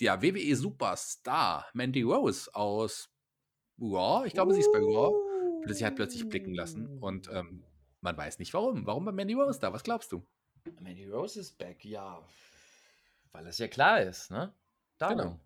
der 0.00 0.22
WWE-Superstar 0.22 1.66
Mandy 1.74 2.02
Rose 2.02 2.54
aus 2.54 3.10
Raw, 3.80 4.26
ich 4.26 4.32
glaube, 4.32 4.54
sie 4.54 4.60
ist 4.60 4.72
bei 4.72 4.78
Raw, 4.78 5.12
sie 5.66 5.84
hat 5.84 5.96
plötzlich 5.96 6.28
blicken 6.28 6.54
lassen 6.54 6.98
und 6.98 7.28
ähm, 7.32 7.64
man 8.02 8.16
weiß 8.16 8.38
nicht 8.38 8.52
warum. 8.52 8.86
Warum 8.86 9.06
war 9.06 9.12
Mandy 9.12 9.34
Rose 9.34 9.58
da? 9.58 9.72
Was 9.72 9.82
glaubst 9.82 10.12
du? 10.12 10.26
Mandy 10.80 11.06
Rose 11.06 11.40
ist 11.40 11.56
back, 11.58 11.84
ja. 11.84 12.22
Weil 13.32 13.46
es 13.46 13.58
ja 13.58 13.68
klar 13.68 14.02
ist, 14.02 14.30
ne? 14.30 14.54
Darum. 14.98 15.16
Genau. 15.16 15.40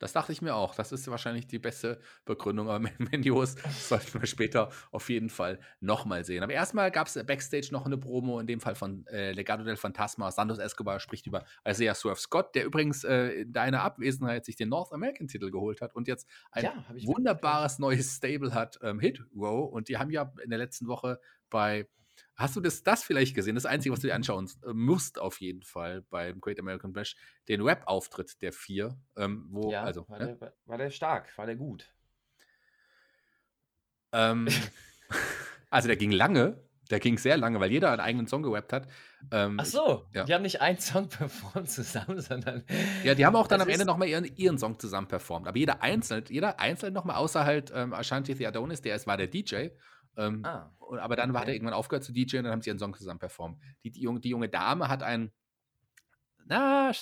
Das 0.00 0.14
dachte 0.14 0.32
ich 0.32 0.40
mir 0.40 0.54
auch. 0.54 0.74
Das 0.74 0.92
ist 0.92 1.06
wahrscheinlich 1.08 1.46
die 1.46 1.58
beste 1.58 2.00
Begründung. 2.24 2.70
Aber 2.70 2.80
Mendios 2.98 3.56
sollten 3.86 4.20
wir 4.20 4.26
später 4.26 4.70
auf 4.90 5.10
jeden 5.10 5.28
Fall 5.28 5.60
nochmal 5.80 6.24
sehen. 6.24 6.42
Aber 6.42 6.54
erstmal 6.54 6.90
gab 6.90 7.06
es 7.06 7.14
Backstage 7.26 7.68
noch 7.70 7.84
eine 7.84 7.98
Promo, 7.98 8.40
in 8.40 8.46
dem 8.46 8.60
Fall 8.60 8.74
von 8.74 9.06
äh, 9.08 9.32
Legado 9.32 9.62
del 9.62 9.76
Fantasma. 9.76 10.30
Santos 10.30 10.58
Escobar 10.58 11.00
spricht 11.00 11.26
über 11.26 11.44
Isaiah 11.68 11.94
Swerve 11.94 12.18
Scott, 12.18 12.54
der 12.54 12.64
übrigens 12.64 13.04
äh, 13.04 13.42
in 13.42 13.52
deiner 13.52 13.82
Abwesenheit 13.82 14.46
sich 14.46 14.56
den 14.56 14.70
North 14.70 14.92
American 14.92 15.28
Titel 15.28 15.50
geholt 15.50 15.82
hat 15.82 15.94
und 15.94 16.08
jetzt 16.08 16.26
ein 16.50 16.64
ja, 16.64 16.84
wunderbares 17.04 17.78
neues 17.78 18.16
Stable 18.16 18.54
hat, 18.54 18.78
ähm, 18.82 19.00
Hit 19.00 19.22
Row. 19.36 19.70
Und 19.70 19.88
die 19.88 19.98
haben 19.98 20.10
ja 20.10 20.32
in 20.42 20.48
der 20.48 20.58
letzten 20.58 20.86
Woche 20.86 21.20
bei 21.50 21.86
Hast 22.40 22.56
du 22.56 22.62
das, 22.62 22.82
das 22.82 23.04
vielleicht 23.04 23.34
gesehen? 23.34 23.54
Das 23.54 23.66
Einzige, 23.66 23.92
was 23.92 24.00
du 24.00 24.06
dir 24.06 24.14
anschauen 24.14 24.50
äh, 24.64 24.72
musst, 24.72 25.18
auf 25.18 25.42
jeden 25.42 25.62
Fall 25.62 26.00
beim 26.08 26.40
Great 26.40 26.58
American 26.58 26.94
Bash, 26.94 27.14
den 27.48 27.60
Rap-Auftritt 27.60 28.40
der 28.40 28.54
vier. 28.54 28.98
Ähm, 29.18 29.46
wo, 29.50 29.70
ja, 29.70 29.82
also, 29.82 30.08
war, 30.08 30.18
ne? 30.18 30.38
der, 30.40 30.54
war, 30.64 30.78
der, 30.78 30.88
stark, 30.88 31.36
war 31.36 31.44
der 31.44 31.56
gut? 31.56 31.92
Ähm, 34.12 34.48
also 35.70 35.88
der 35.88 35.98
ging 35.98 36.12
lange, 36.12 36.58
der 36.90 36.98
ging 36.98 37.18
sehr 37.18 37.36
lange, 37.36 37.60
weil 37.60 37.70
jeder 37.70 37.90
einen 37.90 38.00
eigenen 38.00 38.26
Song 38.26 38.42
gerappt 38.42 38.72
hat. 38.72 38.88
Ähm, 39.30 39.58
Ach 39.60 39.66
so, 39.66 40.06
ja. 40.14 40.24
die 40.24 40.32
haben 40.32 40.42
nicht 40.42 40.62
einen 40.62 40.78
Song 40.78 41.08
performt 41.10 41.70
zusammen, 41.70 42.22
sondern. 42.22 42.64
Ja, 43.04 43.14
die 43.14 43.26
haben 43.26 43.36
auch 43.36 43.48
dann 43.48 43.60
am 43.60 43.68
Ende 43.68 43.84
nochmal 43.84 44.08
ihren, 44.08 44.24
ihren 44.36 44.56
Song 44.56 44.78
zusammen 44.78 45.08
performt. 45.08 45.46
Aber 45.46 45.58
jeder 45.58 45.82
einzeln, 45.82 46.24
jeder 46.30 46.58
einzeln 46.58 46.94
nochmal, 46.94 47.16
außer 47.16 47.44
halt 47.44 47.70
ähm, 47.74 47.92
Ashanti 47.92 48.34
The 48.34 48.46
Adonis, 48.46 48.80
der 48.80 48.96
ist, 48.96 49.06
war 49.06 49.18
der 49.18 49.26
DJ. 49.26 49.68
Ähm, 50.16 50.44
ah, 50.44 50.70
aber 50.80 51.16
dann 51.16 51.30
okay. 51.30 51.40
hat 51.40 51.48
er 51.48 51.54
irgendwann 51.54 51.74
aufgehört 51.74 52.04
zu 52.04 52.12
DJ 52.12 52.38
und 52.38 52.44
dann 52.44 52.52
haben 52.52 52.62
sie 52.62 52.70
ihren 52.70 52.78
Song 52.78 52.94
zusammen 52.94 53.20
performt. 53.20 53.60
Die, 53.84 53.90
die, 53.90 54.00
junge, 54.00 54.20
die 54.20 54.30
junge 54.30 54.48
Dame 54.48 54.88
hat 54.88 55.02
einen, 55.02 55.32
na, 56.44 56.92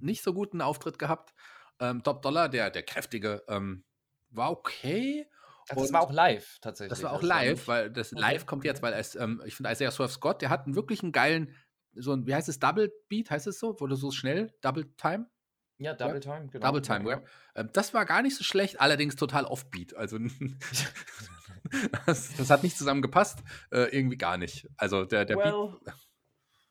nicht 0.00 0.22
so 0.22 0.34
guten 0.34 0.60
Auftritt 0.60 0.98
gehabt. 0.98 1.34
Ähm, 1.80 2.02
Top 2.02 2.22
Dollar, 2.22 2.48
der, 2.48 2.70
der 2.70 2.82
kräftige, 2.82 3.42
ähm, 3.48 3.84
war 4.30 4.50
okay. 4.50 5.28
Ach, 5.70 5.76
das 5.76 5.92
war 5.92 6.02
auch 6.02 6.12
live 6.12 6.58
tatsächlich. 6.60 6.90
Das 6.90 7.02
war 7.02 7.12
auch 7.12 7.20
das 7.20 7.28
live, 7.28 7.68
war 7.68 7.76
weil 7.76 7.90
das 7.90 8.12
okay. 8.12 8.20
live 8.20 8.46
kommt 8.46 8.64
jetzt, 8.64 8.82
weil 8.82 8.92
es, 8.92 9.14
ähm, 9.14 9.42
ich 9.46 9.56
finde, 9.56 9.72
Isaiah 9.72 9.90
Swerve 9.90 10.12
Scott, 10.12 10.42
der 10.42 10.50
hat 10.50 10.66
einen 10.66 10.74
wirklich 10.74 11.02
einen 11.02 11.12
geilen, 11.12 11.54
so 11.94 12.12
ein, 12.12 12.26
wie 12.26 12.34
heißt 12.34 12.48
es, 12.48 12.58
Double 12.58 12.92
Beat, 13.08 13.30
heißt 13.30 13.46
es 13.46 13.58
so? 13.58 13.78
Wurde 13.80 13.96
so 13.96 14.10
schnell, 14.10 14.52
Double 14.60 14.92
Time? 14.96 15.30
Ja, 15.78 15.94
Double 15.94 16.20
Time, 16.20 16.48
genau. 16.48 16.66
Double 16.66 16.82
Time 16.82 17.04
Web. 17.04 17.28
Ähm, 17.54 17.68
das 17.72 17.94
war 17.94 18.04
gar 18.04 18.22
nicht 18.22 18.36
so 18.36 18.44
schlecht, 18.44 18.80
allerdings 18.80 19.16
total 19.16 19.44
offbeat. 19.44 19.94
Also 19.96 20.18
das, 22.06 22.36
das, 22.36 22.50
hat 22.50 22.62
nicht 22.62 22.78
zusammengepasst, 22.78 23.40
äh, 23.72 23.94
irgendwie 23.94 24.16
gar 24.16 24.36
nicht. 24.36 24.68
Also 24.76 25.04
der, 25.04 25.24
der 25.24 25.36
well, 25.36 25.78
Beat. 25.84 25.94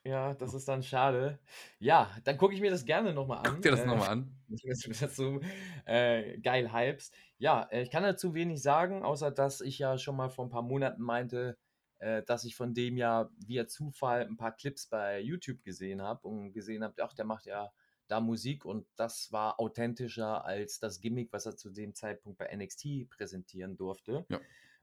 Ja, 0.06 0.34
das 0.34 0.54
ist 0.54 0.68
dann 0.68 0.84
schade. 0.84 1.40
Ja, 1.80 2.12
dann 2.26 2.38
gucke 2.38 2.54
ich 2.54 2.60
mir 2.60 2.72
das 2.72 2.84
gerne 2.84 3.14
nochmal 3.14 3.38
an. 3.38 3.46
Guck 3.46 3.62
dir 3.62 3.72
das 3.72 3.82
äh, 3.82 3.86
nochmal 3.86 4.10
an. 4.10 4.36
Wenn 4.48 5.00
du 5.00 5.10
so 5.10 5.40
äh, 5.86 6.38
geil 6.40 6.74
hypes. 6.74 7.12
Ja, 7.38 7.64
äh, 7.72 7.84
ich 7.84 7.90
kann 7.90 8.04
dazu 8.04 8.34
wenig 8.34 8.62
sagen, 8.62 9.04
außer 9.04 9.32
dass 9.32 9.62
ich 9.62 9.80
ja 9.80 9.98
schon 9.98 10.18
mal 10.18 10.30
vor 10.30 10.46
ein 10.46 10.50
paar 10.50 10.62
Monaten 10.62 11.02
meinte, 11.02 11.58
äh, 12.00 12.22
dass 12.24 12.44
ich 12.44 12.56
von 12.56 12.74
dem 12.74 12.98
ja 12.98 13.30
via 13.38 13.66
Zufall 13.66 14.26
ein 14.26 14.36
paar 14.36 14.54
Clips 14.54 14.88
bei 14.88 15.22
YouTube 15.22 15.64
gesehen 15.64 16.02
habe 16.02 16.28
und 16.28 16.52
gesehen 16.52 16.84
habe, 16.84 17.02
ach, 17.02 17.14
der 17.14 17.26
macht 17.26 17.46
ja 17.46 17.72
da 18.08 18.20
Musik 18.20 18.66
und 18.66 18.88
das 18.96 19.32
war 19.32 19.60
authentischer 19.60 20.46
als 20.46 20.80
das 20.80 21.00
Gimmick, 21.00 21.32
was 21.32 21.46
er 21.46 21.56
zu 21.56 21.70
dem 21.70 21.94
Zeitpunkt 21.94 22.38
bei 22.38 22.56
NXT 22.56 23.10
präsentieren 23.10 23.78
durfte. 23.78 24.26
Ja. 24.30 24.40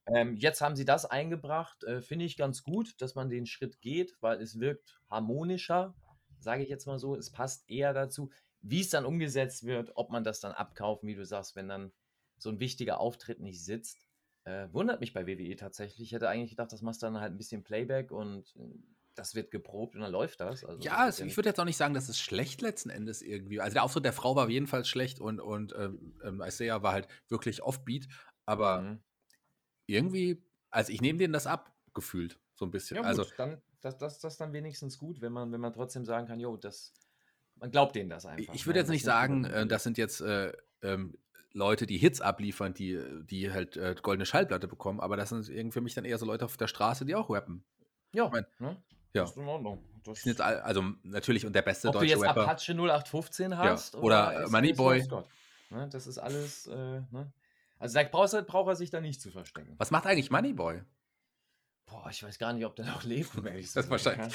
Ähm, 0.06 0.34
jetzt 0.36 0.60
haben 0.60 0.76
sie 0.76 0.84
das 0.84 1.04
eingebracht, 1.04 1.84
äh, 1.84 2.00
finde 2.00 2.24
ich 2.24 2.36
ganz 2.36 2.62
gut, 2.62 3.00
dass 3.00 3.14
man 3.14 3.28
den 3.28 3.46
Schritt 3.46 3.80
geht, 3.80 4.16
weil 4.20 4.40
es 4.40 4.58
wirkt 4.58 5.00
harmonischer, 5.08 5.94
sage 6.38 6.62
ich 6.62 6.68
jetzt 6.68 6.86
mal 6.86 6.98
so. 6.98 7.14
Es 7.14 7.30
passt 7.30 7.68
eher 7.68 7.92
dazu, 7.92 8.30
wie 8.62 8.80
es 8.80 8.90
dann 8.90 9.04
umgesetzt 9.04 9.64
wird, 9.64 9.92
ob 9.94 10.10
man 10.10 10.24
das 10.24 10.40
dann 10.40 10.52
abkauft, 10.52 11.04
wie 11.04 11.14
du 11.14 11.24
sagst, 11.24 11.54
wenn 11.56 11.68
dann 11.68 11.92
so 12.38 12.50
ein 12.50 12.60
wichtiger 12.60 13.00
Auftritt 13.00 13.40
nicht 13.40 13.64
sitzt. 13.64 14.06
Äh, 14.44 14.68
wundert 14.72 15.00
mich 15.00 15.12
bei 15.12 15.26
WWE 15.26 15.54
tatsächlich. 15.56 16.08
Ich 16.08 16.12
hätte 16.12 16.28
eigentlich 16.28 16.50
gedacht, 16.50 16.72
das 16.72 16.82
machst 16.82 17.02
du 17.02 17.06
dann 17.06 17.20
halt 17.20 17.32
ein 17.32 17.38
bisschen 17.38 17.62
Playback 17.62 18.10
und 18.10 18.56
äh, 18.56 18.74
das 19.20 19.34
wird 19.34 19.50
geprobt 19.50 19.94
und 19.94 20.00
dann 20.00 20.10
läuft 20.10 20.40
das. 20.40 20.64
Also 20.64 20.82
ja, 20.82 21.06
das 21.06 21.20
ich 21.20 21.36
würde 21.36 21.48
jetzt 21.48 21.60
auch 21.60 21.64
nicht 21.64 21.76
sagen, 21.76 21.94
dass 21.94 22.08
es 22.08 22.18
schlecht 22.18 22.62
letzten 22.62 22.90
Endes 22.90 23.22
irgendwie. 23.22 23.60
Also 23.60 23.74
der 23.74 23.84
Auftritt 23.84 24.04
der 24.04 24.12
Frau 24.12 24.34
war 24.34 24.48
jedenfalls 24.48 24.88
schlecht 24.88 25.20
und, 25.20 25.40
und 25.40 25.74
ähm, 25.78 26.14
ähm, 26.24 26.42
Isaiah 26.44 26.82
war 26.82 26.92
halt 26.92 27.08
wirklich 27.28 27.62
offbeat, 27.62 28.08
aber 28.46 28.82
mhm 28.82 29.00
irgendwie, 29.90 30.42
also 30.70 30.92
ich 30.92 31.00
nehme 31.00 31.18
denen 31.18 31.32
das 31.32 31.46
ab, 31.46 31.74
gefühlt, 31.92 32.38
so 32.54 32.64
ein 32.64 32.70
bisschen. 32.70 32.98
Ja, 32.98 33.02
also, 33.02 33.24
gut, 33.24 33.34
dann, 33.36 33.60
das, 33.80 33.98
das, 33.98 34.18
das 34.20 34.36
dann 34.36 34.52
wenigstens 34.52 34.98
gut, 34.98 35.20
wenn 35.20 35.32
man, 35.32 35.52
wenn 35.52 35.60
man 35.60 35.72
trotzdem 35.72 36.04
sagen 36.04 36.26
kann, 36.26 36.40
jo, 36.40 36.56
das, 36.56 36.92
man 37.56 37.70
glaubt 37.70 37.96
denen 37.96 38.10
das 38.10 38.24
einfach. 38.26 38.54
Ich 38.54 38.66
würde 38.66 38.78
ne? 38.78 38.82
jetzt 38.82 38.90
nicht 38.90 39.04
sagen, 39.04 39.44
äh, 39.44 39.66
das 39.66 39.82
sind 39.82 39.98
jetzt 39.98 40.20
äh, 40.20 40.52
ähm, 40.82 41.18
Leute, 41.52 41.86
die 41.86 41.98
Hits 41.98 42.20
abliefern, 42.20 42.74
die, 42.74 43.00
die 43.24 43.52
halt 43.52 43.76
äh, 43.76 43.96
goldene 44.00 44.26
Schallplatte 44.26 44.68
bekommen, 44.68 45.00
aber 45.00 45.16
das 45.16 45.30
sind 45.30 45.48
irgendwie 45.48 45.74
für 45.74 45.80
mich 45.80 45.94
dann 45.94 46.04
eher 46.04 46.18
so 46.18 46.26
Leute 46.26 46.44
auf 46.44 46.56
der 46.56 46.68
Straße, 46.68 47.04
die 47.04 47.16
auch 47.16 47.28
rappen. 47.28 47.64
Ja, 48.12 48.26
ich 48.26 48.32
mein, 48.32 48.46
ne? 48.58 48.82
Ja. 49.12 49.22
Das 49.22 49.30
ist 49.30 49.36
in 49.36 49.48
Ordnung. 49.48 49.84
Das 50.04 50.24
jetzt, 50.24 50.40
also 50.40 50.82
natürlich 51.02 51.44
und 51.44 51.52
der 51.52 51.62
beste 51.62 51.88
Ob 51.88 51.94
deutsche 51.94 52.06
du 52.06 52.12
jetzt 52.12 52.22
Rapper. 52.22 52.42
Apache 52.42 52.72
0815 52.72 53.58
hast 53.58 53.94
ja. 53.94 54.00
oder, 54.00 54.28
oder 54.28 54.50
Moneyboy. 54.50 55.06
Ne? 55.70 55.88
Das 55.90 56.06
ist 56.06 56.18
alles, 56.18 56.66
äh, 56.66 56.74
ne? 57.10 57.32
Also 57.78 57.94
da 57.94 58.02
braucht, 58.04 58.46
braucht 58.46 58.68
er 58.68 58.76
sich 58.76 58.90
da 58.90 59.00
nicht 59.00 59.20
zu 59.20 59.30
verstecken. 59.30 59.74
Was 59.78 59.90
macht 59.90 60.06
eigentlich 60.06 60.30
Moneyboy? 60.30 60.82
Boah, 61.86 62.08
ich 62.08 62.22
weiß 62.22 62.38
gar 62.38 62.52
nicht, 62.52 62.64
ob 62.64 62.76
der 62.76 62.84
noch 62.84 63.02
lebt, 63.02 63.36
um 63.36 63.46
ehrlich 63.46 63.72
Das 63.74 63.90
wahrscheinlich. 63.90 64.34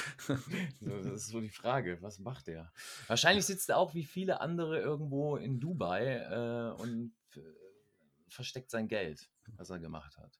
das 0.82 1.06
ist 1.06 1.28
so 1.28 1.40
die 1.40 1.50
Frage. 1.50 1.98
Was 2.02 2.20
macht 2.20 2.48
der? 2.48 2.72
Wahrscheinlich 3.08 3.46
sitzt 3.46 3.70
er 3.70 3.78
auch 3.78 3.94
wie 3.94 4.04
viele 4.04 4.42
andere 4.42 4.80
irgendwo 4.80 5.38
in 5.38 5.60
Dubai 5.60 6.18
äh, 6.18 6.82
und 6.82 7.14
äh, 7.36 7.40
versteckt 8.28 8.72
sein 8.72 8.88
Geld, 8.88 9.30
was 9.56 9.70
er 9.70 9.80
gemacht 9.80 10.18
hat. 10.18 10.38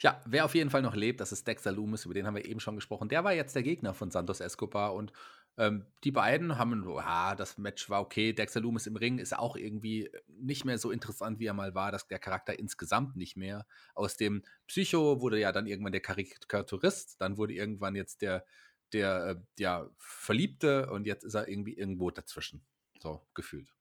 Ja, 0.00 0.20
wer 0.26 0.44
auf 0.44 0.54
jeden 0.54 0.70
Fall 0.70 0.82
noch 0.82 0.94
lebt, 0.94 1.20
das 1.20 1.32
ist 1.32 1.46
Dexter 1.46 1.72
Loomis, 1.72 2.04
über 2.04 2.14
den 2.14 2.26
haben 2.26 2.34
wir 2.34 2.44
eben 2.44 2.60
schon 2.60 2.74
gesprochen. 2.74 3.08
Der 3.08 3.24
war 3.24 3.32
jetzt 3.32 3.54
der 3.54 3.62
Gegner 3.62 3.94
von 3.94 4.10
Santos 4.10 4.40
Escobar 4.40 4.94
und 4.94 5.12
ähm, 5.56 5.86
die 6.02 6.10
beiden 6.10 6.58
haben, 6.58 6.84
ja, 6.96 7.36
das 7.36 7.58
Match 7.58 7.88
war 7.88 8.00
okay. 8.00 8.32
Dexter 8.32 8.60
Loomis 8.60 8.88
im 8.88 8.96
Ring 8.96 9.18
ist 9.18 9.36
auch 9.36 9.56
irgendwie 9.56 10.10
nicht 10.28 10.64
mehr 10.64 10.78
so 10.78 10.90
interessant, 10.90 11.38
wie 11.38 11.46
er 11.46 11.54
mal 11.54 11.76
war. 11.76 11.92
Das, 11.92 12.08
der 12.08 12.18
Charakter 12.18 12.58
insgesamt 12.58 13.14
nicht 13.16 13.36
mehr. 13.36 13.64
Aus 13.94 14.16
dem 14.16 14.42
Psycho 14.66 15.20
wurde 15.20 15.38
ja 15.38 15.52
dann 15.52 15.66
irgendwann 15.66 15.92
der 15.92 16.00
Karikaturist, 16.00 17.20
dann 17.20 17.36
wurde 17.36 17.54
irgendwann 17.54 17.94
jetzt 17.94 18.22
der, 18.22 18.44
der, 18.92 19.26
äh, 19.26 19.36
ja, 19.58 19.88
Verliebte 19.98 20.90
und 20.90 21.06
jetzt 21.06 21.22
ist 21.24 21.34
er 21.34 21.46
irgendwie 21.48 21.74
irgendwo 21.74 22.10
dazwischen. 22.10 22.64
So 23.00 23.24
gefühlt. 23.34 23.72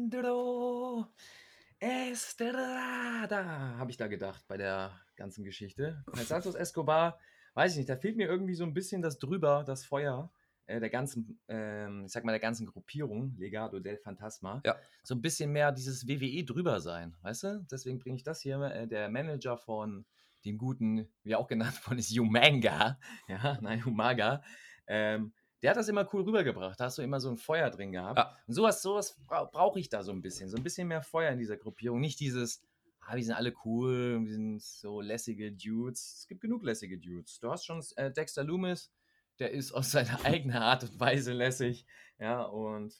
Estrada, 1.83 3.75
habe 3.77 3.91
ich 3.91 3.97
da 3.97 4.07
gedacht 4.07 4.45
bei 4.47 4.55
der 4.55 4.97
ganzen 5.17 5.43
Geschichte. 5.43 6.01
Bei 6.05 6.23
Santos 6.23 6.55
Escobar 6.55 7.19
weiß 7.55 7.73
ich 7.73 7.79
nicht, 7.79 7.89
da 7.89 7.97
fehlt 7.97 8.15
mir 8.15 8.25
irgendwie 8.27 8.55
so 8.55 8.63
ein 8.63 8.73
bisschen 8.73 9.01
das 9.01 9.19
drüber, 9.19 9.65
das 9.67 9.83
Feuer 9.83 10.31
äh, 10.65 10.79
der 10.79 10.89
ganzen, 10.89 11.41
ähm, 11.49 12.05
ich 12.05 12.13
sag 12.13 12.23
mal, 12.23 12.31
der 12.31 12.39
ganzen 12.39 12.67
Gruppierung, 12.67 13.35
Legado 13.37 13.81
del 13.81 13.97
Fantasma. 13.97 14.61
Ja. 14.65 14.77
So 15.03 15.13
ein 15.13 15.21
bisschen 15.21 15.51
mehr 15.51 15.73
dieses 15.73 16.07
WWE 16.07 16.45
drüber 16.45 16.79
sein, 16.79 17.17
weißt 17.21 17.43
du? 17.43 17.67
Deswegen 17.69 17.99
bringe 17.99 18.15
ich 18.15 18.23
das 18.23 18.39
hier, 18.39 18.61
äh, 18.61 18.87
der 18.87 19.09
Manager 19.09 19.57
von 19.57 20.05
dem 20.45 20.57
guten, 20.57 21.09
wie 21.23 21.35
auch 21.35 21.47
genannt 21.47 21.85
worden 21.85 21.99
ist, 21.99 22.17
Umanga, 22.17 22.97
ja, 23.27 23.57
nein, 23.59 23.83
Umaga, 23.83 24.41
ähm, 24.87 25.33
der 25.63 25.69
hat 25.69 25.77
das 25.77 25.87
immer 25.87 26.07
cool 26.13 26.23
rübergebracht. 26.23 26.77
Da 26.77 26.85
hast 26.85 26.97
du 26.97 27.01
immer 27.01 27.21
so 27.21 27.29
ein 27.29 27.37
Feuer 27.37 27.69
drin 27.69 27.93
gehabt. 27.93 28.19
Ja. 28.19 28.37
Und 28.45 28.53
sowas, 28.53 28.81
sowas 28.81 29.17
brauche 29.27 29.79
ich 29.79 29.87
da 29.87 30.03
so 30.03 30.11
ein 30.11 30.21
bisschen. 30.21 30.49
So 30.49 30.57
ein 30.57 30.63
bisschen 30.63 30.89
mehr 30.89 31.01
Feuer 31.01 31.31
in 31.31 31.39
dieser 31.39 31.55
Gruppierung. 31.55 32.01
Nicht 32.01 32.19
dieses, 32.19 32.61
ah, 32.99 33.15
wir 33.15 33.23
sind 33.23 33.33
alle 33.33 33.53
cool, 33.63 34.19
wir 34.25 34.33
sind 34.33 34.61
so 34.61 34.99
lässige 34.99 35.53
Dudes. 35.53 36.17
Es 36.19 36.27
gibt 36.27 36.41
genug 36.41 36.63
lässige 36.63 36.97
Dudes. 36.97 37.39
Du 37.39 37.49
hast 37.49 37.65
schon 37.65 37.81
äh, 37.95 38.11
Dexter 38.11 38.43
Loomis, 38.43 38.91
der 39.39 39.51
ist 39.51 39.71
aus 39.71 39.91
seiner 39.91 40.23
eigenen 40.25 40.57
Art 40.57 40.83
und 40.83 40.99
Weise 40.99 41.31
lässig. 41.31 41.85
Ja, 42.19 42.43
und 42.43 42.93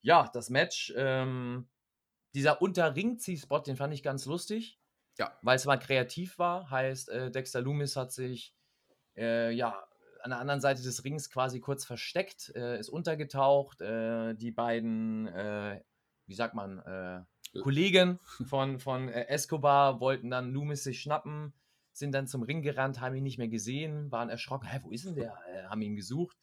ja, 0.00 0.30
das 0.32 0.48
Match, 0.48 0.94
ähm, 0.96 1.68
dieser 2.34 2.62
Unter-Ring-Zieh-Spot, 2.62 3.60
den 3.60 3.76
fand 3.76 3.92
ich 3.92 4.02
ganz 4.02 4.24
lustig. 4.24 4.80
Ja. 5.18 5.36
Weil 5.42 5.56
es 5.56 5.66
mal 5.66 5.76
kreativ 5.76 6.38
war. 6.38 6.70
Heißt, 6.70 7.10
äh, 7.10 7.30
Dexter 7.30 7.60
Loomis 7.60 7.96
hat 7.96 8.12
sich, 8.12 8.54
äh, 9.14 9.50
ja, 9.50 9.87
an 10.22 10.30
der 10.30 10.38
anderen 10.38 10.60
Seite 10.60 10.82
des 10.82 11.04
Rings 11.04 11.30
quasi 11.30 11.60
kurz 11.60 11.84
versteckt, 11.84 12.52
äh, 12.54 12.78
ist 12.78 12.88
untergetaucht. 12.88 13.80
Äh, 13.80 14.34
die 14.34 14.50
beiden, 14.50 15.26
äh, 15.28 15.80
wie 16.26 16.34
sagt 16.34 16.54
man, 16.54 16.78
äh, 16.78 17.60
Kollegen 17.60 18.18
von, 18.46 18.78
von 18.78 19.08
äh, 19.08 19.26
Escobar 19.28 20.00
wollten 20.00 20.30
dann 20.30 20.52
Loomis 20.52 20.84
sich 20.84 21.00
schnappen, 21.00 21.54
sind 21.92 22.12
dann 22.12 22.26
zum 22.26 22.42
Ring 22.42 22.62
gerannt, 22.62 23.00
haben 23.00 23.16
ihn 23.16 23.24
nicht 23.24 23.38
mehr 23.38 23.48
gesehen, 23.48 24.10
waren 24.12 24.28
erschrocken, 24.28 24.68
hä, 24.68 24.80
wo 24.82 24.90
ist 24.90 25.04
denn 25.06 25.14
der? 25.14 25.36
Haben 25.68 25.82
ihn 25.82 25.96
gesucht. 25.96 26.36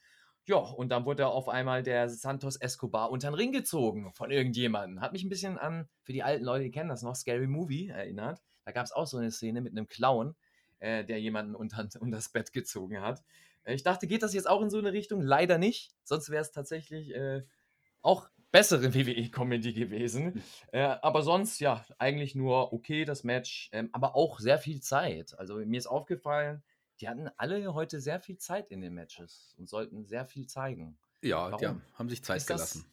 Ja, 0.47 0.57
und 0.57 0.89
dann 0.89 1.05
wurde 1.05 1.27
auf 1.27 1.49
einmal 1.49 1.81
der 1.81 2.07
Santos 2.07 2.55
Escobar 2.55 3.09
unter 3.09 3.31
den 3.31 3.33
Ring 3.33 3.51
gezogen 3.51 4.11
von 4.13 4.29
irgendjemandem. 4.29 5.01
Hat 5.01 5.11
mich 5.11 5.23
ein 5.23 5.29
bisschen 5.29 5.57
an, 5.57 5.87
für 6.03 6.13
die 6.13 6.21
alten 6.21 6.43
Leute, 6.43 6.65
die 6.65 6.71
kennen 6.71 6.89
das 6.89 7.01
noch, 7.01 7.15
Scary 7.15 7.47
Movie 7.47 7.87
erinnert. 7.87 8.43
Da 8.63 8.71
gab 8.71 8.85
es 8.85 8.91
auch 8.91 9.07
so 9.07 9.17
eine 9.17 9.31
Szene 9.31 9.61
mit 9.61 9.71
einem 9.71 9.87
Clown, 9.87 10.35
äh, 10.79 11.03
der 11.03 11.19
jemanden 11.19 11.55
unter, 11.55 11.87
unter 11.99 12.17
das 12.17 12.29
Bett 12.29 12.53
gezogen 12.53 13.01
hat. 13.01 13.23
Ich 13.65 13.83
dachte, 13.83 14.07
geht 14.07 14.23
das 14.23 14.33
jetzt 14.33 14.49
auch 14.49 14.61
in 14.61 14.69
so 14.69 14.77
eine 14.77 14.93
Richtung? 14.93 15.21
Leider 15.21 15.57
nicht. 15.57 15.91
Sonst 16.03 16.29
wäre 16.29 16.41
es 16.41 16.51
tatsächlich 16.51 17.13
äh, 17.15 17.43
auch 18.01 18.29
bessere 18.51 18.93
WWE-Comedy 18.93 19.73
gewesen. 19.73 20.43
Äh, 20.71 20.81
aber 20.81 21.23
sonst, 21.23 21.59
ja, 21.59 21.85
eigentlich 21.97 22.35
nur 22.35 22.73
okay, 22.73 23.05
das 23.05 23.23
Match, 23.23 23.69
ähm, 23.71 23.89
aber 23.91 24.15
auch 24.15 24.39
sehr 24.39 24.59
viel 24.59 24.81
Zeit. 24.81 25.37
Also 25.37 25.55
mir 25.57 25.77
ist 25.77 25.87
aufgefallen, 25.87 26.63
die 27.01 27.09
hatten 27.09 27.29
alle 27.37 27.73
heute 27.73 27.99
sehr 27.99 28.19
viel 28.19 28.37
Zeit 28.37 28.69
in 28.69 28.81
den 28.81 28.93
Matches 28.93 29.53
und 29.57 29.67
sollten 29.67 30.05
sehr 30.05 30.25
viel 30.25 30.47
zeigen. 30.47 30.97
Ja, 31.21 31.51
Warum? 31.51 31.59
die 31.59 31.65
haben, 31.97 32.09
sich 32.09 32.23
Zeit 32.23 32.37
ist 32.37 32.47
gelassen. 32.47 32.85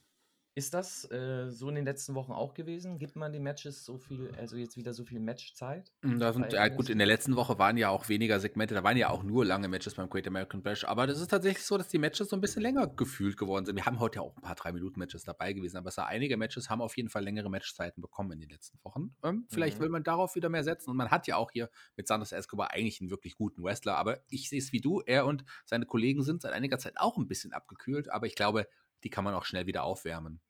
Ist 0.55 0.75
das 0.75 1.11
äh, 1.11 1.49
so 1.49 1.71
in 1.71 1.77
den 1.77 1.87
letzten 1.87 2.15
Wochen 2.15 2.33
auch 2.33 2.53
gewesen? 2.53 2.99
Gibt 2.99 3.17
man 3.17 3.33
den 3.33 3.43
Matches 3.43 3.87
so 3.87 3.97
viel, 3.97 4.31
also 4.37 4.57
jetzt 4.57 4.77
wieder 4.77 4.93
so 4.93 5.03
viel 5.03 5.19
Matchzeit? 5.19 5.91
Hm, 6.03 6.19
da 6.19 6.35
sind, 6.35 6.53
ja, 6.53 6.69
gut, 6.69 6.91
in 6.91 6.99
der 6.99 7.07
letzten 7.07 7.37
Woche 7.37 7.59
waren 7.59 7.79
ja 7.79 7.88
auch 7.88 8.11
weniger 8.11 8.38
Segmente, 8.38 8.75
da 8.75 8.85
waren 8.85 8.99
ja 8.99 9.09
auch 9.09 9.23
nur 9.23 9.47
lange 9.47 9.69
Matches 9.69 9.95
beim 9.95 10.11
Great 10.11 10.27
American 10.27 10.62
Bash, 10.62 10.85
aber 10.85 11.07
das 11.07 11.21
ist 11.21 11.29
tatsächlich 11.29 11.65
so, 11.65 11.79
dass 11.79 11.88
die 11.88 11.97
Matches 11.97 12.29
so 12.29 12.37
ein 12.37 12.43
bisschen 12.43 12.61
länger 12.61 12.87
gefühlt 12.87 13.38
geworden 13.38 13.65
sind. 13.65 13.77
Wir 13.77 13.87
haben 13.87 13.99
heute 13.99 14.17
ja 14.17 14.23
auch 14.23 14.37
ein 14.37 14.43
paar 14.43 14.55
3-Minuten-Matches 14.55 15.25
dabei 15.25 15.55
gewesen, 15.55 15.79
aber 15.79 15.88
es 15.88 15.97
war 15.97 16.09
einige 16.09 16.37
Matches 16.37 16.69
haben 16.69 16.83
auf 16.83 16.99
jeden 16.99 17.09
Fall 17.09 17.25
längere 17.25 17.49
Matchzeiten 17.49 18.03
bekommen 18.03 18.33
in 18.33 18.41
den 18.41 18.51
letzten 18.51 18.79
Wochen. 18.85 19.17
Ähm, 19.23 19.47
vielleicht 19.49 19.79
mhm. 19.79 19.85
will 19.85 19.88
man 19.88 20.03
darauf 20.03 20.35
wieder 20.35 20.51
mehr 20.51 20.65
setzen 20.65 20.91
und 20.91 20.99
man 20.99 21.11
hat 21.11 21.27
ja 21.27 21.37
auch 21.37 21.51
hier 21.51 21.71
mit 21.97 22.07
Santos 22.07 22.31
Escobar 22.31 22.73
eigentlich 22.73 23.01
einen 23.01 23.09
wirklich 23.09 23.37
guten 23.37 23.62
Wrestler, 23.62 23.97
aber 23.97 24.19
ich 24.29 24.51
sehe 24.51 24.59
es 24.59 24.71
wie 24.73 24.83
du, 24.83 25.01
er 25.01 25.25
und 25.25 25.47
seine 25.65 25.87
Kollegen 25.87 26.23
sind 26.23 26.43
seit 26.43 26.53
einiger 26.53 26.79
Zeit 26.79 26.99
auch 26.99 27.17
ein 27.17 27.27
bisschen 27.27 27.55
abgekühlt, 27.55 28.11
aber 28.11 28.27
ich 28.27 28.35
glaube, 28.35 28.67
die 29.05 29.11
kann 29.11 29.25
man 29.25 29.35
auch 29.35 29.45
schnell 29.45 29.67
wieder 29.67 29.85
aufwärmen. 29.85 30.41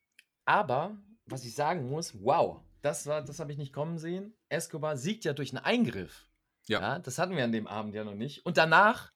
Aber, 0.45 0.99
was 1.27 1.45
ich 1.45 1.55
sagen 1.55 1.89
muss, 1.89 2.23
wow, 2.23 2.61
das, 2.83 3.05
das 3.05 3.39
habe 3.39 3.53
ich 3.53 3.59
nicht 3.59 3.73
kommen 3.73 3.99
sehen. 3.99 4.37
Escobar 4.49 4.97
siegt 4.97 5.25
ja 5.25 5.33
durch 5.33 5.55
einen 5.55 5.65
Eingriff. 5.65 6.29
Ja. 6.67 6.81
ja. 6.81 6.99
Das 6.99 7.19
hatten 7.19 7.37
wir 7.37 7.45
an 7.45 7.53
dem 7.53 7.67
Abend 7.67 7.95
ja 7.95 8.05
noch 8.05 8.15
nicht. 8.15 8.45
Und 8.45 8.57
danach 8.57 9.13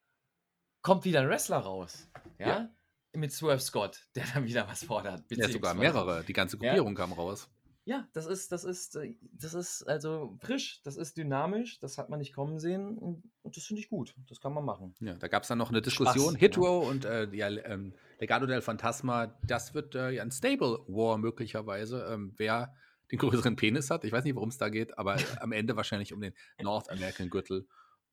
kommt 0.83 1.05
wieder 1.05 1.21
ein 1.21 1.29
Wrestler 1.29 1.59
raus. 1.59 2.09
Ja. 2.39 2.47
ja. 2.47 2.71
Mit 3.13 3.33
Swerve 3.33 3.61
Scott, 3.61 4.09
der 4.15 4.25
dann 4.33 4.45
wieder 4.45 4.69
was 4.69 4.85
fordert. 4.85 5.25
Ja, 5.31 5.49
sogar 5.49 5.75
mehrere. 5.75 6.25
Die 6.25 6.33
ganze 6.33 6.59
Gruppierung 6.59 6.95
ja. 6.95 7.01
kam 7.01 7.13
raus. 7.13 7.49
Ja, 7.87 8.09
das 8.13 8.27
ist, 8.27 8.51
das 8.51 8.65
ist, 8.65 8.97
äh, 8.97 9.15
das 9.33 9.55
ist 9.55 9.85
also 9.85 10.37
frisch, 10.41 10.83
das 10.83 10.97
ist 10.97 11.17
dynamisch, 11.17 11.79
das 11.79 11.99
hat 11.99 12.11
man 12.11 12.19
nicht 12.19 12.35
kommen 12.35 12.59
sehen 12.59 12.99
und, 12.99 13.23
das 13.45 13.65
finde 13.65 13.81
ich 13.81 13.89
gut. 13.89 14.13
Das 14.29 14.41
kann 14.41 14.53
man 14.53 14.65
machen. 14.65 14.97
Ja, 14.99 15.15
da 15.15 15.29
gab 15.29 15.45
es 15.45 15.49
dann 15.49 15.59
noch 15.59 15.71
eine 15.71 15.81
Diskussion. 15.81 16.31
Spaß, 16.31 16.41
Hitro 16.41 16.83
ja. 16.83 16.89
und 16.91 17.05
äh, 17.05 17.29
ja, 17.33 17.49
ähm, 17.49 17.95
Legado 18.19 18.47
del 18.47 18.61
Phantasma, 18.61 19.39
das 19.45 19.73
wird 19.73 19.95
äh, 19.95 20.11
ja 20.11 20.23
ein 20.23 20.33
Stable 20.33 20.81
War 20.89 21.17
möglicherweise. 21.17 22.09
Ähm, 22.11 22.35
wer 22.37 22.75
den 23.13 23.21
größeren 23.21 23.55
Penis 23.55 23.89
hat, 23.89 24.03
ich 24.03 24.11
weiß 24.11 24.25
nicht, 24.25 24.35
worum 24.35 24.49
es 24.49 24.59
da 24.59 24.69
geht, 24.69 24.99
aber 24.99 25.17
am 25.41 25.53
Ende 25.53 25.77
wahrscheinlich 25.77 26.13
um 26.13 26.21
den 26.21 26.35
North 26.61 26.91
American 26.91 27.31
Gürtel. 27.31 27.69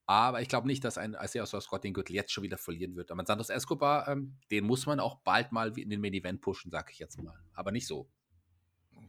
Aber 0.06 0.42
ich 0.42 0.50
glaube 0.50 0.68
nicht, 0.68 0.84
dass 0.84 1.00
ein 1.00 1.18
Isaiah 1.20 1.48
Scott 1.48 1.84
den 1.84 1.94
Gürtel 1.94 2.16
jetzt 2.16 2.32
schon 2.32 2.44
wieder 2.44 2.60
verlieren 2.60 2.96
wird. 2.96 3.10
Aber 3.10 3.26
Santos 3.26 3.50
Escobar, 3.50 4.08
ähm, 4.08 4.38
den 4.52 4.66
muss 4.66 4.86
man 4.86 5.00
auch 5.00 5.22
bald 5.24 5.52
mal 5.52 5.76
in 5.80 5.90
den 5.90 6.00
Main 6.00 6.14
Event 6.14 6.42
pushen, 6.42 6.70
sage 6.70 6.92
ich 6.92 7.00
jetzt 7.00 7.18
mal. 7.24 7.40
Aber 7.54 7.72
nicht 7.72 7.88
so. 7.88 8.08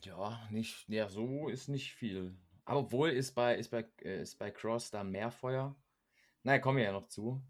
Ja, 0.02 0.46
nicht, 0.50 0.88
ja, 0.88 1.08
so 1.08 1.48
ist 1.48 1.68
nicht 1.68 1.94
viel. 1.94 2.36
Aber 2.64 2.80
obwohl 2.80 3.10
ist 3.10 3.34
bei, 3.34 3.56
ist 3.56 3.70
bei, 3.70 3.86
äh, 4.02 4.22
ist 4.22 4.38
bei 4.38 4.50
Cross 4.50 4.90
da 4.90 5.04
mehr 5.04 5.30
Feuer. 5.30 5.76
Naja, 6.42 6.58
kommen 6.58 6.78
wir 6.78 6.84
ja 6.84 6.92
noch 6.92 7.08
zu. 7.08 7.42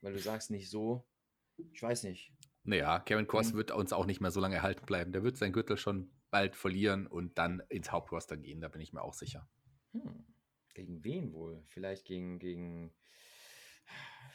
Weil 0.00 0.14
du 0.14 0.18
sagst 0.18 0.50
nicht 0.50 0.70
so. 0.70 1.06
Ich 1.72 1.82
weiß 1.82 2.04
nicht. 2.04 2.32
Naja, 2.64 3.00
Kevin 3.00 3.26
Cross 3.26 3.50
hm. 3.50 3.56
wird 3.56 3.70
uns 3.70 3.92
auch 3.92 4.06
nicht 4.06 4.20
mehr 4.20 4.30
so 4.30 4.40
lange 4.40 4.56
erhalten 4.56 4.86
bleiben. 4.86 5.12
Der 5.12 5.22
wird 5.22 5.36
seinen 5.36 5.52
Gürtel 5.52 5.76
schon 5.76 6.12
bald 6.30 6.56
verlieren 6.56 7.06
und 7.06 7.38
dann 7.38 7.62
ins 7.68 7.92
Hauptroster 7.92 8.36
gehen, 8.36 8.60
da 8.60 8.68
bin 8.68 8.80
ich 8.80 8.92
mir 8.92 9.02
auch 9.02 9.14
sicher. 9.14 9.48
Hm. 9.92 10.24
Gegen 10.74 11.04
wen 11.04 11.32
wohl? 11.32 11.62
Vielleicht 11.68 12.06
gegen, 12.06 12.38
gegen 12.38 12.94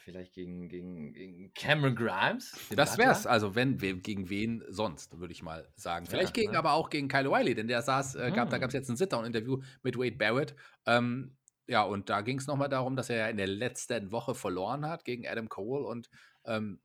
Vielleicht 0.07 0.35
gegen, 0.35 0.69
gegen, 0.69 1.11
gegen 1.11 1.53
Cameron 1.53 1.93
Grimes? 1.93 2.57
Das 2.73 2.97
wär's. 2.97 3.27
Also, 3.27 3.55
wenn, 3.55 3.77
gegen 3.77 4.29
wen 4.29 4.63
sonst, 4.69 5.19
würde 5.19 5.33
ich 5.33 5.43
mal 5.43 5.67
sagen. 5.75 6.05
Vielleicht 6.05 6.37
ja, 6.37 6.43
gegen, 6.43 6.53
ne? 6.53 6.57
aber 6.59 6.71
auch 6.71 6.89
gegen 6.89 7.09
Kyle 7.09 7.29
Wiley, 7.29 7.55
denn 7.55 7.67
der 7.67 7.81
saß, 7.81 8.15
äh, 8.15 8.31
gab, 8.31 8.45
hm. 8.45 8.51
da 8.51 8.57
gab 8.57 8.69
es 8.69 8.73
jetzt 8.73 8.89
ein 8.89 8.95
Sit-Down-Interview 8.95 9.61
mit 9.83 9.97
Wade 9.97 10.15
Barrett. 10.15 10.55
Ähm, 10.85 11.35
ja, 11.67 11.83
und 11.83 12.09
da 12.09 12.21
ging 12.21 12.37
es 12.37 12.47
nochmal 12.47 12.69
darum, 12.69 12.95
dass 12.95 13.09
er 13.09 13.29
in 13.29 13.35
der 13.35 13.47
letzten 13.47 14.13
Woche 14.13 14.33
verloren 14.33 14.85
hat 14.85 15.03
gegen 15.03 15.27
Adam 15.27 15.49
Cole 15.49 15.85
und 15.85 16.09
ähm, 16.45 16.79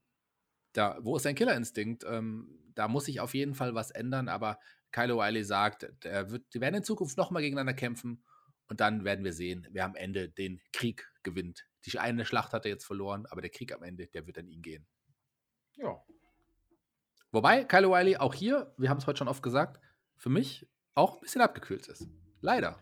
da, 0.73 0.97
wo 0.99 1.15
ist 1.15 1.23
sein 1.23 1.35
Killerinstinkt? 1.35 2.03
Ähm, 2.05 2.59
da 2.75 2.89
muss 2.89 3.05
sich 3.05 3.21
auf 3.21 3.33
jeden 3.33 3.55
Fall 3.55 3.73
was 3.73 3.91
ändern, 3.91 4.27
aber 4.27 4.59
Kyle 4.91 5.13
O'Reilly 5.13 5.45
sagt, 5.45 5.87
wird, 6.03 6.53
die 6.53 6.59
werden 6.59 6.75
in 6.75 6.83
Zukunft 6.83 7.15
nochmal 7.15 7.41
gegeneinander 7.41 7.73
kämpfen 7.73 8.21
und 8.67 8.81
dann 8.81 9.05
werden 9.05 9.23
wir 9.23 9.31
sehen, 9.31 9.65
wer 9.71 9.85
am 9.85 9.95
Ende 9.95 10.27
den 10.27 10.59
Krieg 10.73 11.09
gewinnt. 11.23 11.65
Die 11.85 11.99
eine 11.99 12.25
Schlacht 12.25 12.53
hat 12.53 12.65
er 12.65 12.71
jetzt 12.71 12.85
verloren, 12.85 13.25
aber 13.25 13.41
der 13.41 13.49
Krieg 13.49 13.73
am 13.73 13.83
Ende, 13.83 14.07
der 14.07 14.25
wird 14.25 14.37
an 14.37 14.47
ihn 14.47 14.61
gehen. 14.61 14.87
Ja. 15.75 16.03
Wobei 17.31 17.63
Kyle 17.63 17.87
O'Reilly 17.87 18.17
auch 18.17 18.33
hier, 18.33 18.73
wir 18.77 18.89
haben 18.89 18.99
es 18.99 19.07
heute 19.07 19.17
schon 19.17 19.27
oft 19.27 19.43
gesagt, 19.43 19.81
für 20.17 20.29
mich 20.29 20.67
auch 20.93 21.15
ein 21.15 21.21
bisschen 21.21 21.41
abgekühlt 21.41 21.87
ist. 21.87 22.07
Leider. 22.41 22.79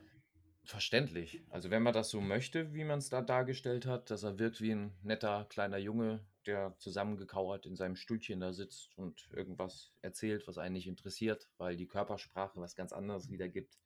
Verständlich. 0.64 1.44
Also 1.50 1.72
wenn 1.72 1.82
man 1.82 1.94
das 1.94 2.10
so 2.10 2.22
möchte, 2.22 2.74
wie 2.74 2.84
man 2.84 3.00
es 3.00 3.10
da 3.10 3.22
dargestellt 3.22 3.86
hat, 3.86 4.12
dass 4.12 4.24
er 4.24 4.38
wirkt 4.38 4.62
wie 4.62 4.72
ein 4.72 4.96
netter 5.02 5.46
kleiner 5.46 5.78
Junge, 5.78 6.26
der 6.46 6.76
zusammengekauert 6.78 7.66
in 7.66 7.76
seinem 7.76 7.96
Stühlchen 7.96 8.40
da 8.40 8.54
sitzt 8.54 8.96
und 8.98 9.30
irgendwas 9.32 9.94
erzählt, 10.02 10.48
was 10.48 10.58
einen 10.58 10.74
nicht 10.74 10.88
interessiert, 10.88 11.50
weil 11.58 11.78
die 11.78 11.88
Körpersprache 11.88 12.60
was 12.60 12.76
ganz 12.76 12.94
anderes 12.94 13.30
wiedergibt 13.30 13.80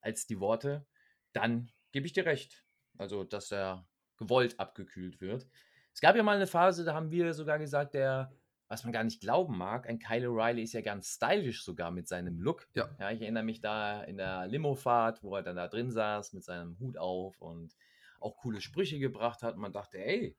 als 0.00 0.26
die 0.26 0.40
Worte, 0.40 0.86
dann 1.32 1.70
gebe 1.92 2.06
ich 2.06 2.12
dir 2.12 2.26
recht. 2.26 2.64
Also, 2.98 3.24
dass 3.24 3.50
er 3.52 3.88
gewollt 4.22 4.58
abgekühlt 4.58 5.20
wird. 5.20 5.46
Es 5.92 6.00
gab 6.00 6.16
ja 6.16 6.22
mal 6.22 6.36
eine 6.36 6.46
Phase, 6.46 6.84
da 6.84 6.94
haben 6.94 7.10
wir 7.10 7.34
sogar 7.34 7.58
gesagt, 7.58 7.94
der 7.94 8.32
was 8.72 8.84
man 8.84 8.92
gar 8.94 9.04
nicht 9.04 9.20
glauben 9.20 9.58
mag, 9.58 9.86
ein 9.86 9.98
Kyle 9.98 10.28
O'Reilly 10.28 10.62
ist 10.62 10.72
ja 10.72 10.80
ganz 10.80 11.16
stylisch 11.16 11.62
sogar 11.62 11.90
mit 11.90 12.08
seinem 12.08 12.40
Look. 12.40 12.66
Ja. 12.72 12.88
ja. 12.98 13.10
Ich 13.10 13.20
erinnere 13.20 13.42
mich 13.42 13.60
da 13.60 14.02
in 14.02 14.16
der 14.16 14.46
Limofahrt, 14.46 15.22
wo 15.22 15.36
er 15.36 15.42
dann 15.42 15.56
da 15.56 15.68
drin 15.68 15.90
saß 15.90 16.32
mit 16.32 16.42
seinem 16.42 16.78
Hut 16.78 16.96
auf 16.96 17.38
und 17.42 17.76
auch 18.18 18.38
coole 18.38 18.62
Sprüche 18.62 18.98
gebracht 18.98 19.42
hat. 19.42 19.56
Und 19.56 19.60
man 19.60 19.74
dachte, 19.74 19.98
ey, 19.98 20.38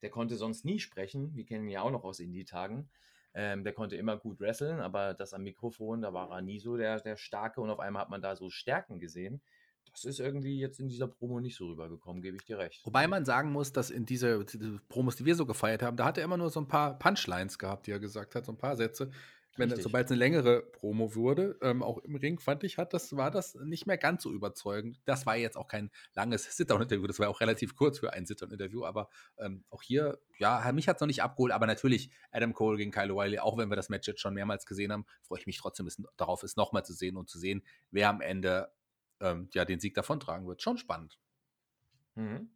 der 0.00 0.10
konnte 0.10 0.36
sonst 0.36 0.64
nie 0.64 0.78
sprechen. 0.78 1.34
Wir 1.34 1.44
kennen 1.44 1.64
ihn 1.64 1.72
ja 1.72 1.82
auch 1.82 1.90
noch 1.90 2.04
aus 2.04 2.20
Indie-Tagen. 2.20 2.88
Ähm, 3.34 3.64
der 3.64 3.72
konnte 3.72 3.96
immer 3.96 4.16
gut 4.16 4.38
wresteln, 4.38 4.78
aber 4.78 5.12
das 5.12 5.34
am 5.34 5.42
Mikrofon, 5.42 6.02
da 6.02 6.12
war 6.12 6.30
er 6.30 6.40
nie 6.40 6.60
so 6.60 6.76
der, 6.76 7.00
der 7.00 7.16
Starke 7.16 7.60
und 7.60 7.70
auf 7.70 7.80
einmal 7.80 8.02
hat 8.02 8.10
man 8.10 8.22
da 8.22 8.36
so 8.36 8.48
Stärken 8.48 9.00
gesehen. 9.00 9.42
Das 9.92 10.04
ist 10.04 10.20
irgendwie 10.20 10.58
jetzt 10.58 10.80
in 10.80 10.88
dieser 10.88 11.06
Promo 11.06 11.40
nicht 11.40 11.56
so 11.56 11.66
rübergekommen, 11.66 12.22
gebe 12.22 12.36
ich 12.36 12.44
dir 12.44 12.58
recht. 12.58 12.80
Wobei 12.84 13.06
man 13.06 13.24
sagen 13.24 13.52
muss, 13.52 13.72
dass 13.72 13.90
in 13.90 14.06
diese, 14.06 14.44
diese 14.44 14.80
Promos, 14.88 15.16
die 15.16 15.24
wir 15.24 15.34
so 15.34 15.44
gefeiert 15.44 15.82
haben, 15.82 15.96
da 15.96 16.06
hat 16.06 16.18
er 16.18 16.24
immer 16.24 16.38
nur 16.38 16.50
so 16.50 16.60
ein 16.60 16.68
paar 16.68 16.98
Punchlines 16.98 17.58
gehabt, 17.58 17.86
die 17.86 17.90
er 17.90 18.00
gesagt 18.00 18.34
hat, 18.34 18.46
so 18.46 18.52
ein 18.52 18.58
paar 18.58 18.76
Sätze. 18.76 19.10
Wenn, 19.56 19.76
sobald 19.76 20.06
es 20.06 20.12
eine 20.12 20.18
längere 20.18 20.62
Promo 20.62 21.14
wurde, 21.14 21.58
ähm, 21.60 21.82
auch 21.82 21.98
im 21.98 22.16
Ring, 22.16 22.40
fand 22.40 22.64
ich, 22.64 22.78
hat 22.78 22.94
das, 22.94 23.16
war 23.16 23.30
das 23.30 23.54
nicht 23.56 23.86
mehr 23.86 23.98
ganz 23.98 24.22
so 24.22 24.32
überzeugend. 24.32 24.98
Das 25.04 25.26
war 25.26 25.36
jetzt 25.36 25.58
auch 25.58 25.68
kein 25.68 25.90
langes 26.14 26.44
Sit-Down-Interview, 26.56 27.06
das 27.06 27.18
war 27.18 27.28
auch 27.28 27.40
relativ 27.40 27.76
kurz 27.76 27.98
für 27.98 28.14
ein 28.14 28.24
Sit-Down-Interview, 28.24 28.84
aber 28.86 29.10
ähm, 29.36 29.64
auch 29.68 29.82
hier, 29.82 30.18
ja, 30.38 30.72
mich 30.72 30.88
hat 30.88 30.96
es 30.96 31.00
noch 31.02 31.06
nicht 31.06 31.22
abgeholt, 31.22 31.52
aber 31.52 31.66
natürlich 31.66 32.10
Adam 32.30 32.54
Cole 32.54 32.78
gegen 32.78 32.92
Kyle 32.92 33.12
O'Reilly, 33.12 33.40
auch 33.40 33.58
wenn 33.58 33.68
wir 33.68 33.76
das 33.76 33.90
Match 33.90 34.08
jetzt 34.08 34.20
schon 34.20 34.32
mehrmals 34.32 34.64
gesehen 34.64 34.90
haben, 34.90 35.04
freue 35.20 35.40
ich 35.40 35.46
mich 35.46 35.58
trotzdem 35.58 35.86
darauf, 36.16 36.42
es 36.42 36.56
nochmal 36.56 36.84
zu 36.86 36.94
sehen 36.94 37.18
und 37.18 37.28
zu 37.28 37.38
sehen, 37.38 37.62
wer 37.90 38.08
am 38.08 38.22
Ende 38.22 38.72
ähm, 39.22 39.48
ja, 39.54 39.64
den 39.64 39.80
Sieg 39.80 39.94
davontragen 39.94 40.46
wird. 40.46 40.62
Schon 40.62 40.76
spannend. 40.76 41.18
Mhm. 42.14 42.50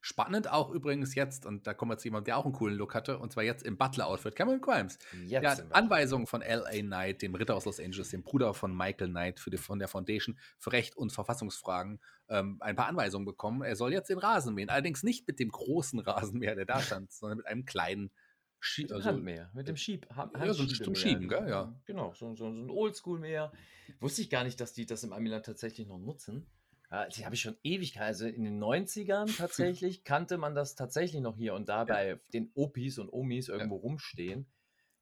Spannend 0.00 0.48
auch 0.48 0.70
übrigens 0.70 1.16
jetzt, 1.16 1.44
und 1.44 1.66
da 1.66 1.74
kommen 1.74 1.90
wir 1.90 1.98
zu 1.98 2.06
jemandem, 2.06 2.26
der 2.26 2.38
auch 2.38 2.44
einen 2.44 2.54
coolen 2.54 2.76
Look 2.76 2.94
hatte, 2.94 3.18
und 3.18 3.32
zwar 3.32 3.42
jetzt 3.42 3.64
im 3.64 3.76
Butler-Outfit, 3.76 4.36
Cameron 4.36 4.60
Grimes. 4.60 4.96
Jetzt 5.26 5.42
der 5.42 5.50
hat 5.50 5.72
Anweisungen 5.72 6.28
von 6.28 6.40
L.A. 6.40 6.70
Knight, 6.70 7.20
dem 7.20 7.34
Ritter 7.34 7.56
aus 7.56 7.64
Los 7.64 7.80
Angeles, 7.80 8.10
dem 8.10 8.22
Bruder 8.22 8.54
von 8.54 8.76
Michael 8.76 9.08
Knight 9.08 9.40
für 9.40 9.50
die, 9.50 9.56
von 9.56 9.80
der 9.80 9.88
Foundation 9.88 10.38
für 10.56 10.70
Recht 10.70 10.96
und 10.96 11.12
Verfassungsfragen, 11.12 12.00
ähm, 12.28 12.58
ein 12.60 12.76
paar 12.76 12.86
Anweisungen 12.86 13.26
bekommen. 13.26 13.62
Er 13.62 13.74
soll 13.74 13.92
jetzt 13.92 14.08
den 14.08 14.18
Rasen 14.18 14.54
mähen. 14.54 14.68
Allerdings 14.68 15.02
nicht 15.02 15.26
mit 15.26 15.40
dem 15.40 15.50
großen 15.50 15.98
Rasenmäher, 15.98 16.54
der 16.54 16.66
da 16.66 16.80
stand, 16.80 17.10
sondern 17.10 17.38
mit 17.38 17.46
einem 17.46 17.64
kleinen 17.64 18.12
Schie 18.60 18.90
also, 18.90 19.04
Handmäher, 19.04 19.50
mit 19.54 19.68
dem 19.68 19.76
Schieb. 19.76 20.08
Hand 20.14 20.36
ja, 20.36 20.52
so 20.52 20.66
zum 20.66 20.94
Schieben, 20.94 21.28
gell? 21.28 21.48
Ja. 21.48 21.74
Genau, 21.84 22.12
so, 22.14 22.34
so, 22.34 22.52
so 22.52 22.62
ein 22.62 22.70
Oldschool-Mäher. 22.70 23.52
Wusste 24.00 24.22
ich 24.22 24.30
gar 24.30 24.44
nicht, 24.44 24.60
dass 24.60 24.72
die 24.72 24.86
das 24.86 25.04
im 25.04 25.12
Amiland 25.12 25.46
tatsächlich 25.46 25.86
noch 25.86 25.98
nutzen. 25.98 26.46
Ja, 26.90 27.06
die 27.06 27.24
habe 27.24 27.34
ich 27.34 27.40
schon 27.40 27.56
ewig. 27.62 28.00
Also 28.00 28.26
in 28.26 28.44
den 28.44 28.62
90ern 28.62 29.26
tatsächlich 29.36 30.04
kannte 30.04 30.38
man 30.38 30.54
das 30.54 30.74
tatsächlich 30.74 31.20
noch 31.20 31.36
hier 31.36 31.54
und 31.54 31.68
da 31.68 31.84
bei 31.84 32.08
ja. 32.10 32.16
den 32.32 32.50
Opis 32.54 32.98
und 32.98 33.12
Omis 33.12 33.48
irgendwo 33.48 33.76
ja. 33.76 33.82
rumstehen. 33.82 34.46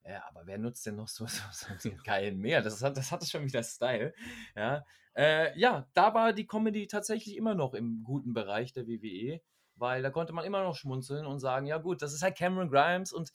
Ja, 0.05 0.23
aber 0.29 0.47
wer 0.47 0.59
nutzt 0.59 0.87
denn 0.87 0.97
noch 0.97 1.09
so, 1.09 1.27
so, 1.27 1.43
so 1.79 1.89
einen 1.89 2.03
geilen 2.03 2.39
Meer? 2.39 2.63
Das 2.63 2.83
hat, 2.83 2.97
das 2.97 3.11
hatte 3.11 3.27
schon 3.27 3.45
wieder 3.45 3.63
Style. 3.63 4.15
Ja, 4.55 4.85
äh, 5.17 5.59
ja, 5.59 5.89
da 5.95 6.15
war 6.15 6.33
die 6.33 6.47
Comedy 6.47 6.87
tatsächlich 6.87 7.37
immer 7.37 7.55
noch 7.55 7.75
im 7.75 8.03
guten 8.05 8.35
Bereich 8.35 8.73
der 8.73 8.87
WWE, 8.87 9.41
weil 9.75 10.03
da 10.03 10.11
konnte 10.11 10.33
man 10.33 10.45
immer 10.45 10.63
noch 10.63 10.77
schmunzeln 10.77 11.27
und 11.27 11.41
sagen, 11.41 11.67
ja 11.67 11.79
gut, 11.79 12.03
das 12.03 12.13
ist 12.13 12.23
halt 12.23 12.37
Cameron 12.37 12.71
Grimes 12.71 13.13
und 13.13 13.33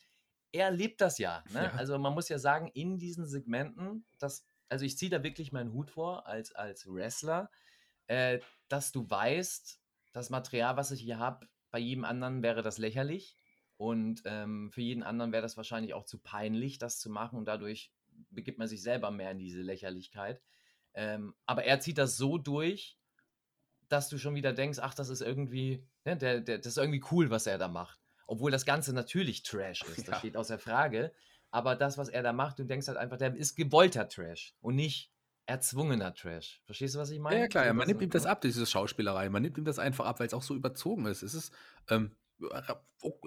er 0.52 0.72
lebt 0.72 1.02
das 1.02 1.18
ja, 1.18 1.44
ne? 1.54 1.64
ja. 1.64 1.72
Also 1.72 1.98
man 1.98 2.14
muss 2.14 2.30
ja 2.30 2.40
sagen, 2.40 2.68
in 2.74 2.98
diesen 2.98 3.26
Segmenten, 3.26 4.06
das, 4.20 4.46
also 4.70 4.86
ich 4.86 4.98
ziehe 4.98 5.12
da 5.12 5.24
wirklich 5.24 5.52
meinen 5.52 5.74
Hut 5.74 5.90
vor 5.90 6.28
als, 6.28 6.52
als 6.54 6.86
Wrestler, 6.88 7.50
äh, 8.08 8.40
dass 8.68 8.92
du 8.92 9.10
weißt, 9.10 9.80
das 10.14 10.30
Material, 10.30 10.76
was 10.76 10.92
ich 10.92 11.02
hier 11.02 11.20
habe, 11.20 11.48
bei 11.72 11.80
jedem 11.80 12.04
anderen 12.04 12.44
wäre 12.44 12.62
das 12.62 12.78
lächerlich. 12.78 13.36
Und 13.78 14.22
ähm, 14.26 14.70
für 14.72 14.82
jeden 14.82 15.04
anderen 15.04 15.32
wäre 15.32 15.42
das 15.42 15.58
wahrscheinlich 15.58 15.94
auch 15.94 16.06
zu 16.06 16.20
peinlich, 16.20 16.78
das 16.78 17.00
zu 17.00 17.10
machen. 17.10 17.40
Und 17.40 17.46
dadurch 17.46 17.92
begibt 18.30 18.60
man 18.60 18.68
sich 18.68 18.84
selber 18.84 19.10
mehr 19.10 19.32
in 19.32 19.40
diese 19.40 19.62
Lächerlichkeit. 19.62 20.42
Ähm, 20.94 21.34
aber 21.46 21.64
er 21.64 21.80
zieht 21.80 21.98
das 21.98 22.18
so 22.18 22.38
durch, 22.38 23.00
dass 23.88 24.10
du 24.10 24.18
schon 24.18 24.36
wieder 24.36 24.54
denkst, 24.54 24.80
ach, 24.82 24.94
das 24.94 25.10
ist 25.10 25.22
irgendwie, 25.22 25.88
ne, 26.06 26.16
der, 26.18 26.42
der, 26.42 26.58
das 26.58 26.68
ist 26.74 26.78
irgendwie 26.78 27.04
cool, 27.12 27.30
was 27.30 27.48
er 27.48 27.58
da 27.58 27.68
macht. 27.68 28.01
Obwohl 28.32 28.50
das 28.50 28.66
Ganze 28.66 28.94
natürlich 28.94 29.44
Trash 29.44 29.84
ist, 29.84 30.08
das 30.08 30.08
ja. 30.08 30.16
steht 30.20 30.38
außer 30.38 30.58
Frage. 30.58 31.12
Aber 31.50 31.76
das, 31.76 31.98
was 31.98 32.08
er 32.08 32.24
da 32.24 32.32
macht, 32.32 32.60
du 32.60 32.64
denkst 32.64 32.88
halt 32.88 32.98
einfach, 32.98 33.18
der 33.18 33.36
ist 33.36 33.58
gewollter 33.58 34.08
Trash 34.08 34.56
und 34.62 34.76
nicht 34.76 35.12
erzwungener 35.48 36.14
Trash. 36.14 36.62
Verstehst 36.64 36.96
du, 36.96 37.00
was 37.00 37.10
ich 37.10 37.20
meine? 37.20 37.42
Ja, 37.42 37.48
klar, 37.50 37.66
ja, 37.66 37.74
man 37.74 37.88
nimmt 37.88 38.02
ihm 38.02 38.10
das 38.10 38.26
ab, 38.26 38.40
diese 38.40 38.66
Schauspielerei. 38.66 39.28
Man 39.28 39.42
nimmt 39.42 39.58
ihm 39.58 39.66
das 39.66 39.80
einfach 39.80 40.06
ab, 40.06 40.22
weil 40.22 40.28
es 40.28 40.34
auch 40.34 40.44
so 40.44 40.56
überzogen 40.56 41.08
ist. 41.08 41.24
Es 41.24 41.34
ist, 41.34 41.54
ähm, 41.90 42.16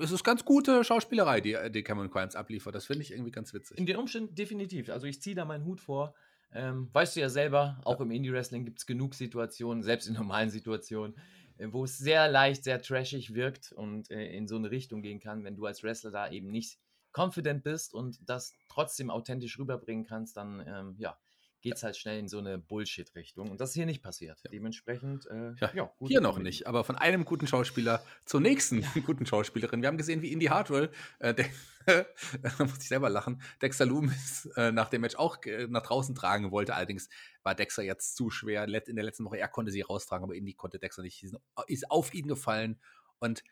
es 0.00 0.10
ist 0.10 0.24
ganz 0.24 0.42
gute 0.46 0.82
Schauspielerei, 0.84 1.42
die, 1.42 1.54
die 1.70 1.82
Cameron 1.82 2.10
Crimes 2.10 2.34
abliefert. 2.34 2.74
Das 2.74 2.86
finde 2.86 3.02
ich 3.02 3.12
irgendwie 3.12 3.30
ganz 3.30 3.52
witzig. 3.52 3.76
In 3.76 3.84
den 3.84 3.98
Umständen 3.98 4.34
definitiv. 4.34 4.88
Also 4.88 5.06
ich 5.06 5.20
ziehe 5.20 5.36
da 5.36 5.44
meinen 5.44 5.66
Hut 5.66 5.82
vor. 5.82 6.14
Ähm, 6.50 6.88
weißt 6.94 7.16
du 7.16 7.20
ja 7.20 7.28
selber, 7.28 7.78
auch 7.84 7.98
ja. 7.98 8.06
im 8.06 8.10
Indie-Wrestling 8.10 8.64
gibt 8.64 8.78
es 8.78 8.86
genug 8.86 9.14
Situationen, 9.14 9.82
selbst 9.82 10.08
in 10.08 10.14
normalen 10.14 10.48
Situationen, 10.48 11.14
äh, 11.14 11.20
wo 11.58 11.84
es 11.84 11.98
sehr 11.98 12.28
leicht, 12.28 12.64
sehr 12.64 12.82
trashig 12.82 13.34
wirkt 13.34 13.72
und 13.72 14.10
äh, 14.10 14.26
in 14.36 14.48
so 14.48 14.56
eine 14.56 14.70
Richtung 14.70 15.02
gehen 15.02 15.20
kann, 15.20 15.44
wenn 15.44 15.56
du 15.56 15.66
als 15.66 15.82
Wrestler 15.82 16.10
da 16.10 16.30
eben 16.30 16.50
nicht 16.50 16.78
confident 17.12 17.62
bist 17.62 17.94
und 17.94 18.18
das 18.28 18.54
trotzdem 18.68 19.10
authentisch 19.10 19.58
rüberbringen 19.58 20.04
kannst, 20.04 20.36
dann 20.36 20.64
ähm, 20.66 20.94
ja, 20.98 21.16
geht 21.64 21.76
es 21.76 21.82
halt 21.82 21.96
schnell 21.96 22.18
in 22.18 22.28
so 22.28 22.38
eine 22.38 22.58
Bullshit-Richtung. 22.58 23.50
Und 23.50 23.58
das 23.58 23.70
ist 23.70 23.74
hier 23.74 23.86
nicht 23.86 24.02
passiert. 24.02 24.38
Ja. 24.44 24.50
Dementsprechend, 24.50 25.26
äh, 25.26 25.54
ja, 25.58 25.70
ja 25.74 25.90
hier 26.00 26.20
noch 26.20 26.38
nicht. 26.38 26.66
Aber 26.66 26.84
von 26.84 26.94
einem 26.94 27.24
guten 27.24 27.46
Schauspieler 27.46 28.04
zur 28.26 28.42
nächsten 28.42 28.84
guten 29.06 29.24
Schauspielerin. 29.24 29.80
Wir 29.80 29.88
haben 29.88 29.96
gesehen, 29.96 30.20
wie 30.20 30.30
Indy 30.30 30.46
Hartwell, 30.46 30.90
äh, 31.20 31.32
der, 31.32 31.46
da 32.42 32.64
muss 32.64 32.78
ich 32.80 32.88
selber 32.88 33.08
lachen, 33.08 33.40
Dexter 33.62 33.86
Loomis 33.86 34.46
äh, 34.56 34.72
nach 34.72 34.90
dem 34.90 35.00
Match 35.00 35.16
auch 35.16 35.42
äh, 35.46 35.66
nach 35.66 35.82
draußen 35.82 36.14
tragen 36.14 36.50
wollte. 36.50 36.74
Allerdings 36.74 37.08
war 37.42 37.54
Dexter 37.54 37.82
jetzt 37.82 38.14
zu 38.14 38.28
schwer. 38.28 38.64
In 38.64 38.96
der 38.96 39.04
letzten 39.04 39.24
Woche, 39.24 39.38
er 39.38 39.48
konnte 39.48 39.72
sie 39.72 39.80
raustragen, 39.80 40.24
aber 40.24 40.34
Indy 40.34 40.52
konnte 40.52 40.78
Dexter 40.78 41.00
nicht. 41.00 41.24
Ist 41.66 41.90
auf 41.90 42.12
ihn 42.12 42.28
gefallen 42.28 42.78
und 43.20 43.42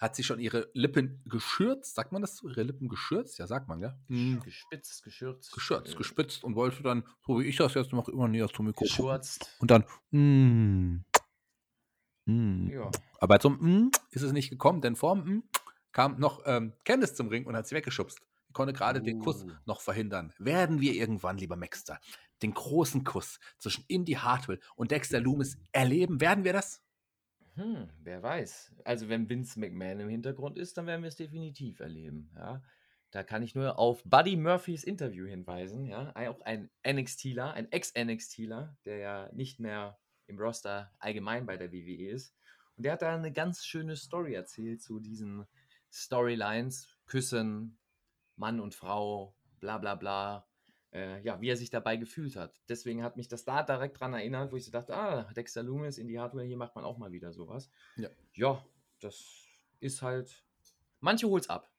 hat 0.00 0.16
sie 0.16 0.24
schon 0.24 0.40
ihre 0.40 0.70
Lippen 0.72 1.22
geschürzt, 1.26 1.94
sagt 1.94 2.10
man 2.10 2.22
das 2.22 2.38
so? 2.38 2.48
Ihre 2.48 2.62
Lippen 2.62 2.88
geschürzt? 2.88 3.38
Ja, 3.38 3.46
sagt 3.46 3.68
man, 3.68 3.80
ja? 3.80 3.98
Mhm. 4.08 4.40
Gespitzt, 4.40 5.04
geschürzt. 5.04 5.52
Geschürzt, 5.52 5.94
äh, 5.94 5.96
gespitzt 5.96 6.42
und 6.42 6.56
wollte 6.56 6.82
dann, 6.82 7.04
so 7.26 7.38
wie 7.38 7.44
ich 7.44 7.56
das 7.56 7.74
jetzt 7.74 7.92
mache, 7.92 8.10
immer 8.10 8.26
näher 8.26 8.48
zum 8.48 8.66
Mikro. 8.66 8.84
Geschürzt. 8.84 9.54
Und 9.58 9.70
dann, 9.70 9.84
mm, 10.10 11.04
mm. 12.24 12.70
Ja. 12.70 12.90
Aber 13.18 13.38
zum 13.38 13.58
mm 13.60 13.90
ist 14.10 14.22
es 14.22 14.32
nicht 14.32 14.48
gekommen, 14.48 14.80
denn 14.80 14.96
vorm 14.96 15.20
mm 15.20 15.42
kam 15.92 16.18
noch 16.20 16.42
ähm, 16.46 16.72
Candice 16.84 17.14
zum 17.14 17.28
Ring 17.28 17.46
und 17.46 17.56
hat 17.56 17.66
sie 17.66 17.74
weggeschubst. 17.74 18.20
Sie 18.46 18.52
konnte 18.52 18.72
gerade 18.72 19.00
uh. 19.00 19.02
den 19.02 19.18
Kuss 19.18 19.44
oh. 19.44 19.50
noch 19.66 19.80
verhindern. 19.80 20.32
Werden 20.38 20.80
wir 20.80 20.94
irgendwann, 20.94 21.36
lieber 21.36 21.56
Maxter, 21.56 22.00
den 22.42 22.54
großen 22.54 23.04
Kuss 23.04 23.38
zwischen 23.58 23.84
Indy 23.88 24.12
Hartwell 24.12 24.60
und 24.76 24.92
Dexter 24.92 25.20
Loomis 25.20 25.58
erleben? 25.72 26.20
Werden 26.20 26.44
wir 26.44 26.52
das? 26.52 26.80
Hm, 27.60 27.90
wer 28.02 28.22
weiß. 28.22 28.72
Also 28.84 29.10
wenn 29.10 29.28
Vince 29.28 29.60
McMahon 29.60 30.00
im 30.00 30.08
Hintergrund 30.08 30.56
ist, 30.56 30.78
dann 30.78 30.86
werden 30.86 31.02
wir 31.02 31.08
es 31.08 31.16
definitiv 31.16 31.80
erleben. 31.80 32.30
Ja, 32.34 32.62
da 33.10 33.22
kann 33.22 33.42
ich 33.42 33.54
nur 33.54 33.78
auf 33.78 34.02
Buddy 34.04 34.36
Murphys 34.36 34.82
Interview 34.82 35.26
hinweisen. 35.26 35.84
Ja, 35.84 36.14
auch 36.16 36.40
ein 36.40 36.70
NXTler, 36.86 37.52
ein 37.52 37.70
Ex-NXTler, 37.70 38.78
der 38.86 38.96
ja 38.96 39.30
nicht 39.34 39.60
mehr 39.60 39.98
im 40.26 40.38
Roster 40.38 40.90
allgemein 41.00 41.44
bei 41.44 41.58
der 41.58 41.70
WWE 41.70 42.08
ist. 42.08 42.34
Und 42.76 42.84
der 42.84 42.92
hat 42.92 43.02
da 43.02 43.14
eine 43.14 43.32
ganz 43.32 43.66
schöne 43.66 43.94
Story 43.94 44.32
erzählt 44.32 44.80
zu 44.80 44.98
diesen 44.98 45.44
Storylines, 45.92 46.96
Küssen, 47.04 47.78
Mann 48.36 48.60
und 48.60 48.74
Frau, 48.74 49.36
bla 49.58 49.76
bla 49.76 49.96
bla 49.96 50.49
äh, 50.92 51.20
ja, 51.22 51.40
wie 51.40 51.48
er 51.48 51.56
sich 51.56 51.70
dabei 51.70 51.96
gefühlt 51.96 52.36
hat. 52.36 52.60
Deswegen 52.68 53.02
hat 53.02 53.16
mich 53.16 53.28
das 53.28 53.44
da 53.44 53.62
direkt 53.62 54.00
dran 54.00 54.14
erinnert, 54.14 54.52
wo 54.52 54.56
ich 54.56 54.64
so 54.64 54.70
dachte, 54.70 54.94
ah, 54.94 55.32
Dexter 55.34 55.62
Loomis 55.62 55.98
in 55.98 56.08
die 56.08 56.18
Hardware, 56.18 56.44
hier 56.44 56.56
macht 56.56 56.74
man 56.74 56.84
auch 56.84 56.98
mal 56.98 57.12
wieder 57.12 57.32
sowas. 57.32 57.70
Ja, 57.96 58.08
ja 58.34 58.64
das 59.00 59.44
ist 59.80 60.02
halt, 60.02 60.44
manche 61.00 61.28
holt's 61.28 61.48
ab. 61.48 61.70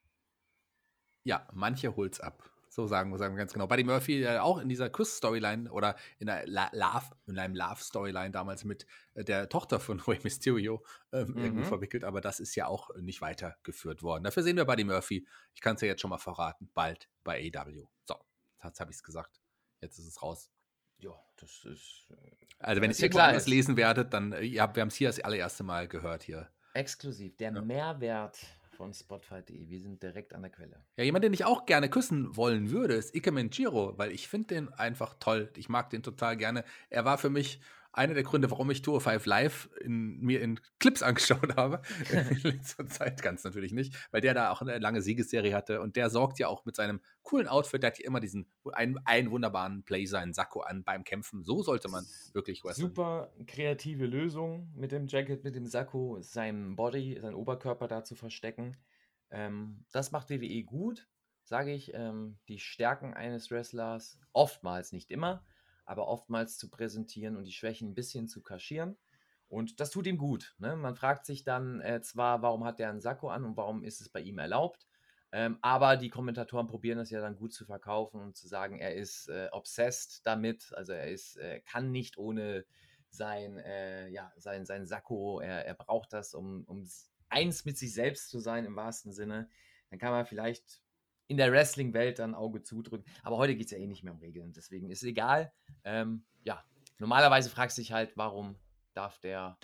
Ja, 1.24 1.46
manche 1.52 1.94
holt's 1.94 2.20
ab. 2.20 2.48
So 2.68 2.86
sagen 2.86 3.10
wir, 3.10 3.18
sagen 3.18 3.34
wir 3.34 3.38
ganz 3.38 3.52
genau. 3.52 3.66
Buddy 3.66 3.84
Murphy 3.84 4.22
äh, 4.22 4.38
auch 4.38 4.56
in 4.58 4.70
dieser 4.70 4.88
Kuss-Storyline 4.88 5.70
oder 5.70 5.94
in, 6.18 6.30
einer 6.30 6.46
Love, 6.72 7.04
in 7.26 7.38
einem 7.38 7.54
Love-Storyline 7.54 8.30
damals 8.30 8.64
mit 8.64 8.86
äh, 9.12 9.24
der 9.24 9.50
Tochter 9.50 9.78
von 9.78 10.00
Rey 10.08 10.18
Mysterio 10.24 10.82
äh, 11.12 11.26
mhm. 11.26 11.36
irgendwie 11.36 11.64
verwickelt, 11.64 12.02
aber 12.02 12.22
das 12.22 12.40
ist 12.40 12.54
ja 12.54 12.66
auch 12.66 12.88
nicht 12.96 13.20
weitergeführt 13.20 14.02
worden. 14.02 14.24
Dafür 14.24 14.42
sehen 14.42 14.56
wir 14.56 14.64
Buddy 14.64 14.84
Murphy, 14.84 15.28
ich 15.52 15.60
kann 15.60 15.74
es 15.74 15.82
ja 15.82 15.88
jetzt 15.88 16.00
schon 16.00 16.08
mal 16.08 16.16
verraten, 16.16 16.70
bald 16.72 17.10
bei 17.24 17.52
AW. 17.54 17.86
So. 18.06 18.14
Jetzt 18.64 18.80
habe 18.80 18.90
ich 18.90 18.96
es 18.96 19.02
gesagt. 19.02 19.40
Jetzt 19.80 19.98
ist 19.98 20.06
es 20.06 20.22
raus. 20.22 20.50
Ja, 20.98 21.12
das 21.36 21.64
ist. 21.64 22.06
Äh, 22.10 22.30
also, 22.58 22.80
wenn 22.80 22.90
ihr 22.90 22.94
es 22.94 23.00
irgendwo 23.00 23.20
anders 23.20 23.46
lesen 23.46 23.76
werdet, 23.76 24.12
dann, 24.12 24.32
äh, 24.32 24.42
ja, 24.42 24.74
wir 24.74 24.80
haben 24.80 24.88
es 24.88 24.94
hier 24.94 25.08
das 25.08 25.20
allererste 25.20 25.64
Mal 25.64 25.88
gehört 25.88 26.22
hier. 26.22 26.48
Exklusiv. 26.74 27.36
Der 27.36 27.52
ja. 27.52 27.60
Mehrwert 27.60 28.38
von 28.76 28.94
Spotify.de. 28.94 29.68
Wir 29.68 29.80
sind 29.80 30.02
direkt 30.02 30.34
an 30.34 30.42
der 30.42 30.50
Quelle. 30.50 30.84
Ja, 30.96 31.04
jemand, 31.04 31.24
den 31.24 31.32
ich 31.32 31.44
auch 31.44 31.66
gerne 31.66 31.88
küssen 31.88 32.36
wollen 32.36 32.70
würde, 32.70 32.94
ist 32.94 33.14
Ike 33.14 33.32
Giro, 33.48 33.98
weil 33.98 34.12
ich 34.12 34.28
finde 34.28 34.54
den 34.54 34.72
einfach 34.72 35.14
toll. 35.18 35.52
Ich 35.56 35.68
mag 35.68 35.90
den 35.90 36.02
total 36.02 36.36
gerne. 36.36 36.64
Er 36.88 37.04
war 37.04 37.18
für 37.18 37.30
mich 37.30 37.60
einer 37.92 38.14
der 38.14 38.22
Gründe, 38.22 38.50
warum 38.50 38.70
ich 38.70 38.82
Tour 38.82 39.00
5 39.00 39.26
Live 39.26 39.68
in, 39.80 40.18
mir 40.20 40.40
in 40.40 40.58
Clips 40.78 41.02
angeschaut 41.02 41.56
habe. 41.56 41.82
in 42.10 42.38
letzter 42.38 42.86
Zeit 42.86 43.22
ganz 43.22 43.44
natürlich 43.44 43.72
nicht, 43.72 43.94
weil 44.10 44.20
der 44.20 44.34
da 44.34 44.50
auch 44.50 44.62
eine 44.62 44.78
lange 44.78 45.02
Siegesserie 45.02 45.54
hatte 45.54 45.80
und 45.80 45.96
der 45.96 46.10
sorgt 46.10 46.38
ja 46.38 46.48
auch 46.48 46.64
mit 46.64 46.76
seinem 46.76 47.00
coolen 47.22 47.48
Outfit, 47.48 47.82
der 47.82 47.88
hat 47.88 47.98
ja 47.98 48.06
immer 48.06 48.20
diesen 48.20 48.46
einen, 48.72 48.98
einen 49.04 49.30
wunderbaren 49.30 49.82
Blazer, 49.82 50.18
einen 50.18 50.32
Sakko 50.32 50.60
an 50.60 50.84
beim 50.84 51.04
Kämpfen. 51.04 51.44
So 51.44 51.62
sollte 51.62 51.88
man 51.88 52.06
wirklich 52.32 52.64
wresteln. 52.64 52.88
Super 52.88 53.32
kreative 53.46 54.06
Lösung 54.06 54.72
mit 54.74 54.92
dem 54.92 55.06
Jacket, 55.06 55.44
mit 55.44 55.54
dem 55.54 55.66
Sakko, 55.66 56.18
seinem 56.20 56.76
Body, 56.76 57.18
seinen 57.20 57.34
Oberkörper 57.34 57.88
da 57.88 58.04
zu 58.04 58.14
verstecken. 58.14 58.76
Ähm, 59.30 59.84
das 59.92 60.12
macht 60.12 60.30
WWE 60.30 60.62
gut, 60.64 61.08
sage 61.44 61.72
ich. 61.72 61.92
Ähm, 61.94 62.38
die 62.48 62.58
Stärken 62.58 63.14
eines 63.14 63.50
Wrestlers, 63.50 64.18
oftmals, 64.32 64.92
nicht 64.92 65.10
immer, 65.10 65.44
aber 65.84 66.08
oftmals 66.08 66.58
zu 66.58 66.70
präsentieren 66.70 67.36
und 67.36 67.44
die 67.44 67.52
Schwächen 67.52 67.90
ein 67.90 67.94
bisschen 67.94 68.28
zu 68.28 68.42
kaschieren. 68.42 68.96
Und 69.48 69.80
das 69.80 69.90
tut 69.90 70.06
ihm 70.06 70.16
gut. 70.16 70.54
Ne? 70.58 70.76
Man 70.76 70.96
fragt 70.96 71.26
sich 71.26 71.44
dann 71.44 71.80
äh, 71.80 72.00
zwar, 72.00 72.42
warum 72.42 72.64
hat 72.64 72.80
er 72.80 72.88
einen 72.88 73.00
Sakko 73.00 73.28
an 73.28 73.44
und 73.44 73.56
warum 73.56 73.84
ist 73.84 74.00
es 74.00 74.08
bei 74.08 74.20
ihm 74.20 74.38
erlaubt. 74.38 74.86
Ähm, 75.30 75.58
aber 75.62 75.96
die 75.96 76.10
Kommentatoren 76.10 76.66
probieren 76.66 76.98
es 76.98 77.10
ja 77.10 77.20
dann 77.20 77.36
gut 77.36 77.52
zu 77.52 77.64
verkaufen 77.64 78.20
und 78.20 78.36
zu 78.36 78.48
sagen, 78.48 78.78
er 78.78 78.94
ist 78.94 79.28
äh, 79.28 79.48
obsessed 79.52 80.26
damit. 80.26 80.72
Also 80.74 80.92
er 80.92 81.10
ist, 81.10 81.36
äh, 81.36 81.60
kann 81.60 81.90
nicht 81.90 82.18
ohne 82.18 82.64
sein, 83.08 83.58
äh, 83.58 84.08
ja, 84.08 84.32
sein, 84.36 84.66
sein 84.66 84.86
Sakko. 84.86 85.40
Er, 85.40 85.66
er 85.66 85.74
braucht 85.74 86.12
das, 86.12 86.34
um, 86.34 86.64
um 86.64 86.86
eins 87.30 87.64
mit 87.64 87.78
sich 87.78 87.94
selbst 87.94 88.28
zu 88.28 88.40
sein 88.40 88.64
im 88.66 88.76
wahrsten 88.76 89.12
Sinne. 89.12 89.48
Dann 89.90 89.98
kann 89.98 90.12
man 90.12 90.26
vielleicht 90.26 90.81
in 91.32 91.38
der 91.38 91.50
Wrestling-Welt 91.50 92.18
dann 92.18 92.34
Auge 92.34 92.62
zudrücken. 92.62 93.10
Aber 93.22 93.38
heute 93.38 93.56
geht 93.56 93.64
es 93.64 93.72
ja 93.72 93.78
eh 93.78 93.86
nicht 93.86 94.04
mehr 94.04 94.12
um 94.12 94.18
Regeln. 94.18 94.52
Deswegen 94.52 94.90
ist 94.90 95.02
es 95.02 95.08
egal. 95.08 95.50
Ähm, 95.82 96.24
ja, 96.44 96.62
normalerweise 96.98 97.48
fragst 97.48 97.78
du 97.78 97.80
dich 97.80 97.90
halt, 97.90 98.12
warum 98.16 98.56
darf 98.92 99.18
der 99.18 99.56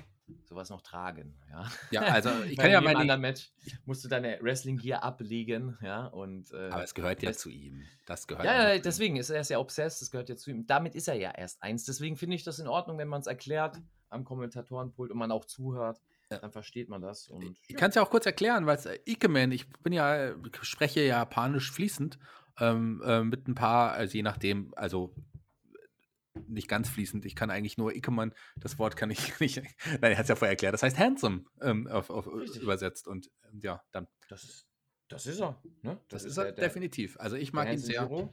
sowas 0.44 0.70
noch 0.70 0.80
tragen. 0.80 1.38
Ja, 1.50 1.70
ja 1.90 2.00
also 2.02 2.30
ich 2.48 2.56
kann 2.56 2.70
ja 2.70 2.80
mal. 2.80 2.96
anderen 2.96 3.20
Match 3.20 3.52
musst 3.84 4.02
du 4.02 4.08
deine 4.08 4.38
Wrestling-Gear 4.40 5.02
ablegen. 5.02 5.76
Ja, 5.82 6.06
und, 6.06 6.50
äh, 6.52 6.70
Aber 6.70 6.84
es 6.84 6.94
gehört 6.94 7.22
ja 7.22 7.32
zu 7.32 7.50
ihm. 7.50 7.84
Das 8.06 8.26
gehört 8.26 8.46
ja, 8.46 8.72
ja 8.74 8.78
deswegen 8.78 9.16
ist 9.16 9.28
er 9.28 9.42
ja 9.42 9.58
obsessed, 9.58 10.00
das 10.00 10.10
gehört 10.10 10.30
ja 10.30 10.36
zu 10.36 10.50
ihm. 10.50 10.66
Damit 10.66 10.94
ist 10.94 11.08
er 11.08 11.14
ja 11.14 11.32
erst 11.32 11.62
eins. 11.62 11.84
Deswegen 11.84 12.16
finde 12.16 12.36
ich 12.36 12.44
das 12.44 12.58
in 12.58 12.66
Ordnung, 12.66 12.96
wenn 12.96 13.08
man 13.08 13.20
es 13.20 13.26
erklärt 13.26 13.78
am 14.08 14.24
Kommentatorenpult 14.24 15.10
und 15.10 15.18
man 15.18 15.30
auch 15.30 15.44
zuhört. 15.44 16.00
Ja. 16.30 16.38
Dann 16.38 16.52
versteht 16.52 16.88
man 16.88 17.00
das. 17.00 17.28
Und, 17.28 17.56
ich 17.66 17.76
kann 17.76 17.88
es 17.88 17.94
ja 17.94 18.02
auch 18.02 18.10
kurz 18.10 18.26
erklären, 18.26 18.66
weil 18.66 18.78
äh, 18.86 18.98
Ikemen, 19.06 19.50
ich 19.50 19.68
bin 19.82 19.92
ja, 19.92 20.34
spreche 20.60 21.00
Japanisch 21.00 21.72
fließend 21.72 22.18
ähm, 22.60 23.02
äh, 23.04 23.22
mit 23.22 23.48
ein 23.48 23.54
paar, 23.54 23.92
also 23.92 24.14
je 24.14 24.22
nachdem, 24.22 24.72
also 24.76 25.14
nicht 26.46 26.68
ganz 26.68 26.88
fließend. 26.88 27.24
Ich 27.24 27.34
kann 27.34 27.50
eigentlich 27.50 27.78
nur 27.78 27.94
Ikeman, 27.94 28.32
das 28.56 28.78
Wort 28.78 28.96
kann 28.96 29.10
ich 29.10 29.18
nicht. 29.40 29.56
Nein, 29.56 30.12
er 30.12 30.18
hat 30.18 30.24
es 30.24 30.28
ja 30.28 30.36
vorher 30.36 30.52
erklärt. 30.52 30.74
Das 30.74 30.82
heißt 30.82 30.98
handsome 30.98 31.44
ähm, 31.60 31.86
auf, 31.88 32.10
auf 32.10 32.26
übersetzt. 32.26 33.08
Und 33.08 33.30
ähm, 33.50 33.60
ja, 33.62 33.82
dann. 33.92 34.06
Das, 34.28 34.66
das 35.08 35.26
ist 35.26 35.40
er. 35.40 35.60
Ne? 35.82 36.00
Das, 36.08 36.22
das 36.22 36.32
ist, 36.32 36.36
er 36.36 36.52
der, 36.52 36.64
definitiv. 36.66 37.18
Also 37.18 37.36
ich 37.36 37.52
mag 37.52 37.70
ihn 37.70 37.78
sehr. 37.78 38.02
Hero. 38.02 38.32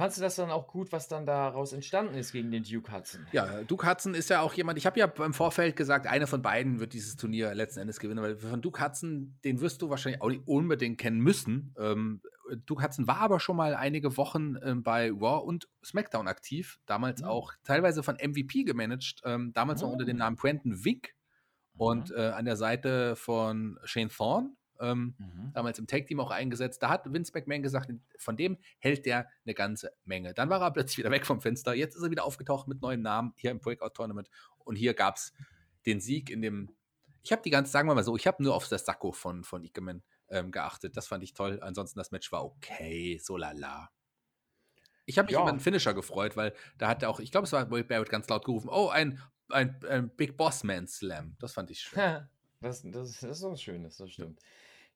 Fandest 0.00 0.16
du 0.16 0.22
das 0.22 0.36
dann 0.36 0.50
auch 0.50 0.66
gut, 0.66 0.92
was 0.92 1.08
dann 1.08 1.26
daraus 1.26 1.74
entstanden 1.74 2.14
ist 2.14 2.32
gegen 2.32 2.50
den 2.50 2.62
Duke 2.62 2.90
Hudson? 2.90 3.26
Ja, 3.32 3.62
Duke 3.64 3.86
Hudson 3.86 4.14
ist 4.14 4.30
ja 4.30 4.40
auch 4.40 4.54
jemand, 4.54 4.78
ich 4.78 4.86
habe 4.86 4.98
ja 4.98 5.04
im 5.04 5.34
Vorfeld 5.34 5.76
gesagt, 5.76 6.06
einer 6.06 6.26
von 6.26 6.40
beiden 6.40 6.80
wird 6.80 6.94
dieses 6.94 7.16
Turnier 7.16 7.54
letzten 7.54 7.80
Endes 7.80 8.00
gewinnen, 8.00 8.22
weil 8.22 8.38
von 8.38 8.62
Duke 8.62 8.82
Hudson, 8.82 9.38
den 9.44 9.60
wirst 9.60 9.82
du 9.82 9.90
wahrscheinlich 9.90 10.22
auch 10.22 10.30
nicht 10.30 10.48
unbedingt 10.48 10.96
kennen 10.96 11.20
müssen. 11.20 11.74
Ähm, 11.78 12.22
Duke 12.64 12.82
Hudson 12.82 13.08
war 13.08 13.18
aber 13.18 13.40
schon 13.40 13.56
mal 13.56 13.74
einige 13.74 14.16
Wochen 14.16 14.56
ähm, 14.62 14.82
bei 14.82 15.10
Raw 15.10 15.44
und 15.44 15.68
SmackDown 15.84 16.28
aktiv, 16.28 16.78
damals 16.86 17.20
mhm. 17.20 17.28
auch 17.28 17.52
teilweise 17.62 18.02
von 18.02 18.14
MVP 18.14 18.64
gemanagt, 18.64 19.20
ähm, 19.26 19.52
damals 19.52 19.82
oh. 19.82 19.86
noch 19.86 19.92
unter 19.92 20.06
dem 20.06 20.16
oh. 20.16 20.20
Namen 20.20 20.38
Quentin 20.38 20.82
Wick 20.82 21.14
und 21.76 22.08
mhm. 22.08 22.16
äh, 22.16 22.28
an 22.28 22.46
der 22.46 22.56
Seite 22.56 23.16
von 23.16 23.78
Shane 23.84 24.08
Thorne 24.08 24.56
ähm, 24.80 25.14
mhm. 25.18 25.52
damals 25.52 25.78
im 25.78 25.86
Tag-Team 25.86 26.20
auch 26.20 26.30
eingesetzt. 26.30 26.82
Da 26.82 26.88
hat 26.88 27.12
Vince 27.12 27.32
McMahon 27.34 27.62
gesagt, 27.62 27.90
von 28.18 28.36
dem 28.36 28.58
hält 28.78 29.06
der 29.06 29.28
eine 29.44 29.54
ganze 29.54 29.92
Menge. 30.04 30.34
Dann 30.34 30.50
war 30.50 30.60
er 30.60 30.70
plötzlich 30.70 30.98
wieder 30.98 31.10
weg 31.10 31.26
vom 31.26 31.40
Fenster. 31.40 31.74
Jetzt 31.74 31.94
ist 31.94 32.02
er 32.02 32.10
wieder 32.10 32.24
aufgetaucht 32.24 32.68
mit 32.68 32.80
neuen 32.80 33.02
Namen 33.02 33.32
hier 33.36 33.50
im 33.50 33.60
Breakout-Tournament. 33.60 34.28
Und 34.58 34.76
hier 34.76 34.94
gab 34.94 35.16
es 35.16 35.32
den 35.86 36.00
Sieg 36.00 36.30
in 36.30 36.42
dem. 36.42 36.70
Ich 37.22 37.32
habe 37.32 37.42
die 37.42 37.50
ganze, 37.50 37.70
sagen 37.70 37.88
wir 37.88 37.94
mal 37.94 38.04
so, 38.04 38.16
ich 38.16 38.26
habe 38.26 38.42
nur 38.42 38.54
auf 38.54 38.66
das 38.68 38.86
Sakko 38.86 39.12
von, 39.12 39.44
von 39.44 39.62
Ikemen 39.62 40.02
ähm, 40.28 40.50
geachtet. 40.50 40.96
Das 40.96 41.06
fand 41.06 41.22
ich 41.22 41.34
toll. 41.34 41.60
Ansonsten 41.62 41.98
das 41.98 42.10
Match 42.10 42.32
war 42.32 42.44
okay, 42.44 43.18
so 43.22 43.36
lala. 43.36 43.90
Ich 45.04 45.18
habe 45.18 45.26
mich 45.26 45.34
ja. 45.34 45.42
über 45.42 45.50
den 45.50 45.60
Finisher 45.60 45.92
gefreut, 45.92 46.36
weil 46.36 46.54
da 46.78 46.88
hat 46.88 47.02
er 47.02 47.10
auch, 47.10 47.20
ich 47.20 47.32
glaube, 47.32 47.46
es 47.46 47.52
war 47.52 47.70
Wade 47.70 47.84
Barrett 47.84 48.10
ganz 48.10 48.28
laut 48.28 48.44
gerufen, 48.44 48.68
oh, 48.70 48.88
ein, 48.88 49.20
ein, 49.48 49.80
ein 49.88 50.08
Big 50.16 50.36
Boss 50.36 50.62
Man 50.62 50.86
Slam. 50.86 51.36
Das 51.40 51.52
fand 51.52 51.70
ich 51.70 51.80
schön. 51.80 51.98
das, 52.60 52.82
das, 52.82 53.20
das 53.20 53.22
ist 53.22 53.42
was 53.42 53.60
Schönes, 53.60 53.96
das 53.96 54.10
stimmt. 54.10 54.40
Ja. 54.40 54.48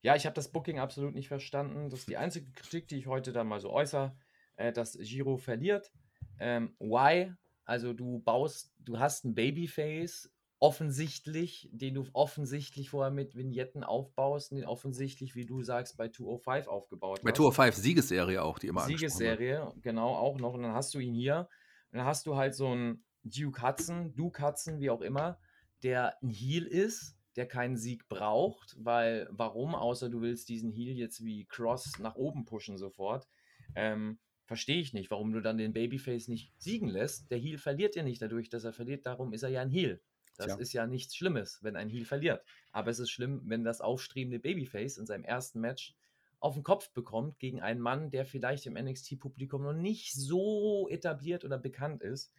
Ja, 0.05 0.15
ich 0.15 0.27
habe 0.27 0.35
das 0.35 0.51
Booking 0.51 0.77
absolut 0.77 1.15
nicht 1.15 1.29
verstanden. 1.29 1.89
Das 1.89 2.01
ist 2.01 2.09
die 2.09 2.17
einzige 2.17 2.51
Kritik, 2.51 2.87
die 2.87 2.97
ich 2.97 3.07
heute 3.07 3.33
dann 3.33 3.47
mal 3.47 3.59
so 3.59 3.71
äußere, 3.71 4.15
äh, 4.55 4.71
dass 4.71 4.95
Giro 4.99 5.37
verliert. 5.37 5.91
Ähm, 6.39 6.75
why? 6.77 7.33
Also 7.63 7.91
du 7.91 8.19
baust, 8.19 8.71
du 8.77 8.99
hast 8.99 9.25
ein 9.25 9.33
Babyface, 9.33 10.31
offensichtlich, 10.59 11.71
den 11.71 11.95
du 11.95 12.05
offensichtlich 12.13 12.91
vorher 12.91 13.11
mit 13.11 13.35
Vignetten 13.35 13.83
aufbaust 13.83 14.51
und 14.51 14.59
den 14.59 14.67
offensichtlich, 14.67 15.33
wie 15.33 15.47
du 15.47 15.63
sagst, 15.63 15.97
bei 15.97 16.09
205 16.09 16.67
aufgebaut 16.67 17.21
bei 17.23 17.31
hast. 17.31 17.37
Bei 17.37 17.43
205 17.43 17.75
Siegesserie 17.75 18.43
auch, 18.43 18.59
die 18.59 18.67
immer 18.67 18.81
Siegesserie, 18.81 19.73
genau, 19.81 20.09
auch 20.09 20.37
noch. 20.37 20.53
Und 20.53 20.61
dann 20.61 20.73
hast 20.73 20.93
du 20.93 20.99
ihn 20.99 21.15
hier. 21.15 21.49
Und 21.91 21.97
dann 21.97 22.05
hast 22.05 22.27
du 22.27 22.35
halt 22.35 22.53
so 22.53 22.67
einen 22.67 23.03
Duke 23.23 23.59
Hudson, 23.59 24.13
Duke 24.13 24.45
Hudson, 24.45 24.79
wie 24.79 24.91
auch 24.91 25.01
immer, 25.01 25.39
der 25.81 26.15
ein 26.21 26.29
Heel 26.29 26.67
ist, 26.67 27.14
der 27.35 27.47
keinen 27.47 27.77
Sieg 27.77 28.07
braucht, 28.07 28.75
weil 28.79 29.27
warum, 29.31 29.75
außer 29.75 30.09
du 30.09 30.21
willst 30.21 30.49
diesen 30.49 30.71
Heal 30.71 30.95
jetzt 30.95 31.23
wie 31.23 31.45
Cross 31.45 31.99
nach 31.99 32.15
oben 32.15 32.45
pushen 32.45 32.77
sofort, 32.77 33.27
ähm, 33.75 34.19
verstehe 34.45 34.79
ich 34.79 34.93
nicht, 34.93 35.11
warum 35.11 35.31
du 35.31 35.41
dann 35.41 35.57
den 35.57 35.73
Babyface 35.73 36.27
nicht 36.27 36.53
siegen 36.57 36.87
lässt. 36.87 37.31
Der 37.31 37.39
Heal 37.39 37.57
verliert 37.57 37.95
ja 37.95 38.03
nicht 38.03 38.21
dadurch, 38.21 38.49
dass 38.49 38.63
er 38.63 38.73
verliert, 38.73 39.05
darum 39.05 39.33
ist 39.33 39.43
er 39.43 39.49
ja 39.49 39.61
ein 39.61 39.71
Heal. 39.71 40.01
Das 40.37 40.47
Tja. 40.47 40.55
ist 40.57 40.73
ja 40.73 40.85
nichts 40.87 41.15
Schlimmes, 41.15 41.59
wenn 41.63 41.75
ein 41.75 41.89
Heal 41.89 42.05
verliert. 42.05 42.43
Aber 42.71 42.91
es 42.91 42.99
ist 42.99 43.09
schlimm, 43.09 43.41
wenn 43.45 43.63
das 43.63 43.81
aufstrebende 43.81 44.39
Babyface 44.39 44.97
in 44.97 45.05
seinem 45.05 45.23
ersten 45.23 45.61
Match 45.61 45.95
auf 46.39 46.55
den 46.55 46.63
Kopf 46.63 46.91
bekommt 46.91 47.39
gegen 47.39 47.61
einen 47.61 47.79
Mann, 47.79 48.11
der 48.11 48.25
vielleicht 48.25 48.65
im 48.65 48.73
NXT-Publikum 48.73 49.63
noch 49.63 49.73
nicht 49.73 50.13
so 50.13 50.87
etabliert 50.89 51.45
oder 51.45 51.57
bekannt 51.57 52.03
ist. 52.03 52.31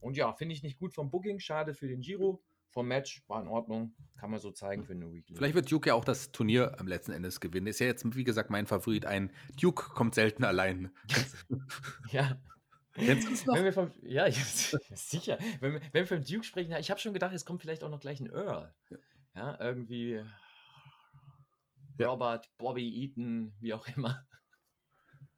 Und 0.00 0.16
ja, 0.16 0.32
finde 0.32 0.54
ich 0.54 0.62
nicht 0.62 0.78
gut 0.78 0.94
vom 0.94 1.10
Booking, 1.10 1.40
schade 1.40 1.74
für 1.74 1.88
den 1.88 2.00
Giro 2.00 2.42
vom 2.70 2.88
Match 2.88 3.22
war 3.28 3.40
in 3.40 3.48
Ordnung. 3.48 3.94
Kann 4.18 4.30
man 4.30 4.40
so 4.40 4.50
zeigen 4.50 4.84
für 4.84 4.92
eine 4.92 5.12
Weekly. 5.12 5.36
Vielleicht 5.36 5.54
wird 5.54 5.70
Duke 5.70 5.88
ja 5.88 5.94
auch 5.94 6.04
das 6.04 6.32
Turnier 6.32 6.78
am 6.78 6.86
letzten 6.86 7.12
Endes 7.12 7.40
gewinnen. 7.40 7.66
Ist 7.66 7.78
ja 7.80 7.86
jetzt, 7.86 8.04
wie 8.16 8.24
gesagt, 8.24 8.50
mein 8.50 8.66
Favorit. 8.66 9.06
Ein 9.06 9.32
Duke 9.60 9.90
kommt 9.90 10.14
selten 10.14 10.44
allein. 10.44 10.90
ja. 12.10 12.38
Wenn 12.94 13.64
wir 13.64 13.72
vom, 13.72 13.92
ja, 14.02 14.26
ja, 14.26 14.32
sicher. 14.94 15.38
Wenn 15.60 15.74
wir, 15.74 15.80
wenn 15.92 16.02
wir 16.02 16.06
vom 16.06 16.24
Duke 16.24 16.44
sprechen, 16.44 16.72
ich 16.72 16.90
habe 16.90 17.00
schon 17.00 17.12
gedacht, 17.12 17.32
es 17.32 17.44
kommt 17.44 17.62
vielleicht 17.62 17.84
auch 17.84 17.90
noch 17.90 18.00
gleich 18.00 18.20
ein 18.20 18.30
Earl. 18.30 18.74
Ja, 19.34 19.56
irgendwie. 19.60 20.20
Robert, 22.00 22.48
Bobby 22.58 23.04
Eaton, 23.04 23.54
wie 23.60 23.72
auch 23.72 23.86
immer. 23.96 24.26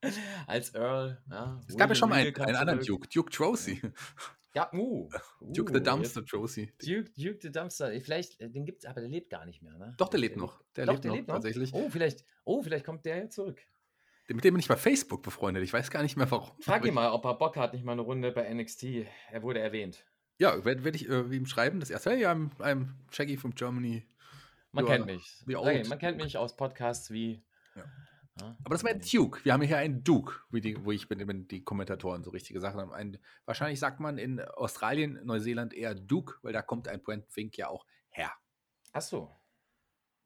Als 0.46 0.74
Earl. 0.74 1.22
Ja, 1.30 1.60
es 1.68 1.76
gab 1.76 1.90
ja 1.90 1.94
schon 1.94 2.08
mal 2.08 2.20
einen, 2.20 2.34
einen 2.36 2.56
anderen 2.56 2.80
Duke, 2.80 3.08
Duke 3.08 3.30
Trocy. 3.30 3.80
Ja, 4.54 4.68
uh. 4.72 5.08
Duke 5.40 5.70
uh, 5.70 5.74
the 5.74 5.82
Dumpster 5.82 6.22
Josie. 6.22 6.72
Duke, 6.78 7.10
Duke 7.16 7.38
the 7.40 7.52
Dumpster. 7.52 7.92
Vielleicht, 8.00 8.40
äh, 8.40 8.50
den 8.50 8.64
gibt's, 8.64 8.84
aber 8.84 9.00
der 9.00 9.08
lebt 9.08 9.30
gar 9.30 9.46
nicht 9.46 9.62
mehr, 9.62 9.78
ne? 9.78 9.94
Doch, 9.96 10.08
der 10.08 10.18
lebt 10.18 10.36
noch. 10.36 10.60
Der 10.74 10.86
Doch, 10.86 10.94
lebt 10.94 11.04
der 11.04 11.10
noch, 11.10 11.16
lebt 11.16 11.28
noch, 11.28 11.34
tatsächlich. 11.36 11.72
Oh, 11.72 11.88
vielleicht, 11.88 12.24
oh, 12.44 12.62
vielleicht 12.62 12.84
kommt 12.84 13.04
der 13.04 13.16
ja 13.18 13.28
zurück. 13.28 13.60
Mit 14.26 14.44
dem 14.44 14.54
bin 14.54 14.60
ich 14.60 14.68
bei 14.68 14.76
Facebook 14.76 15.22
befreundet. 15.22 15.64
Ich 15.64 15.72
weiß 15.72 15.90
gar 15.90 16.02
nicht 16.02 16.16
mehr 16.16 16.30
warum. 16.30 16.50
Frag 16.60 16.84
ihn 16.84 16.94
mal, 16.94 17.10
ob 17.10 17.24
er 17.24 17.34
Bock 17.34 17.56
hat, 17.56 17.72
nicht 17.72 17.84
mal 17.84 17.92
eine 17.92 18.02
Runde 18.02 18.30
bei 18.30 18.52
NXT. 18.52 19.06
Er 19.32 19.42
wurde 19.42 19.60
erwähnt. 19.60 20.04
Ja, 20.38 20.64
werde 20.64 20.84
werd 20.84 20.96
ich 20.96 21.08
äh, 21.08 21.20
ihm 21.20 21.46
schreiben. 21.46 21.80
Das 21.80 21.90
erste, 21.90 22.10
hey, 22.10 22.26
I'm, 22.26 22.50
I'm 22.58 22.88
Shaggy 23.10 23.36
from 23.36 23.54
Germany. 23.54 24.06
Man 24.72 24.86
kennt 24.86 25.06
mich. 25.06 25.42
Okay, 25.52 25.84
man 25.88 25.98
kennt 25.98 26.18
mich 26.18 26.38
aus 26.38 26.56
Podcasts 26.56 27.10
wie 27.10 27.42
ja. 27.74 27.84
Aber 28.36 28.74
das 28.74 28.84
war 28.84 28.90
ein 28.90 29.00
Duke. 29.00 29.44
Wir 29.44 29.52
haben 29.52 29.62
hier 29.62 29.78
einen 29.78 30.02
Duke, 30.02 30.40
wie 30.50 30.60
die, 30.60 30.84
wo 30.84 30.92
ich 30.92 31.08
bin, 31.08 31.26
wenn 31.26 31.48
die 31.48 31.62
Kommentatoren 31.62 32.22
so 32.22 32.30
richtig 32.30 32.54
gesagt 32.54 32.76
haben. 32.76 32.92
Ein, 32.92 33.18
wahrscheinlich 33.44 33.78
sagt 33.78 34.00
man 34.00 34.18
in 34.18 34.40
Australien, 34.40 35.20
Neuseeland 35.24 35.74
eher 35.74 35.94
Duke, 35.94 36.36
weil 36.42 36.52
da 36.52 36.62
kommt 36.62 36.88
ein 36.88 37.02
Point 37.02 37.26
Fink 37.28 37.56
ja 37.56 37.68
auch 37.68 37.84
her. 38.08 38.32
Ach 38.92 39.02
so. 39.02 39.36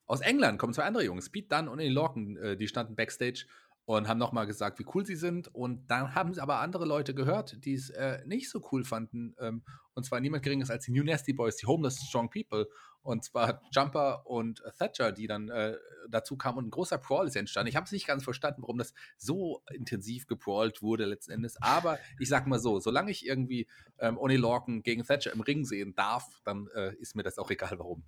Aus 0.06 0.20
England 0.20 0.58
kommen 0.58 0.74
zwei 0.74 0.84
andere 0.84 1.04
Jungs, 1.04 1.30
Pete 1.30 1.48
Dunn 1.48 1.66
und 1.66 1.78
Lee 1.78 1.88
Lorcan, 1.88 2.36
äh, 2.36 2.56
die 2.56 2.68
standen 2.68 2.94
backstage 2.94 3.46
und 3.86 4.08
haben 4.08 4.18
nochmal 4.18 4.46
gesagt, 4.46 4.78
wie 4.78 4.86
cool 4.94 5.04
sie 5.04 5.16
sind. 5.16 5.54
Und 5.54 5.90
dann 5.90 6.14
haben 6.14 6.32
sie 6.32 6.40
aber 6.40 6.60
andere 6.60 6.86
Leute 6.86 7.14
gehört, 7.14 7.64
die 7.64 7.74
es 7.74 7.90
äh, 7.90 8.22
nicht 8.24 8.50
so 8.50 8.66
cool 8.72 8.84
fanden. 8.84 9.34
Ähm, 9.38 9.62
und 9.92 10.04
zwar 10.04 10.20
niemand 10.20 10.42
geringes 10.42 10.70
als 10.70 10.86
die 10.86 10.92
New 10.92 11.04
Nasty 11.04 11.32
Boys, 11.32 11.56
die 11.56 11.66
Homeless 11.66 12.00
Strong 12.00 12.30
People. 12.30 12.68
Und 13.02 13.24
zwar 13.24 13.60
Jumper 13.70 14.26
und 14.26 14.62
Thatcher, 14.78 15.12
die 15.12 15.26
dann 15.26 15.50
äh, 15.50 15.76
dazu 16.08 16.36
kamen 16.36 16.58
und 16.58 16.68
ein 16.68 16.70
großer 16.70 16.96
Brawl 16.96 17.26
ist 17.26 17.36
entstanden. 17.36 17.68
Ich 17.68 17.76
habe 17.76 17.84
es 17.84 17.92
nicht 17.92 18.06
ganz 18.06 18.24
verstanden, 18.24 18.62
warum 18.62 18.78
das 18.78 18.94
so 19.18 19.62
intensiv 19.70 20.26
gebrawlt 20.26 20.80
wurde 20.80 21.04
letzten 21.04 21.32
Endes. 21.32 21.60
Aber 21.60 21.98
ich 22.18 22.30
sag 22.30 22.46
mal 22.46 22.58
so, 22.58 22.80
solange 22.80 23.10
ich 23.10 23.26
irgendwie 23.26 23.68
ähm, 23.98 24.16
Oni 24.16 24.36
Lorcan 24.36 24.82
gegen 24.82 25.04
Thatcher 25.04 25.32
im 25.32 25.42
Ring 25.42 25.66
sehen 25.66 25.94
darf, 25.94 26.40
dann 26.44 26.68
äh, 26.74 26.94
ist 26.96 27.14
mir 27.14 27.22
das 27.22 27.38
auch 27.38 27.50
egal, 27.50 27.78
warum. 27.78 28.04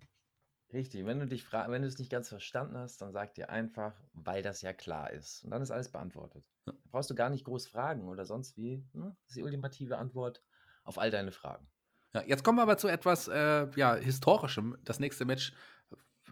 Richtig, 0.73 1.07
wenn 1.07 1.21
du 1.21 1.27
dich 1.27 1.45
fragst, 1.45 1.71
wenn 1.71 1.83
du 1.83 1.89
es 1.89 1.99
nicht 1.99 2.11
ganz 2.11 2.29
verstanden 2.29 2.77
hast, 2.77 3.01
dann 3.01 3.13
sag 3.13 3.35
dir 3.35 3.51
einfach, 3.51 3.95
weil 4.15 4.43
das 4.43 4.63
ja 4.63 4.73
klar 4.73 5.13
ist. 5.13 5.45
Und 5.45 5.51
dann 5.51 5.63
ist 5.63 5.71
alles 5.71 5.91
beantwortet. 5.91 6.45
Ja. 6.67 6.73
Brauchst 6.91 7.09
du 7.09 7.15
gar 7.15 7.31
nicht 7.31 7.45
groß 7.45 7.69
fragen 7.69 8.09
oder 8.09 8.27
sonst 8.27 8.57
wie. 8.57 8.85
Hm? 8.93 9.15
Das 9.23 9.29
ist 9.29 9.37
die 9.37 9.43
ultimative 9.43 9.97
Antwort 9.99 10.43
auf 10.83 10.99
all 10.99 11.11
deine 11.11 11.31
Fragen. 11.31 11.67
Ja, 12.15 12.23
jetzt 12.23 12.43
kommen 12.43 12.59
wir 12.59 12.63
aber 12.63 12.79
zu 12.79 12.89
etwas 12.89 13.29
äh, 13.29 13.69
ja, 13.77 13.95
Historischem. 13.95 14.77
Das 14.85 14.99
nächste 14.99 15.25
Match 15.25 15.53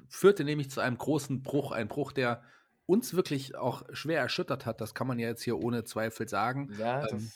führte 0.08 0.44
nämlich 0.44 0.70
zu 0.70 0.80
einem 0.80 0.98
großen 0.98 1.42
Bruch. 1.42 1.72
Ein 1.72 1.88
Bruch, 1.88 2.12
der 2.12 2.42
uns 2.86 3.14
wirklich 3.14 3.54
auch 3.54 3.84
schwer 3.92 4.20
erschüttert 4.20 4.66
hat. 4.66 4.80
Das 4.80 4.94
kann 4.94 5.06
man 5.06 5.18
ja 5.18 5.28
jetzt 5.28 5.42
hier 5.42 5.58
ohne 5.58 5.84
Zweifel 5.84 6.28
sagen. 6.28 6.70
Ja, 6.78 7.02
das, 7.02 7.12
ähm, 7.12 7.32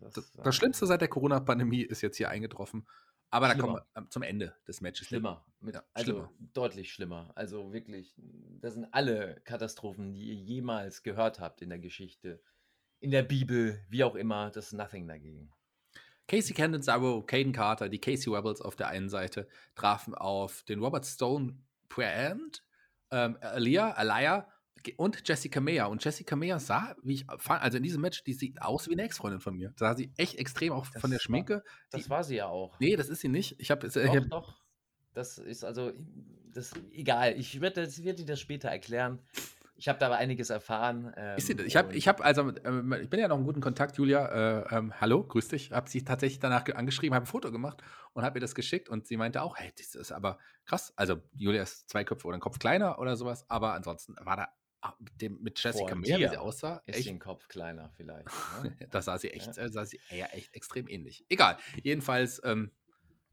das, 0.00 0.12
das, 0.14 0.32
das 0.32 0.56
Schlimmste 0.56 0.86
seit 0.86 1.00
der 1.00 1.08
Corona-Pandemie 1.08 1.82
ist 1.82 2.00
jetzt 2.00 2.16
hier 2.16 2.30
eingetroffen. 2.30 2.86
Aber 3.32 3.48
da 3.48 3.54
kommen 3.54 3.76
wir 3.76 4.10
zum 4.10 4.22
Ende 4.22 4.54
des 4.68 4.82
Matches. 4.82 5.06
Schlimmer. 5.06 5.42
Mit, 5.60 5.74
ja, 5.74 5.82
also 5.94 6.12
schlimmer. 6.12 6.32
deutlich 6.52 6.92
schlimmer. 6.92 7.32
Also 7.34 7.72
wirklich, 7.72 8.14
das 8.60 8.74
sind 8.74 8.86
alle 8.92 9.40
Katastrophen, 9.44 10.12
die 10.12 10.24
ihr 10.24 10.34
jemals 10.34 11.02
gehört 11.02 11.40
habt 11.40 11.62
in 11.62 11.70
der 11.70 11.78
Geschichte, 11.78 12.42
in 13.00 13.10
der 13.10 13.22
Bibel, 13.22 13.82
wie 13.88 14.04
auch 14.04 14.16
immer. 14.16 14.50
Das 14.50 14.66
ist 14.66 14.72
nothing 14.74 15.08
dagegen. 15.08 15.50
Casey 16.28 16.54
Candizzaro, 16.54 17.22
Caden 17.22 17.54
Carter, 17.54 17.88
die 17.88 18.00
Casey 18.00 18.30
Rebels 18.30 18.60
auf 18.60 18.76
der 18.76 18.88
einen 18.88 19.08
Seite 19.08 19.48
trafen 19.74 20.14
auf 20.14 20.62
den 20.64 20.80
Robert 20.80 21.06
Stone 21.06 21.56
Brand, 21.88 22.62
ähm, 23.10 23.38
Alia, 23.40 23.92
Alaya 23.92 24.46
und 24.96 25.26
Jessica 25.26 25.60
Meyer. 25.60 25.88
Und 25.88 26.04
Jessica 26.04 26.36
Meyer 26.36 26.58
sah, 26.58 26.94
wie 27.02 27.14
ich 27.14 27.26
fand, 27.38 27.62
also 27.62 27.76
in 27.76 27.82
diesem 27.82 28.00
Match, 28.00 28.24
die 28.24 28.32
sieht 28.32 28.60
aus 28.60 28.88
wie 28.88 28.92
eine 28.92 29.02
Ex-Freundin 29.02 29.40
von 29.40 29.54
mir. 29.54 29.72
Da 29.76 29.90
sah 29.90 29.96
sie 29.96 30.12
echt 30.16 30.38
extrem 30.38 30.72
auch 30.72 30.86
das 30.88 31.00
von 31.00 31.10
der 31.10 31.18
Schminke. 31.18 31.54
War, 31.54 31.62
das 31.90 32.04
die, 32.04 32.10
war 32.10 32.24
sie 32.24 32.36
ja 32.36 32.46
auch. 32.46 32.78
Nee, 32.80 32.96
das 32.96 33.08
ist 33.08 33.20
sie 33.20 33.28
nicht. 33.28 33.56
Ich 33.58 33.70
habe 33.70 33.88
doch, 33.88 34.14
hab, 34.14 34.30
doch. 34.30 34.62
Das 35.14 35.38
ist 35.38 35.64
also, 35.64 35.92
das 36.52 36.72
egal. 36.92 37.34
Ich 37.38 37.60
werde 37.60 37.86
werd 37.86 38.18
dir 38.18 38.26
das 38.26 38.40
später 38.40 38.68
erklären. 38.68 39.20
Ich 39.82 39.88
habe 39.88 39.98
da 39.98 40.06
aber 40.06 40.16
einiges 40.16 40.50
erfahren. 40.50 41.12
Ähm, 41.16 41.36
ich 41.66 41.76
habe, 41.76 41.92
ich 41.92 42.06
habe, 42.06 42.24
also, 42.24 42.50
äh, 42.50 43.02
ich 43.02 43.10
bin 43.10 43.18
ja 43.18 43.26
noch 43.26 43.38
in 43.38 43.44
guten 43.44 43.60
Kontakt, 43.60 43.98
Julia. 43.98 44.60
Äh, 44.60 44.76
ähm, 44.76 44.92
hallo, 45.00 45.24
grüß 45.24 45.48
dich. 45.48 45.72
Habe 45.72 45.90
sie 45.90 46.04
tatsächlich 46.04 46.38
danach 46.38 46.64
angeschrieben, 46.72 47.16
habe 47.16 47.24
ein 47.24 47.26
Foto 47.26 47.50
gemacht 47.50 47.82
und 48.12 48.22
habe 48.22 48.38
ihr 48.38 48.40
das 48.40 48.54
geschickt 48.54 48.88
und 48.88 49.08
sie 49.08 49.16
meinte 49.16 49.42
auch, 49.42 49.56
hey, 49.56 49.72
das 49.76 49.96
ist 49.96 50.12
aber 50.12 50.38
krass. 50.66 50.92
Also 50.94 51.16
Julia 51.34 51.62
ist 51.62 51.90
zwei 51.90 52.04
Köpfe 52.04 52.28
oder 52.28 52.36
ein 52.36 52.40
Kopf 52.40 52.60
kleiner 52.60 53.00
oder 53.00 53.16
sowas, 53.16 53.44
aber 53.50 53.74
ansonsten 53.74 54.14
war 54.20 54.36
da 54.36 54.48
dem, 55.20 55.40
mit 55.42 55.62
Jessica 55.62 55.94
Meir, 55.94 56.18
wie 56.18 56.28
sie 56.28 56.36
aussah. 56.36 56.82
Ist 56.86 56.98
echt, 56.98 57.08
den 57.08 57.18
Kopf 57.18 57.48
kleiner 57.48 57.90
vielleicht. 57.96 58.28
Ne? 58.62 58.76
da 58.90 59.02
sah 59.02 59.18
sie 59.18 59.30
echt, 59.30 59.56
ja. 59.56 59.62
Äh, 59.62 59.70
sah 59.70 59.84
sie 59.84 60.00
ja, 60.10 60.26
echt 60.26 60.54
extrem 60.54 60.88
ähnlich. 60.88 61.24
Egal. 61.28 61.56
Jedenfalls 61.82 62.40
ähm, 62.44 62.70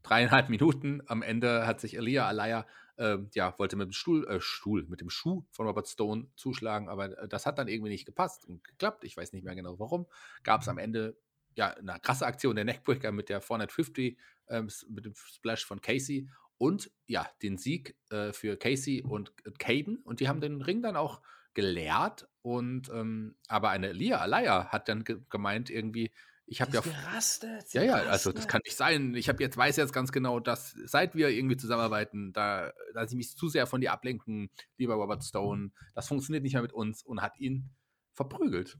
dreieinhalb 0.02 0.48
Minuten. 0.48 1.02
Am 1.06 1.22
Ende 1.22 1.66
hat 1.66 1.80
sich 1.80 1.96
Elia 1.96 2.26
Alaya, 2.26 2.66
äh, 2.96 3.18
ja, 3.34 3.58
wollte 3.58 3.76
mit 3.76 3.86
dem 3.86 3.92
Stuhl, 3.92 4.26
äh, 4.28 4.40
Stuhl, 4.40 4.86
mit 4.88 5.00
dem 5.00 5.10
Schuh 5.10 5.44
von 5.50 5.66
Robert 5.66 5.88
Stone 5.88 6.28
zuschlagen, 6.36 6.88
aber 6.88 7.18
äh, 7.18 7.28
das 7.28 7.46
hat 7.46 7.58
dann 7.58 7.68
irgendwie 7.68 7.90
nicht 7.90 8.06
gepasst 8.06 8.44
und 8.46 8.62
geklappt. 8.64 9.04
Ich 9.04 9.16
weiß 9.16 9.32
nicht 9.32 9.44
mehr 9.44 9.54
genau 9.54 9.78
warum. 9.78 10.06
Gab 10.42 10.62
es 10.62 10.68
am 10.68 10.78
Ende 10.78 11.16
ja 11.56 11.70
eine 11.70 11.98
krasse 12.00 12.26
Aktion, 12.26 12.56
der 12.56 12.64
Neckbreaker 12.64 13.12
mit 13.12 13.28
der 13.28 13.40
450, 13.40 14.18
ähm, 14.48 14.68
mit 14.88 15.04
dem 15.04 15.14
Splash 15.14 15.64
von 15.64 15.80
Casey 15.80 16.28
und 16.58 16.90
ja, 17.06 17.26
den 17.42 17.56
Sieg 17.56 17.96
äh, 18.10 18.32
für 18.32 18.56
Casey 18.56 19.02
und 19.02 19.32
äh, 19.44 19.50
Caden. 19.58 19.96
Und 19.96 20.20
die 20.20 20.28
haben 20.28 20.40
den 20.40 20.60
Ring 20.60 20.82
dann 20.82 20.96
auch 20.96 21.22
gelehrt 21.54 22.28
und 22.42 22.88
ähm, 22.90 23.36
aber 23.48 23.70
eine 23.70 23.92
Lia 23.92 24.18
Alaya 24.18 24.68
hat 24.68 24.88
dann 24.88 25.04
ge 25.04 25.20
gemeint 25.28 25.70
irgendwie, 25.70 26.10
ich 26.46 26.60
habe 26.60 26.72
ja 26.72 26.80
gerastet. 26.80 27.72
Ja, 27.72 27.82
ja, 27.82 27.94
also 27.94 28.32
das 28.32 28.48
kann 28.48 28.60
nicht 28.64 28.76
sein. 28.76 29.14
Ich 29.14 29.28
habe 29.28 29.42
jetzt 29.42 29.56
weiß 29.56 29.76
jetzt 29.76 29.92
ganz 29.92 30.10
genau, 30.10 30.40
dass 30.40 30.72
seit 30.84 31.14
wir 31.14 31.28
irgendwie 31.28 31.56
zusammenarbeiten, 31.56 32.32
da 32.32 32.72
da 32.92 33.06
sie 33.06 33.16
mich 33.16 33.36
zu 33.36 33.48
sehr 33.48 33.66
von 33.66 33.80
dir 33.80 33.92
ablenken, 33.92 34.50
lieber 34.76 34.94
Robert 34.94 35.22
Stone, 35.22 35.70
das 35.94 36.08
funktioniert 36.08 36.42
nicht 36.42 36.54
mehr 36.54 36.62
mit 36.62 36.72
uns 36.72 37.02
und 37.04 37.22
hat 37.22 37.38
ihn 37.38 37.70
verprügelt. 38.14 38.78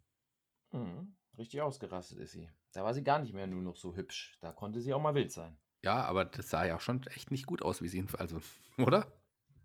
Mhm. 0.73 1.17
Richtig 1.39 1.63
ausgerastet 1.63 2.19
ist 2.19 2.33
sie. 2.33 2.51
Da 2.73 2.85
war 2.85 2.93
sie 2.93 3.05
gar 3.05 3.19
nicht 3.21 3.33
mehr 3.33 3.47
nur 3.47 3.63
noch 3.63 3.77
so 3.77 3.97
hübsch. 3.97 4.37
Da 4.41 4.53
konnte 4.53 4.81
sie 4.81 4.93
auch 4.93 5.01
mal 5.01 5.15
wild 5.15 5.33
sein. 5.33 5.57
Ja, 5.83 6.05
aber 6.05 6.25
das 6.25 6.51
sah 6.51 6.65
ja 6.65 6.77
auch 6.77 6.81
schon 6.81 7.07
echt 7.07 7.31
nicht 7.31 7.47
gut 7.47 7.63
aus, 7.63 7.83
wie 7.83 7.89
sie 7.89 7.99
ihn, 7.99 8.09
also, 8.19 8.41
oder? 8.79 9.13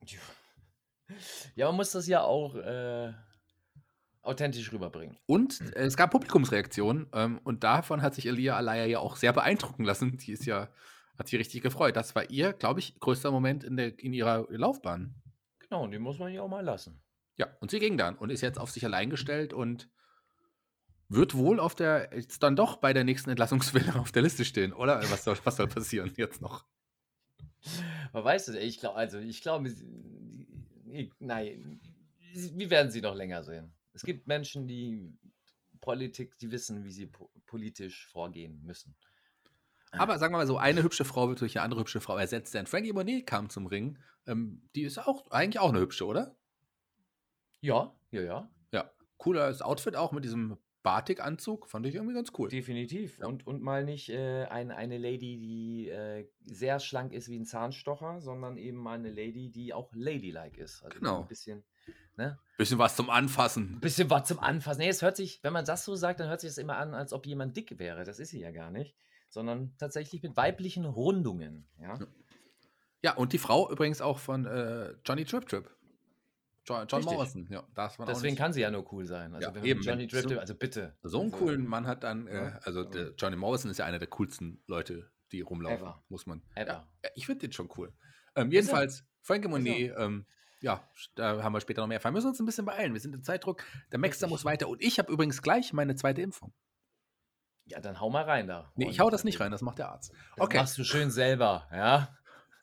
Ja. 0.06 0.20
Ja, 1.56 1.68
man 1.68 1.76
muss 1.76 1.92
das 1.92 2.08
ja 2.08 2.22
auch 2.22 2.56
äh, 2.56 3.14
authentisch 4.22 4.72
rüberbringen. 4.72 5.18
Und 5.26 5.62
äh, 5.76 5.84
es 5.86 5.98
gab 5.98 6.12
Publikumsreaktionen 6.12 7.08
ähm, 7.14 7.40
und 7.44 7.64
davon 7.64 8.02
hat 8.02 8.16
sich 8.16 8.26
Elia 8.26 8.56
Alaya 8.58 8.86
ja 8.86 9.00
auch 9.00 9.16
sehr 9.16 9.34
beeindrucken 9.34 9.84
lassen. 9.84 10.18
Die 10.18 10.32
ist 10.32 10.46
ja, 10.46 10.70
hat 11.18 11.28
sich 11.28 11.40
richtig 11.40 11.62
gefreut. 11.62 11.96
Das 11.96 12.16
war 12.16 12.30
ihr, 12.30 12.54
glaube 12.54 12.80
ich, 12.80 13.00
größter 13.00 13.32
Moment 13.32 13.64
in, 13.64 13.78
der, 13.78 13.98
in 14.00 14.14
ihrer 14.14 14.48
Laufbahn. 14.50 15.16
Genau, 15.60 15.84
und 15.84 15.92
den 15.92 16.02
muss 16.02 16.20
man 16.20 16.34
ja 16.34 16.42
auch 16.42 16.50
mal 16.50 16.64
lassen. 16.64 17.02
Ja, 17.38 17.48
und 17.60 17.72
sie 17.72 17.80
ging 17.80 17.98
dann 17.98 18.16
und 18.16 18.30
ist 18.30 18.42
jetzt 18.42 18.60
auf 18.60 18.72
sich 18.72 18.86
allein 18.86 19.10
gestellt 19.10 19.54
und 19.54 19.90
wird 21.10 21.36
wohl 21.36 21.60
auf 21.60 21.76
der, 21.76 22.10
jetzt 22.16 22.42
dann 22.44 22.56
doch 22.56 22.78
bei 22.78 22.94
der 22.94 23.04
nächsten 23.04 23.30
Entlassungswelle 23.30 23.96
auf 24.00 24.12
der 24.12 24.24
Liste 24.24 24.46
stehen, 24.46 24.74
oder? 24.74 25.02
Was 25.12 25.24
soll, 25.24 25.38
was 25.44 25.58
soll 25.58 25.68
passieren 25.68 26.14
jetzt 26.18 26.42
noch? 26.42 26.66
Man 28.14 28.24
weiß 28.24 28.48
es, 28.50 28.56
ich 28.56 28.80
glaube, 28.80 28.96
also 28.96 29.20
ich 29.20 29.42
glaube, 29.42 29.74
nein, 31.20 31.80
wir 32.34 32.70
werden 32.70 32.92
sie 32.92 33.02
noch 33.02 33.16
länger 33.16 33.44
sehen. 33.44 33.74
Es 33.94 34.04
gibt 34.04 34.28
Menschen, 34.28 34.68
die 34.68 35.18
Politik, 35.82 36.38
die 36.40 36.52
wissen, 36.52 36.84
wie 36.84 36.92
sie 36.92 37.06
po 37.08 37.30
politisch 37.46 38.08
vorgehen 38.08 38.62
müssen. 38.64 38.96
Aber 39.92 40.20
sagen 40.20 40.34
wir 40.34 40.40
mal 40.40 40.48
so, 40.48 40.58
eine 40.58 40.84
hübsche 40.84 41.06
Frau 41.06 41.30
wird 41.30 41.40
durch 41.42 41.58
eine 41.58 41.64
andere 41.64 41.82
hübsche 41.82 42.02
Frau 42.02 42.18
ersetzt. 42.18 42.54
Denn 42.54 42.68
Frankie 42.68 42.92
Monet 42.92 43.26
kam 43.26 43.50
zum 43.50 43.66
Ring. 43.68 43.98
Ähm, 44.28 44.68
die 44.76 44.84
ist 44.84 44.98
auch 44.98 45.30
eigentlich 45.32 45.60
auch 45.60 45.70
eine 45.70 45.80
hübsche, 45.80 46.06
oder? 46.06 46.36
Ja, 47.62 47.96
ja, 48.12 48.22
ja. 48.22 48.50
Ja, 48.72 48.92
cooles 49.18 49.62
Outfit 49.62 49.96
auch 49.96 50.12
mit 50.12 50.26
diesem 50.26 50.58
Batik-Anzug 50.86 51.68
fand 51.68 51.88
ich 51.88 51.96
irgendwie 51.96 52.14
ganz 52.14 52.32
cool. 52.38 52.48
Definitiv. 52.48 53.18
Ja. 53.18 53.26
Und, 53.26 53.48
und 53.48 53.64
mal 53.64 53.84
nicht 53.84 54.10
äh, 54.10 54.46
ein, 54.46 54.70
eine 54.70 55.00
Lady, 55.00 55.40
die 55.40 55.90
äh, 55.90 56.30
sehr 56.46 56.80
schlank 56.80 57.12
ist 57.12 57.28
wie 57.28 57.40
ein 57.40 57.46
Zahnstocher, 57.46 58.22
sondern 58.22 58.56
eben 58.58 58.78
mal 58.78 59.00
eine 59.00 59.10
Lady, 59.10 59.50
die 59.50 59.74
auch 59.74 59.92
ladylike 59.96 60.62
ist. 60.62 60.84
Also 60.84 61.00
genau. 61.00 61.22
Ein 61.22 61.28
bisschen, 61.28 61.64
ne? 62.18 62.38
bisschen 62.60 62.78
was 62.78 62.96
zum 62.96 63.10
Anfassen. 63.10 63.80
Bisschen 63.82 64.12
was 64.12 64.28
zum 64.28 64.40
Anfassen. 64.40 64.80
Nee, 64.82 64.90
es 64.90 65.02
hört 65.02 65.18
sich, 65.18 65.40
wenn 65.42 65.54
man 65.54 65.66
das 65.66 65.86
so 65.86 65.96
sagt, 65.96 66.20
dann 66.20 66.30
hört 66.30 66.42
sich 66.42 66.52
das 66.52 66.60
immer 66.60 66.78
an, 66.78 66.94
als 66.94 67.14
ob 67.14 67.26
jemand 67.26 67.58
dick 67.58 67.80
wäre. 67.80 68.04
Das 68.04 68.20
ist 68.20 68.30
sie 68.30 68.40
ja 68.40 68.52
gar 68.52 68.70
nicht. 68.70 68.96
Sondern 69.30 69.76
tatsächlich 69.80 70.22
mit 70.22 70.38
weiblichen 70.38 70.86
Rundungen. 70.86 71.68
Ja, 71.82 71.98
ja 73.02 73.16
und 73.16 73.34
die 73.34 73.40
Frau 73.40 73.72
übrigens 73.72 74.02
auch 74.02 74.20
von 74.20 74.46
äh, 74.46 74.94
Johnny 75.04 75.26
Trip 75.26 75.48
Trip. 75.48 75.75
John, 76.66 76.88
John 76.88 77.04
Morrison, 77.04 77.48
ja. 77.50 77.64
Darf 77.76 78.00
man 78.00 78.08
Deswegen 78.08 78.36
kann 78.36 78.52
sie 78.52 78.62
ja 78.62 78.72
nur 78.72 78.92
cool 78.92 79.06
sein. 79.06 79.36
Also 79.36 79.52
ja, 79.52 79.64
eben, 79.64 79.82
Johnny 79.82 80.08
Drift, 80.08 80.30
so, 80.30 80.40
also 80.40 80.56
bitte. 80.56 80.98
So 81.04 81.22
einen 81.22 81.32
also, 81.32 81.46
coolen 81.46 81.68
Mann 81.68 81.86
hat 81.86 82.04
dann, 82.04 82.28
äh, 82.28 82.54
also 82.64 82.84
der 82.84 83.14
Johnny 83.18 83.36
Morrison 83.36 83.70
ist 83.70 83.78
ja 83.78 83.86
einer 83.86 84.00
der 84.00 84.08
coolsten 84.08 84.64
Leute, 84.66 85.12
die 85.32 85.42
rumlaufen, 85.42 85.86
Ever. 85.86 86.04
muss 86.10 86.26
man. 86.26 86.42
Ever. 86.56 86.88
Ja, 87.04 87.10
ich 87.14 87.26
finde 87.28 87.48
den 87.48 87.52
schon 87.52 87.70
cool. 87.78 87.94
Ähm, 88.36 88.52
jedenfalls, 88.52 89.06
Frankie 89.22 89.48
Monet, 89.48 89.94
ähm, 89.98 90.26
ja, 90.62 90.84
da 91.14 91.44
haben 91.44 91.54
wir 91.54 91.62
später 91.62 91.82
noch 91.82 91.88
mehr 91.88 91.98
erfahren. 91.98 92.14
Wir 92.14 92.18
müssen 92.18 92.30
uns 92.30 92.40
ein 92.40 92.46
bisschen 92.46 92.66
beeilen. 92.66 92.94
Wir 92.94 93.02
sind 93.02 93.14
im 93.14 93.24
Zeitdruck. 93.24 93.64
Der 93.92 94.00
Maxter 94.00 94.28
muss 94.28 94.46
weiter. 94.46 94.68
Und 94.68 94.82
ich 94.82 94.98
habe 94.98 95.12
übrigens 95.12 95.44
gleich 95.44 95.74
meine 95.74 95.96
zweite 95.96 96.22
Impfung. 96.22 96.54
Ja, 97.66 97.80
dann 97.80 98.00
hau 98.00 98.10
mal 98.10 98.24
rein 98.24 98.48
da. 98.48 98.72
Nee, 98.76 98.90
ich 98.90 99.00
hau 99.00 99.10
das 99.10 99.24
nicht 99.24 99.40
rein, 99.40 99.52
das 99.52 99.62
macht 99.62 99.80
der 99.80 99.90
Arzt. 99.90 100.12
Das 100.36 100.46
okay. 100.46 100.58
machst 100.58 100.78
du 100.78 100.84
schön 100.84 101.12
selber, 101.12 101.68
ja. 101.72 102.16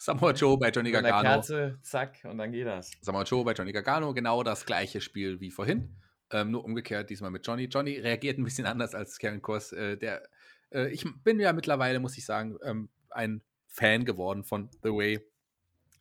Samoa 0.03 0.33
Joe 0.33 0.59
bei 0.59 0.71
Johnny 0.71 0.91
Gargano. 0.91 1.23
Kerze, 1.23 1.79
zack, 1.81 2.19
und 2.25 2.37
dann 2.37 2.51
geht 2.51 2.67
das. 2.67 2.91
Samoa 3.03 3.23
Joe 3.23 3.45
bei 3.45 3.53
Johnny 3.53 3.71
Gargano, 3.71 4.13
genau 4.13 4.43
das 4.43 4.67
gleiche 4.67 5.01
Spiel 5.01 5.39
wie 5.39 5.53
vorhin. 5.53 5.97
Ähm, 6.33 6.51
nur 6.51 6.65
umgekehrt, 6.65 7.09
diesmal 7.09 7.31
mit 7.31 7.47
Johnny. 7.47 7.67
Johnny 7.67 7.99
reagiert 8.01 8.37
ein 8.37 8.43
bisschen 8.43 8.67
anders 8.67 8.97
als 8.97 9.21
Karen 9.21 9.41
Kors. 9.41 9.71
Äh, 9.71 9.97
der, 9.97 10.29
äh, 10.73 10.89
ich 10.89 11.07
bin 11.23 11.39
ja 11.39 11.53
mittlerweile, 11.53 12.01
muss 12.01 12.19
ich 12.19 12.25
sagen, 12.25 12.59
ähm, 12.65 12.89
ein 13.11 13.43
Fan 13.69 14.05
geworden 14.05 14.43
von 14.43 14.71
The 14.83 14.89
Way. 14.89 15.25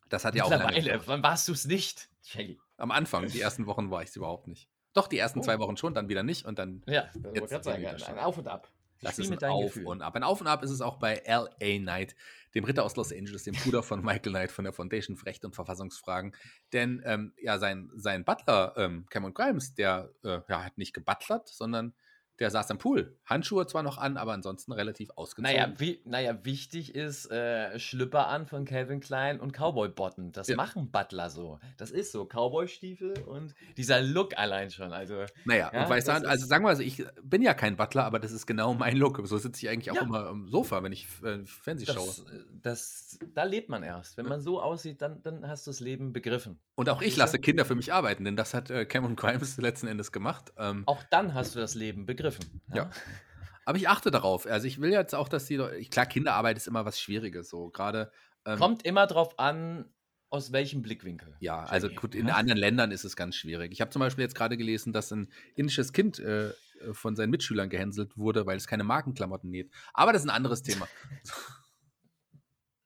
Das 0.08 0.24
hat 0.24 0.34
ja 0.34 0.44
auch. 0.44 0.50
Mittlerweile, 0.50 1.00
wann 1.06 1.22
warst 1.22 1.46
du 1.46 1.52
es 1.52 1.64
nicht, 1.64 2.08
Shelly? 2.24 2.58
Am 2.78 2.90
Anfang, 2.90 3.28
die 3.28 3.40
ersten 3.40 3.66
Wochen 3.66 3.92
war 3.92 4.02
ich 4.02 4.08
es 4.08 4.16
überhaupt 4.16 4.48
nicht. 4.48 4.68
Doch, 4.94 5.06
die 5.06 5.18
ersten 5.18 5.38
oh. 5.38 5.42
zwei 5.42 5.60
Wochen 5.60 5.76
schon, 5.76 5.94
dann 5.94 6.08
wieder 6.08 6.24
nicht 6.24 6.44
und 6.44 6.58
dann. 6.58 6.82
Ja, 6.88 7.08
das 7.14 7.52
jetzt 7.52 7.64
sagen, 7.64 7.86
ein 7.86 8.18
Auf 8.18 8.36
und 8.36 8.48
Ab. 8.48 8.68
Das 9.02 9.18
ist 9.18 9.30
ein 9.30 9.50
Auf 9.50 9.74
Gefühl. 9.74 9.86
und 9.86 10.02
Ab. 10.02 10.14
Ein 10.14 10.22
Auf 10.22 10.40
und 10.40 10.46
Ab 10.46 10.62
ist 10.62 10.70
es 10.70 10.80
auch 10.80 10.96
bei 10.96 11.14
L.A. 11.14 11.78
Knight, 11.78 12.14
dem 12.54 12.64
Ritter 12.64 12.84
aus 12.84 12.96
Los 12.96 13.12
Angeles, 13.12 13.44
dem 13.44 13.54
Bruder 13.54 13.82
von 13.82 14.02
Michael 14.02 14.32
Knight 14.32 14.52
von 14.52 14.64
der 14.64 14.72
Foundation 14.72 15.16
für 15.16 15.26
Recht 15.26 15.44
und 15.44 15.54
Verfassungsfragen. 15.54 16.34
Denn 16.72 17.02
ähm, 17.04 17.32
ja, 17.40 17.58
sein, 17.58 17.90
sein 17.94 18.24
Butler, 18.24 18.74
ähm, 18.76 19.06
Cameron 19.10 19.34
Grimes, 19.34 19.74
der 19.74 20.10
äh, 20.24 20.40
ja, 20.48 20.64
hat 20.64 20.78
nicht 20.78 20.92
gebutlert, 20.92 21.48
sondern 21.48 21.94
der 22.42 22.50
saß 22.50 22.72
am 22.72 22.78
Pool. 22.78 23.16
Handschuhe 23.24 23.66
zwar 23.68 23.84
noch 23.84 23.98
an, 23.98 24.16
aber 24.16 24.32
ansonsten 24.32 24.72
relativ 24.72 25.10
ausgezogen. 25.14 25.54
Naja, 25.54 25.72
wie, 25.78 26.00
naja 26.04 26.44
wichtig 26.44 26.92
ist 26.94 27.30
äh, 27.30 27.78
Schlüpper 27.78 28.26
an 28.26 28.46
von 28.46 28.64
Calvin 28.64 28.98
Klein 28.98 29.38
und 29.38 29.52
Cowboy-Botten. 29.52 30.32
Das 30.32 30.48
ja. 30.48 30.56
machen 30.56 30.90
Butler 30.90 31.30
so. 31.30 31.60
Das 31.76 31.92
ist 31.92 32.10
so. 32.10 32.24
Cowboy-Stiefel 32.24 33.22
und 33.26 33.54
dieser 33.76 34.02
Look 34.02 34.36
allein 34.36 34.70
schon. 34.70 34.92
Also, 34.92 35.24
naja, 35.44 35.70
ja, 35.72 35.82
und 35.84 35.88
weißt 35.88 36.08
du, 36.08 36.12
also 36.12 36.46
sagen 36.46 36.64
wir 36.64 36.74
mal, 36.74 36.80
ich 36.80 37.04
bin 37.22 37.42
ja 37.42 37.54
kein 37.54 37.76
Butler, 37.76 38.04
aber 38.04 38.18
das 38.18 38.32
ist 38.32 38.46
genau 38.46 38.74
mein 38.74 38.96
Look. 38.96 39.20
So 39.24 39.38
sitze 39.38 39.64
ich 39.64 39.70
eigentlich 39.70 39.92
auch 39.92 39.96
ja. 39.96 40.02
immer 40.02 40.26
am 40.26 40.48
Sofa, 40.48 40.82
wenn 40.82 40.92
ich 40.92 41.06
äh, 41.22 41.44
Fernsehen 41.44 41.94
schaue. 41.94 42.12
Das, 42.60 43.20
da 43.34 43.44
lebt 43.44 43.68
man 43.68 43.84
erst. 43.84 44.16
Wenn 44.16 44.26
man 44.26 44.40
so 44.40 44.60
aussieht, 44.60 45.00
dann, 45.00 45.22
dann 45.22 45.46
hast 45.46 45.66
du 45.66 45.70
das 45.70 45.78
Leben 45.78 46.12
begriffen. 46.12 46.58
Und 46.74 46.88
auch 46.88 47.02
ich 47.02 47.16
lasse 47.16 47.38
Kinder 47.38 47.64
für 47.64 47.76
mich 47.76 47.92
arbeiten, 47.92 48.24
denn 48.24 48.34
das 48.34 48.52
hat 48.52 48.70
äh, 48.70 48.84
Cameron 48.84 49.14
Grimes 49.14 49.56
letzten 49.58 49.86
Endes 49.86 50.10
gemacht. 50.10 50.52
Ähm, 50.56 50.82
auch 50.86 51.04
dann 51.10 51.34
hast 51.34 51.54
du 51.54 51.60
das 51.60 51.76
Leben 51.76 52.06
begriffen. 52.06 52.31
Ja. 52.68 52.76
ja. 52.76 52.90
Aber 53.64 53.78
ich 53.78 53.88
achte 53.88 54.10
darauf. 54.10 54.46
Also 54.46 54.66
ich 54.66 54.80
will 54.80 54.90
jetzt 54.90 55.14
auch, 55.14 55.28
dass 55.28 55.46
die 55.46 55.56
Leute, 55.56 55.80
klar, 55.88 56.06
Kinderarbeit 56.06 56.56
ist 56.56 56.66
immer 56.66 56.84
was 56.84 57.00
Schwieriges, 57.00 57.48
so 57.48 57.70
gerade. 57.70 58.10
Ähm, 58.44 58.58
Kommt 58.58 58.84
immer 58.84 59.06
drauf 59.06 59.38
an, 59.38 59.86
aus 60.30 60.50
welchem 60.50 60.82
Blickwinkel. 60.82 61.36
Ja, 61.40 61.64
also 61.64 61.88
gut, 61.88 62.14
in 62.14 62.30
anderen 62.30 62.58
Ländern 62.58 62.90
ist 62.90 63.04
es 63.04 63.16
ganz 63.16 63.36
schwierig. 63.36 63.70
Ich 63.72 63.80
habe 63.80 63.90
zum 63.90 64.00
Beispiel 64.00 64.22
jetzt 64.22 64.34
gerade 64.34 64.56
gelesen, 64.56 64.92
dass 64.92 65.12
ein 65.12 65.30
indisches 65.54 65.92
Kind 65.92 66.18
äh, 66.18 66.52
von 66.92 67.14
seinen 67.14 67.30
Mitschülern 67.30 67.68
gehänselt 67.68 68.16
wurde, 68.16 68.46
weil 68.46 68.56
es 68.56 68.66
keine 68.66 68.82
Markenklamotten 68.82 69.50
näht. 69.50 69.70
Aber 69.92 70.12
das 70.12 70.22
ist 70.22 70.28
ein 70.28 70.34
anderes 70.34 70.62
Thema. 70.62 70.88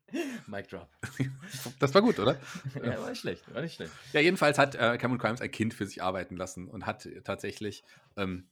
Mic 0.46 0.68
drop. 0.68 0.88
Das 1.78 1.94
war 1.94 2.02
gut, 2.02 2.18
oder? 2.18 2.38
ja, 2.74 3.00
war 3.00 3.10
nicht 3.10 3.20
schlecht, 3.20 3.54
war 3.54 3.62
nicht 3.62 3.74
schlecht. 3.74 3.92
Ja, 4.12 4.20
jedenfalls 4.20 4.58
hat 4.58 4.74
äh, 4.74 4.98
Cameron 4.98 5.18
Crimes 5.18 5.40
ein 5.40 5.50
Kind 5.50 5.74
für 5.74 5.86
sich 5.86 6.02
arbeiten 6.02 6.36
lassen 6.36 6.68
und 6.68 6.86
hat 6.86 7.08
tatsächlich 7.24 7.82
ähm, 8.16 8.48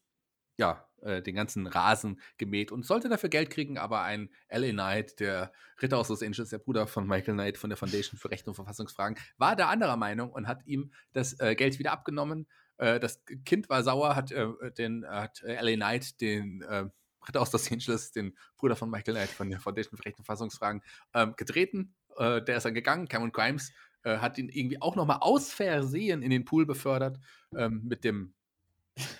ja, 0.56 0.88
äh, 1.04 1.22
den 1.22 1.34
ganzen 1.34 1.66
Rasen 1.66 2.20
gemäht 2.38 2.72
und 2.72 2.86
sollte 2.86 3.08
dafür 3.08 3.28
Geld 3.28 3.50
kriegen, 3.50 3.78
aber 3.78 4.02
ein 4.02 4.30
L.A. 4.48 4.70
Knight, 4.70 5.20
der 5.20 5.52
Ritter 5.82 5.98
aus 5.98 6.08
Los 6.08 6.22
Angeles, 6.22 6.50
der 6.50 6.58
Bruder 6.58 6.86
von 6.86 7.06
Michael 7.06 7.34
Knight 7.34 7.58
von 7.58 7.70
der 7.70 7.76
Foundation 7.76 8.18
für 8.18 8.30
Recht 8.30 8.46
und 8.46 8.54
Verfassungsfragen, 8.54 9.18
war 9.36 9.56
da 9.56 9.68
anderer 9.68 9.96
Meinung 9.96 10.30
und 10.30 10.46
hat 10.46 10.66
ihm 10.66 10.92
das 11.12 11.38
äh, 11.40 11.54
Geld 11.54 11.78
wieder 11.78 11.92
abgenommen. 11.92 12.46
Äh, 12.78 13.00
das 13.00 13.22
Kind 13.44 13.68
war 13.68 13.82
sauer, 13.82 14.16
hat, 14.16 14.32
äh, 14.32 14.46
den, 14.78 15.04
hat 15.06 15.42
L.A. 15.42 15.74
Knight 15.74 16.20
den 16.20 16.62
äh, 16.62 16.86
Ritter 17.26 17.40
aus 17.40 17.52
Los 17.52 17.70
Angeles, 17.70 18.12
den 18.12 18.36
Bruder 18.56 18.76
von 18.76 18.90
Michael 18.90 19.14
Knight 19.14 19.30
von 19.30 19.50
der 19.50 19.60
Foundation 19.60 19.96
für 19.96 20.04
Recht 20.04 20.18
und 20.18 20.24
Verfassungsfragen, 20.24 20.82
ähm, 21.14 21.34
getreten. 21.36 21.94
Äh, 22.16 22.42
der 22.42 22.58
ist 22.58 22.64
dann 22.64 22.74
gegangen, 22.74 23.08
Cameron 23.08 23.32
Grimes 23.32 23.72
hat 24.06 24.36
ihn 24.36 24.50
irgendwie 24.50 24.82
auch 24.82 24.96
nochmal 24.96 25.20
aus 25.22 25.50
Versehen 25.50 26.20
in 26.20 26.28
den 26.28 26.44
Pool 26.44 26.66
befördert 26.66 27.18
ähm, 27.56 27.80
mit 27.84 28.04
dem 28.04 28.34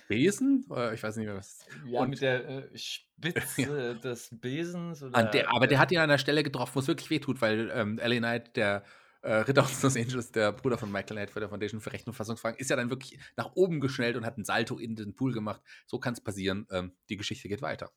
Besen? 0.07 0.65
Ich 0.93 1.03
weiß 1.03 1.17
nicht 1.17 1.25
mehr 1.25 1.35
was. 1.35 1.65
Ja, 1.85 2.01
und, 2.01 2.09
mit 2.09 2.21
der 2.21 2.47
äh, 2.47 2.77
Spitze 2.77 3.61
ja. 3.61 3.93
des 3.93 4.29
Besens. 4.31 5.03
Oder, 5.03 5.23
der, 5.23 5.53
aber 5.53 5.67
der 5.67 5.79
hat 5.79 5.91
ihn 5.91 5.97
an 5.97 6.05
einer 6.05 6.17
Stelle 6.17 6.43
getroffen, 6.43 6.75
wo 6.75 6.79
es 6.79 6.87
wirklich 6.87 7.09
wehtut, 7.09 7.41
weil 7.41 7.69
ähm, 7.73 7.99
L.A. 7.99 8.17
Knight, 8.17 8.55
der 8.55 8.83
äh, 9.21 9.33
Ritter 9.37 9.63
aus 9.63 9.81
Los 9.81 9.97
Angeles, 9.97 10.31
der 10.31 10.51
Bruder 10.51 10.77
von 10.77 10.91
Michael 10.91 11.17
Knight 11.17 11.31
für 11.31 11.39
der 11.39 11.49
Foundation 11.49 11.81
für 11.81 11.91
Recht 11.91 12.07
und 12.07 12.13
Fassungsfragen, 12.13 12.59
ist 12.59 12.69
ja 12.69 12.75
dann 12.75 12.89
wirklich 12.89 13.19
nach 13.35 13.51
oben 13.55 13.81
geschnellt 13.81 14.15
und 14.15 14.25
hat 14.25 14.35
einen 14.35 14.45
Salto 14.45 14.77
in 14.77 14.95
den 14.95 15.15
Pool 15.15 15.33
gemacht. 15.33 15.61
So 15.87 15.99
kann 15.99 16.13
es 16.13 16.21
passieren. 16.21 16.67
Ähm, 16.71 16.93
die 17.09 17.17
Geschichte 17.17 17.49
geht 17.49 17.61
weiter. 17.61 17.91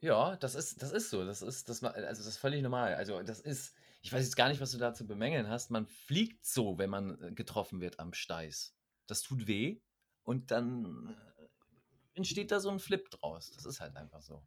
Ja, 0.00 0.36
das 0.36 0.54
ist, 0.54 0.82
das 0.82 0.92
ist 0.92 1.10
so. 1.10 1.24
Das 1.24 1.40
ist, 1.40 1.68
das, 1.68 1.82
also 1.82 2.04
das 2.06 2.26
ist 2.26 2.36
völlig 2.36 2.62
normal. 2.62 2.94
Also, 2.94 3.22
das 3.22 3.40
ist, 3.40 3.74
ich 4.02 4.12
weiß 4.12 4.24
jetzt 4.24 4.36
gar 4.36 4.48
nicht, 4.48 4.60
was 4.60 4.72
du 4.72 4.78
da 4.78 4.92
zu 4.92 5.06
bemängeln 5.06 5.48
hast. 5.48 5.70
Man 5.70 5.86
fliegt 5.86 6.44
so, 6.44 6.78
wenn 6.78 6.90
man 6.90 7.20
äh, 7.22 7.32
getroffen 7.32 7.80
wird 7.80 7.98
am 7.98 8.12
Steiß. 8.12 8.74
Das 9.06 9.22
tut 9.22 9.46
weh. 9.46 9.80
Und 10.26 10.50
dann 10.50 11.16
äh, 11.38 12.18
entsteht 12.18 12.50
da 12.50 12.60
so 12.60 12.68
ein 12.68 12.80
Flip 12.80 13.08
draus. 13.10 13.52
Das 13.52 13.64
ist 13.64 13.80
halt 13.80 13.96
einfach 13.96 14.20
so. 14.20 14.42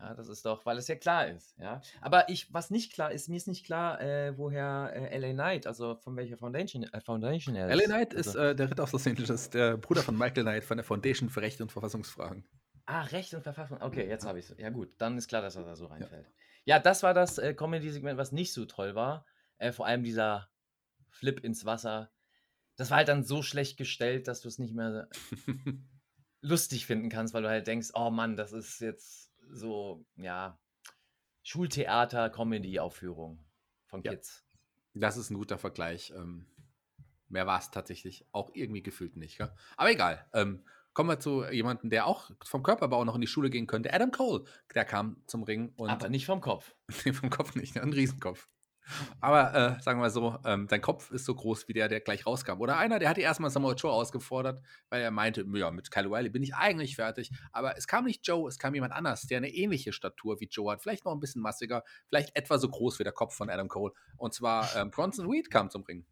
Ja, 0.00 0.14
das 0.14 0.28
ist 0.28 0.44
doch, 0.44 0.66
weil 0.66 0.78
es 0.78 0.88
ja 0.88 0.96
klar 0.96 1.28
ist. 1.28 1.56
Ja, 1.58 1.80
aber 2.00 2.28
ich, 2.28 2.52
was 2.52 2.70
nicht 2.70 2.92
klar 2.92 3.12
ist, 3.12 3.28
mir 3.28 3.36
ist 3.36 3.46
nicht 3.46 3.64
klar, 3.64 4.00
äh, 4.00 4.36
woher 4.36 4.90
äh, 4.92 5.16
LA 5.16 5.32
Knight, 5.32 5.66
also 5.68 5.94
von 5.94 6.16
welcher 6.16 6.36
Foundation, 6.36 6.82
äh, 6.82 7.00
Foundation 7.00 7.54
er 7.54 7.70
ist. 7.70 7.76
LA 7.76 7.84
Knight 7.84 8.16
also. 8.16 8.30
ist 8.30 8.34
äh, 8.34 8.56
der 8.56 8.68
Ritter 8.68 8.82
aus 8.82 8.90
Los 8.90 9.06
Angeles, 9.06 9.50
der 9.50 9.76
Bruder 9.76 10.02
von 10.02 10.18
Michael 10.18 10.42
Knight 10.42 10.64
von 10.64 10.76
der 10.76 10.84
Foundation 10.84 11.28
für 11.28 11.40
Recht 11.40 11.60
und 11.60 11.70
Verfassungsfragen. 11.70 12.44
Ah, 12.86 13.02
Recht 13.02 13.32
und 13.32 13.44
Verfassung. 13.44 13.80
Okay, 13.80 14.08
jetzt 14.08 14.26
habe 14.26 14.40
ich 14.40 14.50
es. 14.50 14.58
Ja, 14.58 14.70
gut, 14.70 14.88
dann 14.98 15.16
ist 15.16 15.28
klar, 15.28 15.40
dass 15.40 15.54
er 15.54 15.62
da 15.62 15.76
so 15.76 15.86
reinfällt. 15.86 16.26
Ja, 16.64 16.76
ja 16.76 16.78
das 16.80 17.04
war 17.04 17.14
das 17.14 17.38
äh, 17.38 17.54
Comedy-Segment, 17.54 18.18
was 18.18 18.32
nicht 18.32 18.52
so 18.52 18.64
toll 18.64 18.96
war. 18.96 19.24
Vor 19.70 19.86
allem 19.86 20.02
dieser 20.02 20.48
Flip 21.10 21.38
ins 21.44 21.64
Wasser 21.64 22.10
das 22.76 22.90
war 22.90 22.98
halt 22.98 23.08
dann 23.08 23.24
so 23.24 23.42
schlecht 23.42 23.76
gestellt, 23.76 24.28
dass 24.28 24.40
du 24.40 24.48
es 24.48 24.58
nicht 24.58 24.74
mehr 24.74 25.08
lustig 26.40 26.86
finden 26.86 27.08
kannst, 27.08 27.34
weil 27.34 27.42
du 27.42 27.48
halt 27.48 27.66
denkst, 27.66 27.90
oh 27.94 28.10
Mann, 28.10 28.36
das 28.36 28.52
ist 28.52 28.80
jetzt 28.80 29.32
so, 29.50 30.04
ja, 30.16 30.58
Schultheater-Comedy-Aufführung 31.42 33.44
von 33.86 34.02
Kids. 34.02 34.44
Ja, 34.94 35.00
das 35.00 35.16
ist 35.16 35.30
ein 35.30 35.36
guter 35.36 35.58
Vergleich. 35.58 36.12
Ähm, 36.16 36.46
mehr 37.28 37.46
war 37.46 37.58
es 37.58 37.70
tatsächlich 37.70 38.26
auch 38.32 38.50
irgendwie 38.54 38.82
gefühlt 38.82 39.16
nicht. 39.16 39.38
Gell? 39.38 39.52
Aber 39.76 39.90
egal. 39.90 40.26
Ähm, 40.32 40.64
kommen 40.94 41.08
wir 41.08 41.18
zu 41.18 41.44
jemandem, 41.46 41.90
der 41.90 42.06
auch 42.06 42.30
vom 42.44 42.62
Körperbau 42.62 43.04
noch 43.04 43.14
in 43.14 43.20
die 43.20 43.26
Schule 43.26 43.50
gehen 43.50 43.66
könnte. 43.66 43.92
Adam 43.92 44.10
Cole, 44.10 44.44
der 44.74 44.84
kam 44.84 45.22
zum 45.26 45.42
Ring. 45.42 45.72
Und 45.76 45.90
Aber 45.90 46.08
nicht 46.08 46.26
vom 46.26 46.40
Kopf. 46.40 46.74
nee, 47.04 47.12
vom 47.12 47.30
Kopf 47.30 47.54
nicht, 47.54 47.76
ein 47.78 47.92
Riesenkopf. 47.92 48.48
Aber 49.20 49.54
äh, 49.54 49.82
sagen 49.82 50.00
wir 50.00 50.10
so, 50.10 50.38
ähm, 50.44 50.66
dein 50.68 50.80
Kopf 50.80 51.10
ist 51.10 51.24
so 51.24 51.34
groß 51.34 51.68
wie 51.68 51.72
der, 51.72 51.88
der 51.88 52.00
gleich 52.00 52.26
rauskam. 52.26 52.60
Oder 52.60 52.78
einer, 52.78 52.98
der 52.98 53.08
hatte 53.08 53.20
erstmal 53.20 53.50
Samoa 53.50 53.74
Joe 53.74 53.92
ausgefordert, 53.92 54.62
weil 54.88 55.02
er 55.02 55.10
meinte, 55.10 55.46
ja, 55.54 55.70
mit 55.70 55.90
Kyle 55.90 56.10
Wiley 56.10 56.30
bin 56.30 56.42
ich 56.42 56.54
eigentlich 56.54 56.96
fertig. 56.96 57.30
Aber 57.52 57.76
es 57.76 57.86
kam 57.86 58.04
nicht 58.04 58.26
Joe, 58.26 58.48
es 58.48 58.58
kam 58.58 58.74
jemand 58.74 58.92
anders, 58.92 59.22
der 59.22 59.38
eine 59.38 59.50
ähnliche 59.50 59.92
Statur 59.92 60.40
wie 60.40 60.48
Joe 60.50 60.72
hat. 60.72 60.82
Vielleicht 60.82 61.04
noch 61.04 61.12
ein 61.12 61.20
bisschen 61.20 61.42
massiger, 61.42 61.84
vielleicht 62.08 62.36
etwa 62.36 62.58
so 62.58 62.68
groß 62.68 62.98
wie 62.98 63.04
der 63.04 63.12
Kopf 63.12 63.34
von 63.34 63.50
Adam 63.50 63.68
Cole. 63.68 63.92
Und 64.16 64.34
zwar 64.34 64.74
ähm, 64.76 64.90
Bronson 64.90 65.30
Reed 65.30 65.50
kam 65.50 65.70
zum 65.70 65.82
Ring. 65.84 66.04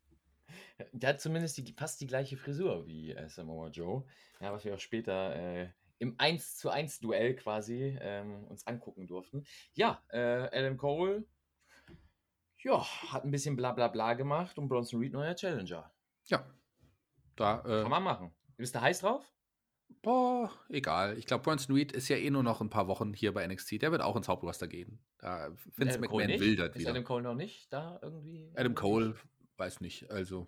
Der 0.92 1.10
hat 1.10 1.20
zumindest 1.20 1.58
die, 1.58 1.74
fast 1.76 2.00
die 2.00 2.06
gleiche 2.06 2.36
Frisur 2.36 2.86
wie 2.86 3.12
äh, 3.12 3.28
Samoa 3.28 3.68
Joe. 3.68 4.04
Ja, 4.40 4.52
was 4.52 4.64
wir 4.64 4.74
auch 4.74 4.80
später 4.80 5.36
äh, 5.36 5.68
im 5.98 6.14
1 6.18 6.56
zu 6.56 6.70
1 6.70 7.00
Duell 7.00 7.36
quasi 7.36 7.98
ähm, 8.00 8.44
uns 8.44 8.66
angucken 8.66 9.06
durften. 9.06 9.44
Ja, 9.74 10.02
äh, 10.08 10.48
Adam 10.50 10.76
Cole 10.78 11.24
ja, 12.62 12.84
hat 13.12 13.24
ein 13.24 13.30
bisschen 13.30 13.56
bla 13.56 13.72
bla 13.72 13.88
bla 13.88 14.14
gemacht 14.14 14.58
und 14.58 14.68
Bronson 14.68 15.00
Reed 15.00 15.12
neuer 15.12 15.34
Challenger. 15.34 15.92
Ja. 16.26 16.44
Da, 17.36 17.60
äh, 17.60 17.82
Kann 17.82 17.90
man 17.90 18.02
machen. 18.02 18.34
Bist 18.56 18.74
du 18.74 18.80
heiß 18.80 19.00
drauf? 19.00 19.24
Boah, 20.02 20.50
egal. 20.68 21.18
Ich 21.18 21.26
glaube, 21.26 21.42
Bronson 21.42 21.74
Reed 21.74 21.92
ist 21.92 22.08
ja 22.08 22.16
eh 22.16 22.30
nur 22.30 22.42
noch 22.42 22.60
ein 22.60 22.70
paar 22.70 22.86
Wochen 22.86 23.12
hier 23.12 23.34
bei 23.34 23.46
NXT. 23.46 23.82
Der 23.82 23.92
wird 23.92 24.02
auch 24.02 24.16
ins 24.16 24.28
Hauptroster 24.28 24.68
gehen. 24.68 24.98
Da 25.18 25.50
Vince 25.76 25.98
Adam 25.98 26.00
McMahon 26.02 26.40
will 26.40 26.56
das 26.56 26.74
wieder. 26.74 26.76
Ist 26.76 26.86
Adam 26.86 27.04
Cole 27.04 27.22
noch 27.22 27.34
nicht 27.34 27.72
da 27.72 27.98
irgendwie? 28.02 28.50
Adam 28.54 28.74
Cole, 28.74 29.14
weiß 29.56 29.80
nicht. 29.80 30.10
Also, 30.10 30.46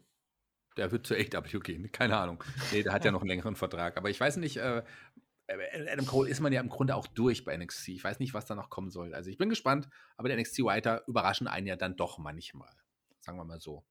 der 0.77 0.91
wird 0.91 1.07
zur 1.07 1.17
AW 1.17 1.59
gehen. 1.61 1.91
Keine 1.93 2.17
Ahnung. 2.17 2.43
Nee, 2.73 2.83
der 2.83 2.93
hat 2.93 3.05
ja 3.05 3.11
noch 3.13 3.21
einen 3.21 3.29
längeren 3.29 3.57
Vertrag. 3.57 3.97
Aber 3.97 4.11
ich 4.11 4.21
weiß 4.21 4.37
nicht, 4.39 4.57
äh, 4.57 4.83
Adam 5.49 6.07
Cole 6.07 6.31
ist 6.31 6.41
man 6.41 6.53
ja 6.53 6.61
im 6.61 6.69
Grunde 6.69 6.95
auch 6.95 7.07
durch 7.07 7.45
bei 7.45 7.57
NXT. 7.57 7.89
Ich 7.89 8.05
weiß 8.05 8.19
nicht, 8.21 8.35
was 8.35 8.47
da 8.47 8.55
noch 8.55 8.71
kommen 8.71 8.91
soll. 8.91 9.15
Also 9.15 9.31
ich 9.31 9.39
bin 9.39 9.49
gespannt, 9.49 9.89
aber 10.17 10.29
der 10.29 10.39
NXT-Writer 10.39 11.05
überraschen 11.07 11.49
einen 11.49 11.67
ja 11.67 11.77
dann 11.77 11.97
doch 11.97 12.19
manchmal. 12.19 12.71
Sagen 13.21 13.39
wir 13.39 13.45
mal 13.45 13.61
so. 13.61 13.85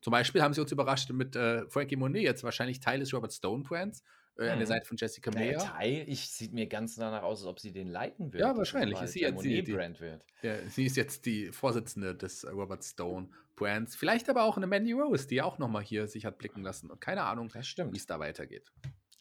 Zum 0.00 0.12
Beispiel 0.12 0.42
haben 0.42 0.54
sie 0.54 0.60
uns 0.60 0.72
überrascht 0.72 1.10
mit 1.10 1.36
äh, 1.36 1.66
Frankie 1.68 1.96
Monet, 1.96 2.22
jetzt 2.22 2.42
wahrscheinlich 2.42 2.80
Teil 2.80 3.00
des 3.00 3.12
Robert 3.12 3.32
Stone 3.32 3.64
Brands, 3.64 4.02
äh, 4.38 4.44
mhm. 4.44 4.50
an 4.50 4.58
der 4.58 4.66
mhm. 4.66 4.66
Seite 4.66 4.86
von 4.86 4.96
Jessica 4.96 5.30
Meyer. 5.30 5.58
Teil, 5.58 6.04
ich 6.06 6.30
sieht 6.30 6.52
mir 6.52 6.66
ganz 6.66 6.96
danach 6.96 7.22
aus, 7.22 7.40
als 7.40 7.46
ob 7.46 7.60
sie 7.60 7.72
den 7.72 7.88
leiten 7.88 8.32
wird. 8.32 8.40
Ja, 8.40 8.56
wahrscheinlich. 8.56 9.00
Ist 9.00 9.12
sie, 9.12 9.20
jetzt 9.20 9.44
die, 9.44 9.62
Brand 9.62 10.00
wird. 10.00 10.24
Ja, 10.42 10.56
sie 10.68 10.86
ist 10.86 10.96
jetzt 10.96 11.26
die 11.26 11.52
Vorsitzende 11.52 12.14
des 12.14 12.46
Robert 12.50 12.82
Stone 12.82 13.28
Brands. 13.56 13.94
Vielleicht 13.94 14.30
aber 14.30 14.44
auch 14.44 14.56
eine 14.56 14.66
Mandy 14.66 14.92
Rose, 14.92 15.26
die 15.26 15.42
auch 15.42 15.58
nochmal 15.58 15.82
hier 15.82 16.06
sich 16.08 16.24
hat 16.24 16.38
blicken 16.38 16.62
lassen. 16.62 16.90
Und 16.90 17.00
keine 17.00 17.24
Ahnung, 17.24 17.52
wie 17.52 17.96
es 17.96 18.06
da 18.06 18.18
weitergeht 18.18 18.72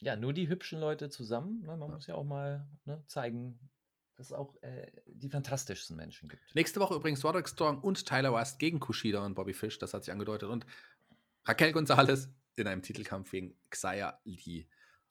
ja, 0.02 0.16
nur 0.16 0.34
die 0.34 0.48
hübschen 0.48 0.80
Leute 0.80 1.10
zusammen. 1.10 1.62
Ne? 1.62 1.76
Man 1.76 1.92
muss 1.92 2.08
ja 2.08 2.16
auch 2.16 2.24
mal 2.24 2.68
ne, 2.86 3.04
zeigen, 3.08 3.60
dass 4.16 4.28
es 4.28 4.34
auch 4.34 4.56
äh, 4.62 4.92
die 5.06 5.30
fantastischsten 5.30 5.96
Menschen 5.96 6.30
gibt. 6.30 6.44
Nächste 6.56 6.80
Woche 6.80 6.96
übrigens 6.96 7.24
Roderick 7.24 7.48
Strong 7.50 7.80
und 7.82 8.06
Tyler 8.06 8.34
West 8.34 8.60
gegen 8.60 8.80
Kushida 8.80 9.26
und 9.26 9.36
Bobby 9.36 9.54
Fish, 9.54 9.78
das 9.80 9.94
hat 9.94 10.04
sich 10.04 10.12
angedeutet. 10.12 10.50
Und 10.50 10.66
Raquel 11.46 11.72
Gonzalez 11.72 12.30
in 12.56 12.68
einem 12.68 12.82
Titelkampf 12.82 13.32
gegen 13.32 13.56
Xia 13.70 14.20
Lee. 14.24 14.68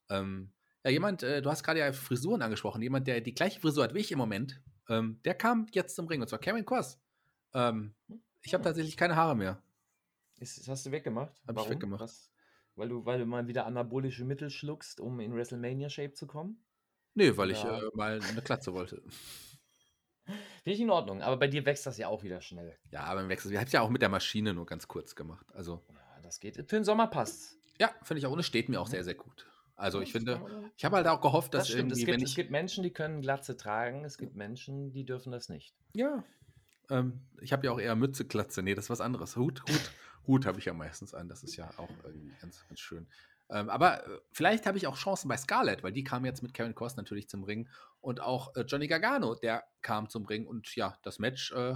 Ähm, 0.09 0.51
ja, 0.83 0.91
jemand, 0.91 1.23
äh, 1.23 1.41
du 1.41 1.49
hast 1.49 1.63
gerade 1.63 1.79
ja 1.79 1.91
Frisuren 1.91 2.41
angesprochen, 2.41 2.81
jemand, 2.81 3.07
der 3.07 3.21
die 3.21 3.33
gleiche 3.33 3.59
Frisur 3.59 3.83
hat 3.83 3.93
wie 3.93 3.99
ich 3.99 4.11
im 4.11 4.17
Moment, 4.17 4.61
ähm, 4.87 5.19
der 5.23 5.35
kam 5.35 5.67
jetzt 5.71 5.95
zum 5.95 6.07
Ring, 6.07 6.21
und 6.21 6.27
zwar 6.27 6.39
Kevin 6.39 6.65
Cross. 6.65 6.99
Ähm, 7.53 7.93
ich 8.41 8.53
habe 8.53 8.61
hm. 8.61 8.65
tatsächlich 8.65 8.97
keine 8.97 9.15
Haare 9.15 9.35
mehr. 9.35 9.61
Ist, 10.39 10.67
hast 10.67 10.85
du 10.85 10.91
weggemacht? 10.91 11.33
Habe 11.47 11.61
ich 11.61 11.69
weggemacht. 11.69 12.01
Was? 12.01 12.28
Weil 12.79 12.87
du, 12.87 13.05
weil 13.05 13.19
du 13.19 13.25
mal 13.25 13.45
wieder 13.47 13.65
anabolische 13.65 14.23
Mittel 14.23 14.49
schluckst, 14.49 15.01
um 15.01 15.19
in 15.19 15.35
WrestleMania-Shape 15.35 16.13
zu 16.13 16.27
kommen? 16.27 16.63
Nee, 17.13 17.35
weil 17.35 17.51
ich 17.51 17.61
äh, 17.61 17.81
mal 17.93 18.21
eine 18.21 18.41
Klatze 18.41 18.73
wollte. 18.73 19.03
Finde 20.63 20.75
ich 20.75 20.79
in 20.79 20.89
Ordnung, 20.89 21.21
aber 21.21 21.35
bei 21.35 21.47
dir 21.47 21.65
wächst 21.65 21.85
das 21.85 21.97
ja 21.97 22.07
auch 22.07 22.23
wieder 22.23 22.39
schnell. 22.39 22.77
Ja, 22.91 23.01
aber 23.01 23.21
im 23.21 23.27
Wechsel. 23.27 23.51
Wir 23.51 23.59
haben 23.59 23.65
es 23.65 23.73
ja 23.73 23.81
auch 23.81 23.89
mit 23.89 24.01
der 24.01 24.07
Maschine 24.07 24.53
nur 24.53 24.65
ganz 24.65 24.87
kurz 24.87 25.13
gemacht. 25.13 25.45
Also. 25.53 25.83
Ja, 25.89 26.21
das 26.21 26.39
geht. 26.39 26.55
Für 26.55 26.63
den 26.63 26.85
Sommer 26.85 27.07
passt 27.07 27.57
Ja, 27.79 27.89
finde 28.03 28.19
ich 28.19 28.25
auch. 28.25 28.31
Und 28.31 28.39
es 28.39 28.45
steht 28.45 28.69
mir 28.69 28.79
auch 28.79 28.87
sehr, 28.87 29.03
sehr 29.03 29.15
gut. 29.15 29.45
Also 29.75 29.99
ich 30.01 30.13
finde, 30.13 30.41
ich 30.77 30.85
habe 30.85 30.95
halt 30.97 31.07
auch 31.07 31.19
gehofft, 31.19 31.53
dass 31.53 31.63
das 31.63 31.69
stimmt. 31.69 31.91
irgendwie, 31.91 32.01
Es 32.01 32.05
gibt, 32.05 32.17
wenn 32.17 32.23
es 32.23 32.29
ich. 32.29 32.35
gibt 32.35 32.51
Menschen, 32.51 32.83
die 32.83 32.91
können 32.91 33.21
Glatze 33.21 33.57
tragen. 33.57 34.05
Es 34.05 34.17
gibt 34.17 34.35
Menschen, 34.35 34.93
die 34.93 35.03
dürfen 35.05 35.31
das 35.33 35.49
nicht. 35.49 35.75
Ja. 35.93 36.23
Ähm, 36.89 37.21
ich 37.41 37.53
habe 37.53 37.65
ja 37.65 37.71
auch 37.71 37.79
eher 37.79 37.95
Mütze, 37.95 38.25
Klatze. 38.25 38.61
Nee, 38.63 38.75
das 38.75 38.85
ist 38.85 38.89
was 38.89 39.01
anderes. 39.01 39.35
Hut, 39.35 39.61
Hut, 39.67 39.91
Hut 40.27 40.45
habe 40.45 40.59
ich 40.59 40.65
ja 40.65 40.73
meistens 40.73 41.13
an. 41.13 41.29
Das 41.29 41.43
ist 41.43 41.55
ja 41.55 41.69
auch 41.77 41.89
irgendwie 42.03 42.31
ganz, 42.41 42.65
ganz 42.67 42.79
schön. 42.79 43.07
Ähm, 43.49 43.69
aber 43.69 44.05
äh, 44.05 44.19
vielleicht 44.31 44.65
habe 44.65 44.77
ich 44.77 44.87
auch 44.87 44.95
Chancen 44.97 45.27
bei 45.27 45.37
Scarlett, 45.37 45.83
weil 45.83 45.91
die 45.91 46.03
kam 46.03 46.25
jetzt 46.25 46.43
mit 46.43 46.53
Karen 46.53 46.75
Cross 46.75 46.97
natürlich 46.97 47.29
zum 47.29 47.43
Ring. 47.43 47.67
Und 48.01 48.21
auch 48.21 48.55
äh, 48.55 48.61
Johnny 48.61 48.87
Gargano, 48.87 49.35
der 49.35 49.63
kam 49.81 50.09
zum 50.09 50.25
Ring. 50.25 50.45
Und 50.45 50.75
ja, 50.75 50.97
das 51.03 51.19
Match 51.19 51.51
äh, 51.53 51.75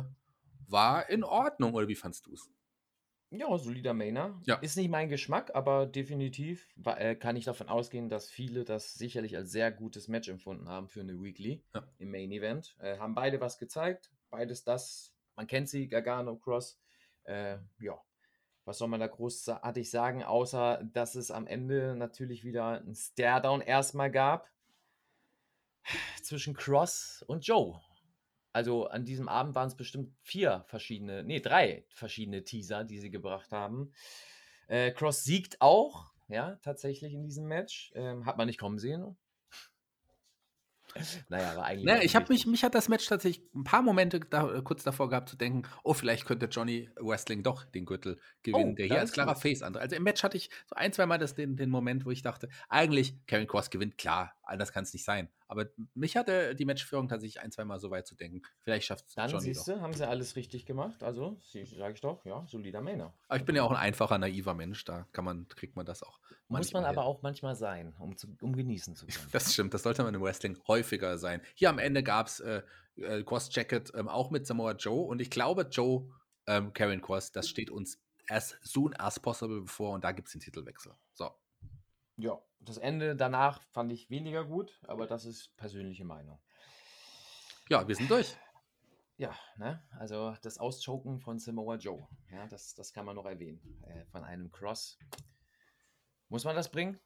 war 0.68 1.09
in 1.09 1.24
Ordnung. 1.24 1.74
Oder 1.74 1.88
wie 1.88 1.95
fandst 1.95 2.26
du 2.28 2.34
es? 2.34 2.49
Ja, 3.36 3.57
solider 3.57 3.95
Mainer. 3.95 4.39
Ja. 4.45 4.57
Ist 4.57 4.78
nicht 4.78 4.89
mein 4.89 5.09
Geschmack, 5.09 5.55
aber 5.55 5.88
definitiv 5.88 6.70
äh, 6.86 7.16
kann 7.16 7.36
ich 7.36 7.45
davon 7.45 7.68
ausgehen, 7.68 8.07
dass 8.07 8.30
viele 8.30 8.64
das 8.64 8.93
sicherlich 8.93 9.36
als 9.36 9.51
sehr 9.51 9.72
gutes 9.72 10.07
Match 10.07 10.30
empfunden 10.30 10.70
haben 10.70 10.88
für 10.88 10.99
eine 11.01 11.20
Weekly 11.20 11.64
Ja. 11.74 11.84
im 11.97 12.11
Main 12.11 12.32
Event. 12.32 12.76
Äh, 12.80 12.99
haben 12.99 13.16
beide 13.16 13.41
was 13.41 13.57
gezeigt. 13.57 14.11
Beides 14.34 14.63
das, 14.63 15.13
man 15.36 15.45
kennt 15.45 15.69
sie, 15.69 15.88
Gargano, 15.88 16.36
Cross. 16.36 16.79
Äh, 17.25 17.57
ja, 17.79 18.01
was 18.65 18.79
soll 18.79 18.88
man 18.88 18.99
da 18.99 19.05
großartig 19.05 19.91
sagen, 19.91 20.23
außer 20.23 20.84
dass 20.91 21.13
es 21.13 21.29
am 21.29 21.45
Ende 21.45 21.95
natürlich 21.95 22.43
wieder 22.43 22.81
ein 22.81 22.95
Staredown 22.95 23.61
erstmal 23.61 24.09
gab 24.09 24.49
zwischen 26.23 26.55
Cross 26.55 27.23
und 27.27 27.45
Joe. 27.45 27.79
Also 28.53 28.88
an 28.88 29.05
diesem 29.05 29.29
Abend 29.29 29.53
waren 29.53 29.67
es 29.67 29.77
bestimmt 29.77 30.15
vier 30.23 30.63
verschiedene, 30.65 31.23
nee, 31.23 31.39
drei 31.39 31.86
verschiedene 31.89 32.43
Teaser, 32.43 32.84
die 32.84 32.97
sie 32.97 33.11
gebracht 33.11 33.51
haben. 33.51 33.93
Äh, 34.65 34.93
Cross 34.93 35.25
siegt 35.25 35.61
auch, 35.61 36.11
ja, 36.27 36.55
tatsächlich 36.63 37.13
in 37.13 37.23
diesem 37.23 37.45
Match. 37.45 37.91
Ähm, 37.93 38.25
hat 38.25 38.38
man 38.38 38.47
nicht 38.47 38.59
kommen 38.59 38.79
sehen. 38.79 39.15
naja, 41.29 41.51
aber 41.51 41.63
eigentlich. 41.65 41.85
Naja, 41.85 42.01
ich 42.03 42.15
habe 42.15 42.25
mich, 42.29 42.45
mich 42.45 42.63
hat 42.63 42.75
das 42.75 42.89
Match 42.89 43.07
tatsächlich 43.07 43.43
ein 43.53 43.63
paar 43.63 43.81
Momente 43.81 44.19
da, 44.19 44.53
äh, 44.53 44.61
kurz 44.61 44.83
davor 44.83 45.09
gehabt 45.09 45.29
zu 45.29 45.35
denken, 45.35 45.63
oh, 45.83 45.93
vielleicht 45.93 46.25
könnte 46.25 46.45
Johnny 46.45 46.89
Wrestling 46.99 47.43
doch 47.43 47.65
den 47.65 47.85
Gürtel 47.85 48.19
gewinnen, 48.43 48.71
Oh, 48.73 48.75
der 48.75 48.85
hier 48.85 48.99
als 48.99 49.11
klarer. 49.11 49.35
Face 49.35 49.61
andere. 49.61 49.81
Also 49.83 49.95
im 49.95 50.03
Match 50.03 50.23
hatte 50.23 50.37
ich 50.37 50.49
so 50.65 50.75
ein, 50.75 50.93
zwei 50.93 51.05
Mal 51.05 51.17
das, 51.17 51.35
den, 51.35 51.55
den 51.55 51.69
Moment, 51.69 52.05
wo 52.05 52.11
ich 52.11 52.21
dachte, 52.21 52.49
eigentlich 52.69 53.15
Karen 53.27 53.47
Cross 53.47 53.69
gewinnt, 53.69 53.97
klar, 53.97 54.35
anders 54.43 54.71
kann 54.71 54.83
es 54.83 54.93
nicht 54.93 55.05
sein. 55.05 55.29
Aber 55.53 55.67
mich 55.93 56.17
hatte 56.17 56.55
die 56.55 56.65
Matchführung 56.65 57.07
tatsächlich 57.07 57.39
ein, 57.39 57.51
zwei 57.51 57.63
Mal 57.63 57.79
so 57.79 57.91
weit 57.91 58.07
zu 58.07 58.15
denken, 58.15 58.41
vielleicht 58.61 58.87
schafft 58.87 59.07
es 59.07 59.13
Dann 59.13 59.29
Johnny 59.29 59.53
siehst 59.53 59.67
du, 59.67 59.79
haben 59.81 59.93
sie 59.93 60.07
alles 60.07 60.35
richtig 60.35 60.65
gemacht. 60.65 61.03
Also, 61.03 61.37
sage 61.43 61.93
ich 61.93 62.01
doch, 62.01 62.25
ja, 62.25 62.43
solider 62.47 62.81
Mainer. 62.81 63.13
Aber 63.27 63.37
ich 63.37 63.45
bin 63.45 63.55
ja 63.55 63.61
auch 63.61 63.69
ein 63.69 63.77
einfacher, 63.77 64.17
naiver 64.17 64.55
Mensch, 64.55 64.83
da 64.83 65.07
kann 65.11 65.25
man, 65.25 65.47
kriegt 65.49 65.75
man 65.75 65.85
das 65.85 66.01
auch. 66.01 66.19
Muss 66.19 66.31
man 66.49 66.59
manchmal 66.61 66.85
aber 66.85 67.01
hin. 67.03 67.11
auch 67.11 67.21
manchmal 67.21 67.55
sein, 67.55 67.93
um, 67.99 68.17
zu, 68.17 68.35
um 68.41 68.55
genießen 68.55 68.95
zu 68.95 69.05
können. 69.05 69.27
Das 69.31 69.53
stimmt, 69.53 69.75
das 69.75 69.83
sollte 69.83 70.01
man 70.01 70.15
im 70.15 70.23
Wrestling 70.23 70.57
häufiger 70.67 71.19
sein. 71.19 71.39
Hier 71.53 71.69
am 71.69 71.77
Ende 71.77 72.01
gab 72.01 72.25
es 72.25 72.39
äh, 72.39 72.63
äh, 72.95 73.21
Cross-Jacket 73.21 73.91
ähm, 73.93 74.09
auch 74.09 74.31
mit 74.31 74.47
Samoa 74.47 74.71
Joe 74.71 75.05
und 75.05 75.21
ich 75.21 75.29
glaube, 75.29 75.67
Joe, 75.69 76.09
ähm, 76.47 76.73
Karen 76.73 76.99
Cross, 76.99 77.31
das 77.31 77.47
steht 77.47 77.69
uns 77.69 78.01
as 78.27 78.57
soon 78.63 78.95
as 78.95 79.19
possible 79.19 79.61
bevor 79.61 79.91
und 79.93 80.03
da 80.03 80.13
gibt 80.13 80.29
es 80.29 80.31
den 80.31 80.41
Titelwechsel. 80.41 80.93
So. 81.13 81.29
Ja, 82.18 82.39
das 82.59 82.78
Ende 82.78 83.16
danach 83.16 83.61
fand 83.72 83.91
ich 83.91 84.09
weniger 84.09 84.45
gut, 84.45 84.80
aber 84.88 85.07
das 85.07 85.26
ist 85.26 85.55
persönliche 85.57 86.05
Meinung. 86.05 86.41
Ja, 87.70 87.88
wir 87.88 87.95
sind 87.95 88.09
durch. 88.09 88.36
Ja, 89.18 89.36
ne? 89.57 89.82
Also 89.99 90.36
das 90.41 90.57
Auschoken 90.57 91.20
von 91.20 91.39
Samoa 91.39 91.76
Joe. 91.76 92.07
Ja, 92.32 92.47
das, 92.47 92.74
das 92.74 92.93
kann 92.93 93.05
man 93.05 93.16
noch 93.16 93.26
erwähnen. 93.26 93.61
Äh, 93.84 94.05
von 94.05 94.24
einem 94.24 94.51
Cross. 94.51 94.97
Muss 96.30 96.45
man 96.45 96.55
das 96.55 96.72
bringen? 96.72 96.99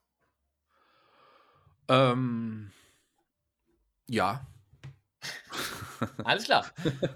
Ähm, 1.88 2.72
ja. 4.08 4.46
Alles 6.24 6.44
klar. 6.44 6.66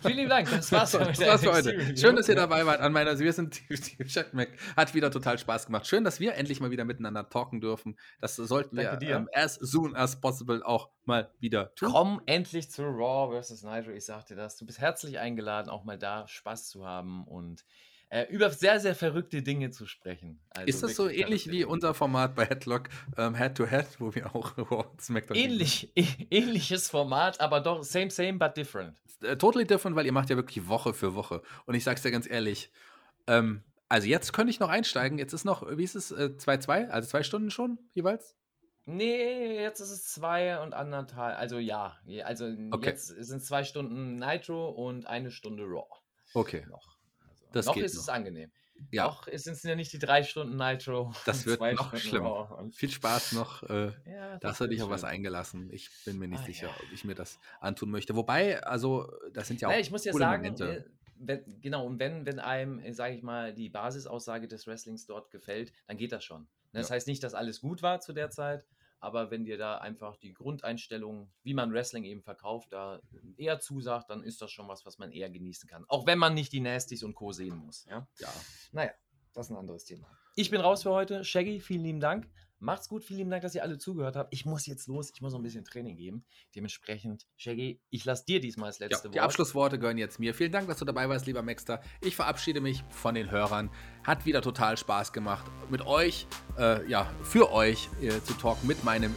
Vielen 0.00 0.16
lieben 0.16 0.28
Dank. 0.30 0.50
Das 0.50 0.70
war's. 0.72 0.92
Das 0.92 1.20
war's 1.20 1.42
für 1.42 1.52
heute. 1.52 1.96
Schön, 1.96 2.16
dass 2.16 2.28
ihr 2.28 2.34
dabei 2.34 2.66
wart 2.66 2.80
an 2.80 2.92
meiner 2.92 3.18
Wir 3.18 3.32
sind 3.32 3.54
Steve 3.70 4.04
Chatmac. 4.04 4.48
Hat 4.76 4.94
wieder 4.94 5.10
total 5.10 5.38
Spaß 5.38 5.66
gemacht. 5.66 5.86
Schön, 5.86 6.04
dass 6.04 6.20
wir 6.20 6.34
endlich 6.34 6.60
mal 6.60 6.70
wieder 6.70 6.84
miteinander 6.84 7.28
talken 7.28 7.60
dürfen. 7.60 7.98
Das 8.20 8.36
sollten 8.36 8.76
wir 8.76 8.84
Danke 8.84 9.06
dir. 9.06 9.16
ähm, 9.16 9.28
as 9.32 9.54
soon 9.54 9.94
as 9.96 10.20
possible 10.20 10.62
auch 10.64 10.90
mal 11.04 11.30
wieder 11.40 11.74
tun. 11.74 11.90
Komm 11.90 12.22
endlich 12.26 12.70
zu 12.70 12.82
Raw 12.82 13.40
vs. 13.40 13.62
Nitro. 13.62 13.90
Ich 13.92 14.04
sagte 14.04 14.34
das. 14.34 14.56
Du 14.56 14.66
bist 14.66 14.78
herzlich 14.78 15.18
eingeladen, 15.18 15.68
auch 15.68 15.84
mal 15.84 15.98
da 15.98 16.26
Spaß 16.28 16.68
zu 16.68 16.86
haben 16.86 17.24
und 17.24 17.64
äh, 18.12 18.26
über 18.30 18.50
sehr, 18.50 18.78
sehr 18.78 18.94
verrückte 18.94 19.42
Dinge 19.42 19.70
zu 19.70 19.86
sprechen. 19.86 20.38
Also 20.50 20.66
Ist 20.68 20.82
das 20.82 20.96
so 20.96 21.08
ähnlich 21.08 21.50
wie 21.50 21.64
unser 21.64 21.94
Format 21.94 22.34
bei 22.34 22.44
Headlock 22.44 22.88
ähm, 23.16 23.34
Head 23.34 23.54
to 23.56 23.66
Head, 23.66 23.86
wo 23.98 24.14
wir 24.14 24.34
auch 24.36 24.52
SmackDown 25.00 25.36
Ähnlich, 25.36 25.90
ä- 25.96 26.26
ähnliches 26.30 26.90
Format, 26.90 27.40
aber 27.40 27.60
doch 27.60 27.82
same, 27.82 28.10
same, 28.10 28.34
but 28.34 28.56
different. 28.56 29.00
Äh, 29.22 29.36
totally 29.36 29.64
different, 29.66 29.96
weil 29.96 30.04
ihr 30.04 30.12
macht 30.12 30.28
ja 30.28 30.36
wirklich 30.36 30.68
Woche 30.68 30.92
für 30.92 31.14
Woche. 31.14 31.42
Und 31.64 31.74
ich 31.74 31.84
sag's 31.84 32.02
dir 32.02 32.10
ganz 32.10 32.28
ehrlich, 32.28 32.70
ähm, 33.26 33.62
also 33.88 34.06
jetzt 34.08 34.32
könnte 34.32 34.50
ich 34.50 34.60
noch 34.60 34.68
einsteigen. 34.68 35.18
Jetzt 35.18 35.32
ist 35.32 35.44
noch, 35.44 35.66
wie 35.76 35.84
ist 35.84 35.94
es, 35.94 36.12
2-2? 36.14 36.88
also 36.88 37.08
zwei 37.08 37.22
Stunden 37.22 37.50
schon 37.50 37.78
jeweils? 37.94 38.36
Nee, 38.84 39.60
jetzt 39.60 39.80
ist 39.80 39.90
es 39.90 40.04
zwei 40.12 40.60
und 40.60 40.74
anderthalb. 40.74 41.38
Also 41.38 41.58
ja, 41.58 41.96
also 42.24 42.46
Okay. 42.72 42.90
jetzt 42.90 43.06
sind 43.06 43.42
zwei 43.44 43.64
Stunden 43.64 44.16
Nitro 44.16 44.68
und 44.70 45.06
eine 45.06 45.30
Stunde 45.30 45.62
Raw. 45.64 45.86
Okay. 46.34 46.66
Noch. 46.68 46.91
Das 47.52 47.66
noch 47.66 47.76
ist 47.76 47.96
es 47.96 48.06
noch. 48.06 48.14
angenehm. 48.14 48.50
Ja, 48.90 49.04
Noch 49.06 49.26
sind 49.32 49.52
es 49.52 49.62
ja 49.62 49.76
nicht 49.76 49.92
die 49.92 49.98
drei 49.98 50.22
Stunden 50.22 50.56
Nitro. 50.56 51.12
Das 51.26 51.46
wird 51.46 51.58
zwei 51.58 51.74
noch 51.74 51.86
Stunden 51.88 51.98
schlimmer. 51.98 52.68
Viel 52.72 52.90
Spaß 52.90 53.32
noch. 53.32 53.62
Äh, 53.64 53.92
Ja, 54.06 54.30
da 54.32 54.38
das 54.38 54.50
hast 54.52 54.60
du 54.62 54.66
dich 54.68 54.82
auf 54.82 54.90
was 54.90 55.04
eingelassen. 55.04 55.70
Ich 55.72 55.88
bin 56.04 56.18
mir 56.18 56.26
nicht 56.28 56.40
Ah, 56.40 56.46
sicher, 56.46 56.66
ja. 56.68 56.74
ob 56.74 56.92
ich 56.92 57.04
mir 57.04 57.14
das 57.14 57.38
antun 57.60 57.90
möchte. 57.90 58.16
Wobei, 58.16 58.62
also, 58.64 59.12
das 59.32 59.46
sind 59.48 59.60
ja 59.60 59.68
auch 59.68 59.72
Naja, 59.72 59.80
ich 59.82 59.90
muss 59.90 60.04
ja 60.04 60.12
sagen, 60.12 60.42
Momente. 60.42 60.84
äh, 60.86 60.90
wenn, 61.16 61.60
genau, 61.60 61.86
und 61.86 62.00
wenn, 62.00 62.26
wenn 62.26 62.40
einem, 62.40 62.92
sage 62.92 63.14
ich 63.14 63.22
mal, 63.22 63.54
die 63.54 63.68
Basisaussage 63.68 64.48
des 64.48 64.66
Wrestlings 64.66 65.06
dort 65.06 65.30
gefällt, 65.30 65.72
dann 65.86 65.96
geht 65.96 66.10
das 66.12 66.24
schon. 66.24 66.42
Ne, 66.72 66.80
Das 66.80 66.88
Ja. 66.88 66.96
heißt 66.96 67.06
nicht, 67.06 67.22
dass 67.22 67.34
alles 67.34 67.60
gut 67.60 67.82
war 67.82 68.00
zu 68.00 68.12
der 68.12 68.30
Zeit, 68.30 68.64
aber 69.02 69.32
wenn 69.32 69.44
dir 69.44 69.58
da 69.58 69.78
einfach 69.78 70.16
die 70.16 70.32
Grundeinstellung, 70.32 71.28
wie 71.42 71.54
man 71.54 71.72
Wrestling 71.72 72.04
eben 72.04 72.22
verkauft, 72.22 72.72
da 72.72 73.00
eher 73.36 73.58
zusagt, 73.58 74.08
dann 74.10 74.22
ist 74.22 74.40
das 74.40 74.52
schon 74.52 74.68
was, 74.68 74.86
was 74.86 74.98
man 74.98 75.10
eher 75.10 75.28
genießen 75.28 75.68
kann. 75.68 75.84
Auch 75.88 76.06
wenn 76.06 76.20
man 76.20 76.34
nicht 76.34 76.52
die 76.52 76.60
Nasties 76.60 77.02
und 77.02 77.14
Co. 77.14 77.32
sehen 77.32 77.56
muss. 77.56 77.84
Ja? 77.90 78.06
Ja. 78.20 78.32
Naja, 78.70 78.92
das 79.34 79.46
ist 79.46 79.50
ein 79.50 79.56
anderes 79.56 79.84
Thema. 79.84 80.06
Ich 80.36 80.50
bin 80.50 80.60
raus 80.60 80.84
für 80.84 80.92
heute. 80.92 81.24
Shaggy, 81.24 81.58
vielen 81.58 81.82
lieben 81.82 82.00
Dank. 82.00 82.30
Macht's 82.62 82.88
gut, 82.88 83.02
vielen 83.04 83.18
lieben 83.18 83.30
Dank, 83.30 83.42
dass 83.42 83.56
ihr 83.56 83.62
alle 83.64 83.76
zugehört 83.76 84.14
habt. 84.14 84.32
Ich 84.32 84.46
muss 84.46 84.66
jetzt 84.66 84.86
los, 84.86 85.10
ich 85.12 85.20
muss 85.20 85.32
noch 85.32 85.40
ein 85.40 85.42
bisschen 85.42 85.64
Training 85.64 85.96
geben. 85.96 86.24
Dementsprechend, 86.54 87.26
Shaggy, 87.36 87.80
ich 87.90 88.04
lasse 88.04 88.24
dir 88.24 88.38
diesmal 88.38 88.68
das 88.70 88.78
Ja, 88.78 88.86
letzte 88.86 89.10
die 89.10 89.16
Wort. 89.16 89.24
Abschlussworte 89.24 89.80
gehören 89.80 89.98
jetzt 89.98 90.20
mir. 90.20 90.32
Vielen 90.32 90.52
Dank, 90.52 90.68
dass 90.68 90.78
du 90.78 90.84
dabei 90.84 91.08
warst, 91.08 91.26
lieber 91.26 91.42
Maxter. 91.42 91.82
Ich 92.00 92.14
verabschiede 92.14 92.60
mich 92.60 92.84
von 92.90 93.16
den 93.16 93.32
Hörern. 93.32 93.68
Hat 94.04 94.26
wieder 94.26 94.42
total 94.42 94.76
Spaß 94.76 95.12
gemacht, 95.12 95.50
mit 95.70 95.84
euch, 95.84 96.28
äh, 96.56 96.88
ja, 96.88 97.12
für 97.24 97.50
euch 97.50 97.88
äh, 98.00 98.22
zu 98.22 98.34
talken, 98.34 98.68
mit 98.68 98.84
meinem 98.84 99.12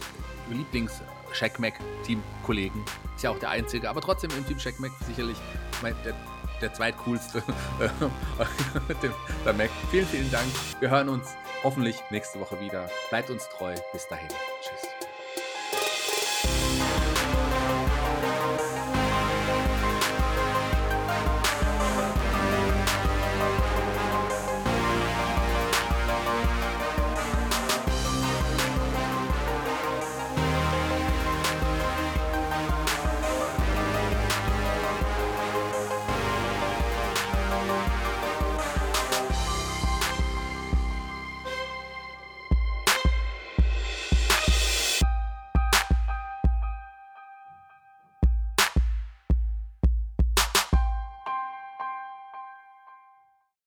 lieblings 0.50 1.00
shackmack 1.32 1.78
team 2.04 2.22
kollegen 2.44 2.84
Ist 3.14 3.22
ja 3.22 3.30
auch 3.30 3.38
der 3.38 3.50
einzige, 3.50 3.88
aber 3.88 4.00
trotzdem 4.00 4.30
im 4.36 4.44
Team 4.46 4.58
Shackmack 4.58 4.90
sicherlich 5.06 5.36
mein, 5.82 5.94
der, 6.04 6.14
der 6.60 6.74
zweitcoolste, 6.74 7.38
äh, 7.80 7.88
der 9.44 9.52
Mac. 9.52 9.70
Vielen, 9.92 10.06
vielen 10.06 10.30
Dank. 10.32 10.46
Wir 10.80 10.90
hören 10.90 11.08
uns 11.10 11.28
hoffentlich 11.66 12.00
nächste 12.10 12.38
Woche 12.38 12.60
wieder. 12.60 12.88
Bleibt 13.10 13.28
uns 13.28 13.48
treu. 13.48 13.74
Bis 13.92 14.06
dahin. 14.06 14.28
Tschüss. 14.62 14.95